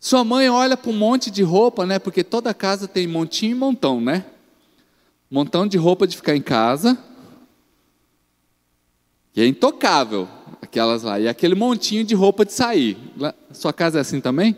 Sua 0.00 0.24
mãe 0.24 0.48
olha 0.48 0.76
para 0.76 0.90
um 0.90 0.96
monte 0.96 1.30
de 1.30 1.42
roupa, 1.42 1.84
né? 1.84 1.98
Porque 1.98 2.24
toda 2.24 2.54
casa 2.54 2.86
tem 2.86 3.06
montinho 3.06 3.52
e 3.52 3.54
montão, 3.54 4.00
né? 4.00 4.24
Montão 5.30 5.66
de 5.66 5.76
roupa 5.76 6.06
de 6.06 6.16
ficar 6.16 6.34
em 6.34 6.42
casa, 6.42 6.96
que 9.38 9.42
é 9.42 9.46
intocável. 9.46 10.28
Aquelas 10.60 11.04
lá. 11.04 11.20
E 11.20 11.28
aquele 11.28 11.54
montinho 11.54 12.02
de 12.02 12.12
roupa 12.12 12.44
de 12.44 12.52
sair. 12.52 12.98
Sua 13.52 13.72
casa 13.72 13.98
é 13.98 14.00
assim 14.00 14.20
também? 14.20 14.56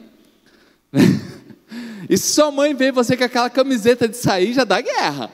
e 2.08 2.16
se 2.16 2.32
sua 2.32 2.50
mãe 2.50 2.74
vê 2.74 2.90
você 2.90 3.14
com 3.14 3.24
aquela 3.24 3.50
camiseta 3.50 4.08
de 4.08 4.16
sair, 4.16 4.54
já 4.54 4.64
dá 4.64 4.80
guerra. 4.80 5.30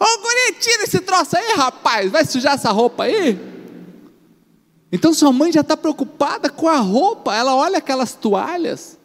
Ô, 0.00 0.22
guri, 0.22 0.58
tira 0.58 0.84
esse 0.84 1.00
troço 1.00 1.36
aí, 1.36 1.54
rapaz. 1.54 2.10
Vai 2.10 2.24
sujar 2.24 2.54
essa 2.54 2.70
roupa 2.70 3.04
aí? 3.04 3.38
Então 4.90 5.12
sua 5.12 5.34
mãe 5.34 5.52
já 5.52 5.60
está 5.60 5.76
preocupada 5.76 6.48
com 6.48 6.66
a 6.66 6.78
roupa. 6.78 7.36
Ela 7.36 7.54
olha 7.54 7.76
aquelas 7.76 8.14
toalhas. 8.14 8.98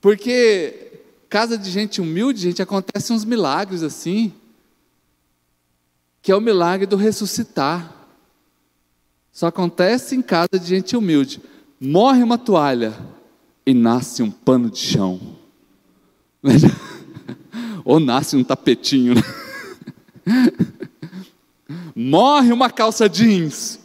Porque 0.00 1.02
casa 1.28 1.58
de 1.58 1.70
gente 1.70 2.00
humilde, 2.00 2.40
gente, 2.40 2.62
acontece 2.62 3.12
uns 3.12 3.26
milagres 3.26 3.82
assim. 3.82 4.32
Que 6.24 6.32
é 6.32 6.34
o 6.34 6.40
milagre 6.40 6.86
do 6.86 6.96
ressuscitar. 6.96 7.92
Só 9.30 9.48
acontece 9.48 10.16
em 10.16 10.22
casa 10.22 10.58
de 10.58 10.64
gente 10.64 10.96
humilde. 10.96 11.38
Morre 11.78 12.22
uma 12.22 12.38
toalha 12.38 12.94
e 13.66 13.74
nasce 13.74 14.22
um 14.22 14.30
pano 14.30 14.70
de 14.70 14.78
chão. 14.78 15.20
Ou 17.84 18.00
nasce 18.00 18.36
um 18.38 18.42
tapetinho. 18.42 19.16
Né? 19.16 19.22
Morre 21.94 22.54
uma 22.54 22.70
calça 22.70 23.06
jeans 23.06 23.78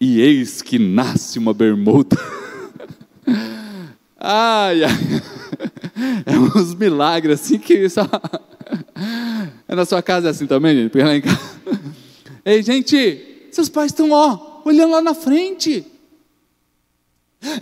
e 0.00 0.20
eis 0.20 0.62
que 0.62 0.78
nasce 0.78 1.40
uma 1.40 1.52
bermuda. 1.52 2.16
Ai, 4.16 4.84
ai. 4.84 4.92
É 6.26 6.38
uns 6.38 6.74
milagres 6.74 7.40
assim 7.40 7.58
que 7.58 7.88
só. 7.88 8.06
É 9.68 9.74
na 9.74 9.84
sua 9.84 10.02
casa 10.02 10.28
é 10.28 10.30
assim 10.30 10.46
também, 10.46 10.74
gente? 10.74 10.90
Porque 10.90 11.04
lá 11.04 11.14
em 11.14 11.20
casa. 11.20 11.38
Ei, 12.44 12.62
gente, 12.62 13.48
seus 13.50 13.68
pais 13.68 13.92
estão, 13.92 14.10
ó, 14.10 14.62
olhando 14.64 14.92
lá 14.92 15.00
na 15.00 15.14
frente. 15.14 15.86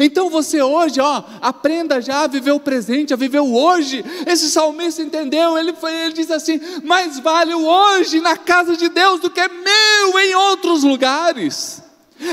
Então 0.01 0.29
você 0.29 0.61
hoje, 0.61 1.01
ó, 1.01 1.23
aprenda 1.41 2.01
já 2.01 2.25
a 2.25 2.27
viver 2.27 2.51
o 2.51 2.59
presente, 2.59 3.15
a 3.15 3.17
viver 3.17 3.41
o 3.41 3.55
hoje. 3.55 4.05
Esse 4.27 4.51
salmista 4.51 5.03
entendeu, 5.03 5.57
ele, 5.57 5.73
ele 5.83 6.13
diz 6.13 6.31
assim: 6.31 6.61
mais 6.83 7.19
vale 7.21 7.55
o 7.55 7.65
hoje 7.65 8.21
na 8.21 8.37
casa 8.37 8.77
de 8.77 8.89
Deus 8.89 9.21
do 9.21 9.31
que 9.31 9.47
meu 9.47 10.19
em 10.19 10.35
outros 10.35 10.83
lugares. 10.83 11.83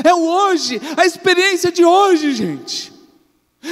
É 0.04 0.14
o 0.14 0.22
hoje, 0.22 0.82
a 0.98 1.06
experiência 1.06 1.72
de 1.72 1.86
hoje, 1.86 2.34
gente. 2.34 2.95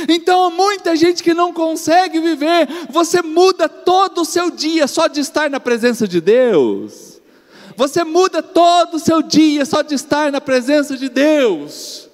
Então, 0.10 0.50
muita 0.52 0.96
gente 0.96 1.22
que 1.22 1.34
não 1.34 1.54
consegue 1.54 2.20
viver, 2.20 2.68
você 2.90 3.22
muda 3.22 3.70
todo 3.70 4.22
o 4.22 4.26
seu 4.26 4.50
dia 4.50 4.88
só 4.88 5.08
de 5.08 5.20
estar 5.20 5.50
na 5.50 5.60
presença 5.60 6.08
de 6.08 6.20
Deus. 6.20 7.22
Você 7.76 8.04
muda 8.04 8.42
todo 8.42 8.96
o 8.96 9.00
seu 9.00 9.22
dia 9.22 9.66
só 9.66 9.82
de 9.82 9.96
estar 9.96 10.32
na 10.32 10.42
presença 10.42 10.98
de 10.98 11.10
Deus. 11.10 12.10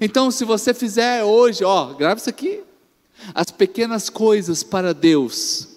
Então, 0.00 0.30
se 0.30 0.44
você 0.44 0.74
fizer 0.74 1.24
hoje, 1.24 1.64
ó, 1.64 1.94
grava 1.94 2.18
isso 2.18 2.28
aqui. 2.28 2.60
As 3.34 3.50
pequenas 3.50 4.08
coisas 4.08 4.62
para 4.62 4.94
Deus. 4.94 5.68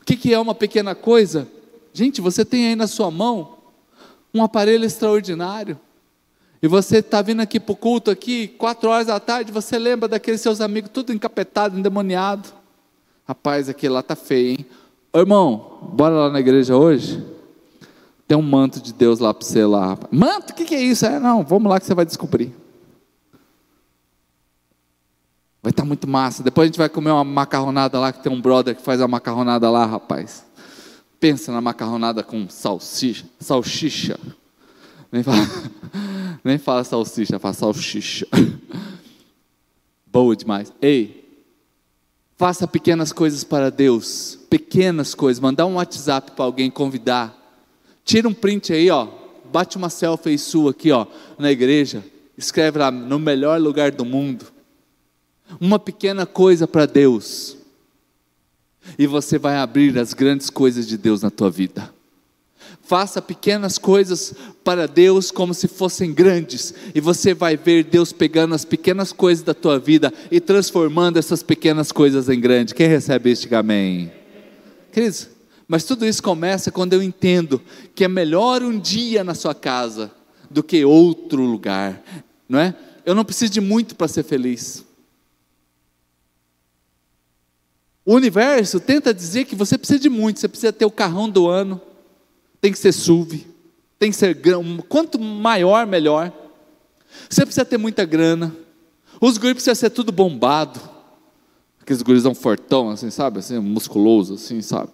O 0.00 0.04
que, 0.04 0.16
que 0.16 0.32
é 0.32 0.38
uma 0.38 0.54
pequena 0.54 0.94
coisa? 0.94 1.48
Gente, 1.92 2.20
você 2.20 2.44
tem 2.44 2.68
aí 2.68 2.76
na 2.76 2.86
sua 2.86 3.10
mão 3.10 3.58
um 4.32 4.42
aparelho 4.42 4.84
extraordinário. 4.84 5.78
E 6.62 6.68
você 6.68 6.98
está 6.98 7.22
vindo 7.22 7.40
aqui 7.40 7.58
para 7.58 7.72
o 7.72 7.76
culto 7.76 8.10
aqui, 8.10 8.48
quatro 8.48 8.90
horas 8.90 9.06
da 9.06 9.18
tarde, 9.18 9.50
você 9.50 9.78
lembra 9.78 10.08
daqueles 10.08 10.42
seus 10.42 10.60
amigos 10.60 10.90
tudo 10.92 11.12
encapetado, 11.12 11.78
endemoniado. 11.78 12.50
Rapaz, 13.26 13.68
aquele 13.68 13.94
lá 13.94 14.02
tá 14.02 14.14
feio, 14.14 14.50
hein? 14.50 14.66
Ô, 15.12 15.18
irmão, 15.18 15.78
bora 15.94 16.14
lá 16.14 16.30
na 16.30 16.38
igreja 16.38 16.76
hoje? 16.76 17.24
Tem 18.28 18.36
um 18.36 18.42
manto 18.42 18.80
de 18.80 18.92
Deus 18.92 19.18
lá 19.18 19.32
para 19.32 19.46
você 19.46 19.64
lá. 19.64 19.98
Manto? 20.10 20.50
O 20.50 20.54
que, 20.54 20.64
que 20.64 20.74
é 20.74 20.80
isso? 20.80 21.06
É, 21.06 21.18
não, 21.18 21.42
vamos 21.42 21.70
lá 21.70 21.80
que 21.80 21.86
você 21.86 21.94
vai 21.94 22.04
descobrir. 22.04 22.54
Vai 25.62 25.70
estar 25.70 25.82
tá 25.82 25.86
muito 25.86 26.06
massa. 26.06 26.42
Depois 26.42 26.64
a 26.64 26.68
gente 26.68 26.78
vai 26.78 26.88
comer 26.88 27.10
uma 27.10 27.24
macarronada 27.24 27.98
lá, 27.98 28.12
que 28.12 28.22
tem 28.22 28.32
um 28.32 28.40
brother 28.40 28.76
que 28.76 28.82
faz 28.82 29.00
a 29.00 29.08
macarronada 29.08 29.70
lá, 29.70 29.84
rapaz. 29.86 30.44
Pensa 31.18 31.50
na 31.50 31.60
macarronada 31.60 32.22
com 32.22 32.48
salsicha. 32.48 33.26
salsicha. 33.40 34.18
Nem 35.10 35.22
fala, 35.22 35.38
nem 36.44 36.58
fala 36.58 36.84
salsicha, 36.84 37.38
fala 37.38 37.54
salsicha. 37.54 38.26
Boa 40.06 40.34
demais. 40.34 40.72
Ei, 40.80 41.44
faça 42.36 42.66
pequenas 42.66 43.12
coisas 43.12 43.44
para 43.44 43.70
Deus. 43.70 44.38
Pequenas 44.48 45.14
coisas. 45.14 45.40
Mandar 45.40 45.66
um 45.66 45.74
WhatsApp 45.74 46.32
para 46.32 46.44
alguém 46.44 46.70
convidar. 46.70 47.36
Tira 48.04 48.28
um 48.28 48.34
print 48.34 48.72
aí, 48.72 48.90
ó. 48.90 49.08
Bate 49.52 49.76
uma 49.76 49.90
selfie 49.90 50.38
sua 50.38 50.70
aqui, 50.70 50.92
ó, 50.92 51.06
na 51.38 51.50
igreja. 51.50 52.04
Escreve 52.38 52.78
lá 52.78 52.90
no 52.90 53.18
melhor 53.18 53.60
lugar 53.60 53.90
do 53.90 54.04
mundo 54.04 54.46
uma 55.58 55.78
pequena 55.78 56.26
coisa 56.26 56.68
para 56.68 56.86
Deus, 56.86 57.56
e 58.98 59.06
você 59.06 59.38
vai 59.38 59.56
abrir 59.56 59.98
as 59.98 60.12
grandes 60.12 60.50
coisas 60.50 60.86
de 60.86 60.96
Deus 60.96 61.22
na 61.22 61.30
tua 61.30 61.50
vida. 61.50 61.92
Faça 62.90 63.22
pequenas 63.22 63.78
coisas 63.78 64.34
para 64.64 64.88
Deus 64.88 65.30
como 65.30 65.54
se 65.54 65.68
fossem 65.68 66.12
grandes, 66.12 66.74
e 66.92 67.00
você 67.00 67.32
vai 67.32 67.56
ver 67.56 67.84
Deus 67.84 68.12
pegando 68.12 68.52
as 68.52 68.64
pequenas 68.64 69.12
coisas 69.12 69.44
da 69.44 69.54
tua 69.54 69.78
vida 69.78 70.12
e 70.28 70.40
transformando 70.40 71.16
essas 71.16 71.40
pequenas 71.40 71.92
coisas 71.92 72.28
em 72.28 72.40
grandes. 72.40 72.72
Quem 72.72 72.88
recebe 72.88 73.30
este 73.30 73.54
amém? 73.54 74.10
Queridos, 74.90 75.28
mas 75.68 75.84
tudo 75.84 76.04
isso 76.04 76.20
começa 76.20 76.72
quando 76.72 76.94
eu 76.94 77.00
entendo 77.00 77.62
que 77.94 78.02
é 78.02 78.08
melhor 78.08 78.60
um 78.60 78.76
dia 78.76 79.22
na 79.22 79.36
sua 79.36 79.54
casa 79.54 80.10
do 80.50 80.60
que 80.60 80.84
outro 80.84 81.44
lugar, 81.44 82.02
não 82.48 82.58
é? 82.58 82.74
Eu 83.06 83.14
não 83.14 83.24
preciso 83.24 83.52
de 83.52 83.60
muito 83.60 83.94
para 83.94 84.08
ser 84.08 84.24
feliz. 84.24 84.84
O 88.04 88.14
universo 88.14 88.80
tenta 88.80 89.14
dizer 89.14 89.44
que 89.44 89.54
você 89.54 89.78
precisa 89.78 90.00
de 90.00 90.08
muito, 90.08 90.40
você 90.40 90.48
precisa 90.48 90.72
ter 90.72 90.86
o 90.86 90.90
carrão 90.90 91.30
do 91.30 91.46
ano, 91.46 91.80
tem 92.60 92.70
que 92.72 92.78
ser 92.78 92.92
SUV, 92.92 93.46
tem 93.98 94.10
que 94.10 94.16
ser 94.16 94.36
quanto 94.88 95.18
maior, 95.18 95.86
melhor. 95.86 96.32
Você 97.28 97.44
precisa 97.44 97.64
ter 97.64 97.78
muita 97.78 98.04
grana. 98.04 98.54
Os 99.20 99.36
guris 99.38 99.54
precisam 99.54 99.74
ser 99.74 99.90
tudo 99.90 100.12
bombado. 100.12 100.80
Aqueles 101.80 102.02
gurizão 102.02 102.34
fortão, 102.34 102.90
assim, 102.90 103.10
sabe? 103.10 103.38
Assim, 103.38 103.58
musculoso, 103.58 104.34
assim, 104.34 104.62
sabe? 104.62 104.90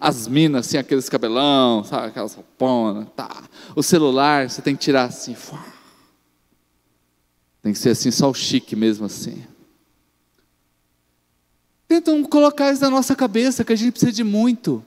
As 0.00 0.26
minas, 0.26 0.66
assim, 0.66 0.76
aqueles 0.76 1.08
cabelão, 1.08 1.84
sabe? 1.84 2.08
Aquelas 2.08 2.34
rouponas, 2.34 3.06
tá. 3.14 3.44
O 3.74 3.82
celular, 3.82 4.50
você 4.50 4.60
tem 4.60 4.74
que 4.74 4.82
tirar 4.82 5.04
assim. 5.04 5.36
Tem 7.62 7.72
que 7.72 7.78
ser 7.78 7.90
assim, 7.90 8.10
só 8.10 8.28
o 8.30 8.34
chique 8.34 8.74
mesmo, 8.74 9.06
assim. 9.06 9.44
Tentam 11.88 12.22
colocar 12.24 12.72
isso 12.72 12.82
na 12.82 12.90
nossa 12.90 13.14
cabeça, 13.14 13.64
que 13.64 13.72
a 13.72 13.76
gente 13.76 13.92
precisa 13.92 14.12
de 14.12 14.24
muito. 14.24 14.84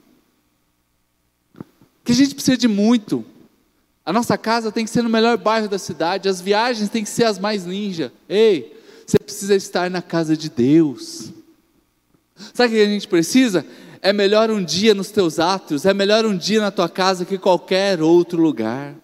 Que 2.10 2.14
a 2.14 2.16
gente 2.16 2.34
precisa 2.34 2.56
de 2.56 2.66
muito. 2.66 3.24
A 4.04 4.12
nossa 4.12 4.36
casa 4.36 4.72
tem 4.72 4.84
que 4.84 4.90
ser 4.90 5.00
no 5.00 5.08
melhor 5.08 5.38
bairro 5.38 5.68
da 5.68 5.78
cidade, 5.78 6.28
as 6.28 6.40
viagens 6.40 6.90
têm 6.90 7.04
que 7.04 7.08
ser 7.08 7.22
as 7.22 7.38
mais 7.38 7.64
ninja. 7.64 8.12
Ei, 8.28 8.76
você 9.06 9.16
precisa 9.16 9.54
estar 9.54 9.88
na 9.88 10.02
casa 10.02 10.36
de 10.36 10.50
Deus. 10.50 11.30
Sabe 12.52 12.74
o 12.74 12.76
que 12.76 12.82
a 12.82 12.88
gente 12.88 13.06
precisa? 13.06 13.64
É 14.02 14.12
melhor 14.12 14.50
um 14.50 14.60
dia 14.60 14.92
nos 14.92 15.12
teus 15.12 15.38
atos, 15.38 15.86
é 15.86 15.94
melhor 15.94 16.26
um 16.26 16.36
dia 16.36 16.60
na 16.60 16.72
tua 16.72 16.88
casa 16.88 17.24
que 17.24 17.38
qualquer 17.38 18.02
outro 18.02 18.42
lugar. 18.42 18.96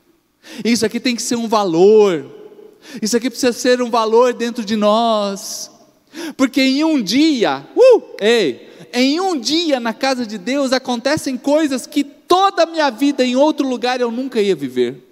Isso 0.65 0.85
aqui 0.85 0.99
tem 0.99 1.15
que 1.15 1.23
ser 1.23 1.37
um 1.37 1.47
valor. 1.47 2.27
Isso 3.01 3.17
aqui 3.17 3.31
precisa 3.31 3.53
ser 3.53 3.81
um 3.81 3.89
valor 3.89 4.35
dentro 4.35 4.65
de 4.65 4.75
nós. 4.75 5.71
Porque 6.37 6.61
em 6.61 6.83
um 6.83 7.01
dia, 7.01 7.65
uh, 7.77 8.03
ei, 8.21 8.69
em 8.93 9.21
um 9.21 9.39
dia 9.39 9.79
na 9.79 9.95
casa 9.95 10.27
de 10.27 10.39
Deus 10.39 10.73
acontecem 10.73 11.37
coisas 11.37 11.87
que 11.87 12.16
toda 12.27 12.63
a 12.63 12.67
minha 12.67 12.91
vida 12.91 13.25
em 13.25 13.37
outro 13.37 13.67
lugar 13.67 14.01
eu 14.01 14.11
nunca 14.11 14.41
ia 14.41 14.55
viver. 14.55 15.03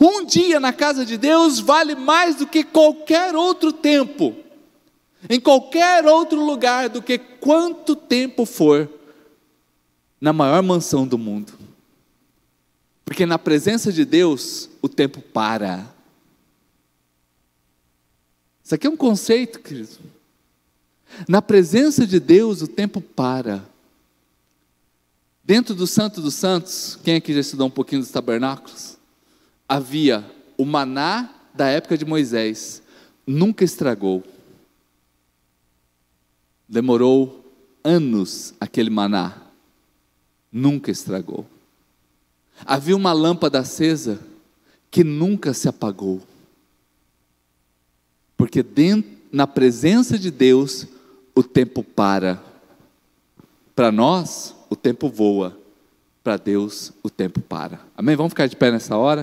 Um 0.00 0.24
dia 0.24 0.60
na 0.60 0.72
casa 0.72 1.04
de 1.04 1.16
Deus 1.16 1.58
vale 1.58 1.94
mais 1.94 2.36
do 2.36 2.46
que 2.46 2.62
qualquer 2.62 3.34
outro 3.34 3.72
tempo, 3.72 4.36
em 5.28 5.40
qualquer 5.40 6.04
outro 6.04 6.44
lugar, 6.44 6.88
do 6.88 7.00
que 7.00 7.18
quanto 7.18 7.96
tempo 7.96 8.44
for 8.44 8.88
na 10.20 10.32
maior 10.32 10.62
mansão 10.62 11.06
do 11.06 11.16
mundo. 11.16 11.52
Porque 13.04 13.26
na 13.26 13.38
presença 13.38 13.92
de 13.92 14.04
Deus 14.04 14.68
o 14.80 14.88
tempo 14.88 15.20
para. 15.20 15.86
Isso 18.62 18.74
aqui 18.74 18.86
é 18.86 18.90
um 18.90 18.96
conceito, 18.96 19.60
querido. 19.60 19.98
Na 21.28 21.42
presença 21.42 22.06
de 22.06 22.18
Deus, 22.18 22.62
o 22.62 22.68
tempo 22.68 23.00
para. 23.00 23.64
Dentro 25.44 25.74
do 25.74 25.88
Santo 25.88 26.20
dos 26.20 26.34
Santos, 26.34 26.96
quem 27.02 27.16
aqui 27.16 27.34
já 27.34 27.40
estudou 27.40 27.66
um 27.66 27.70
pouquinho 27.70 28.00
dos 28.00 28.12
tabernáculos? 28.12 28.96
Havia 29.68 30.24
o 30.56 30.64
maná 30.64 31.34
da 31.52 31.66
época 31.68 31.98
de 31.98 32.04
Moisés, 32.04 32.80
nunca 33.26 33.64
estragou. 33.64 34.22
Demorou 36.68 37.44
anos 37.82 38.54
aquele 38.60 38.88
maná, 38.88 39.36
nunca 40.50 40.92
estragou. 40.92 41.44
Havia 42.64 42.94
uma 42.94 43.12
lâmpada 43.12 43.58
acesa 43.58 44.20
que 44.92 45.02
nunca 45.02 45.52
se 45.52 45.68
apagou. 45.68 46.22
Porque 48.36 48.62
dentro, 48.62 49.10
na 49.32 49.46
presença 49.46 50.16
de 50.16 50.30
Deus, 50.30 50.86
o 51.34 51.42
tempo 51.42 51.82
para. 51.82 52.40
Para 53.74 53.90
nós, 53.90 54.54
o 54.72 54.76
tempo 54.76 55.10
voa. 55.10 55.58
Para 56.24 56.36
Deus, 56.36 56.92
o 57.02 57.10
tempo 57.10 57.40
para. 57.40 57.80
Amém? 57.96 58.16
Vamos 58.16 58.30
ficar 58.30 58.46
de 58.46 58.56
pé 58.56 58.70
nessa 58.70 58.96
hora? 58.96 59.20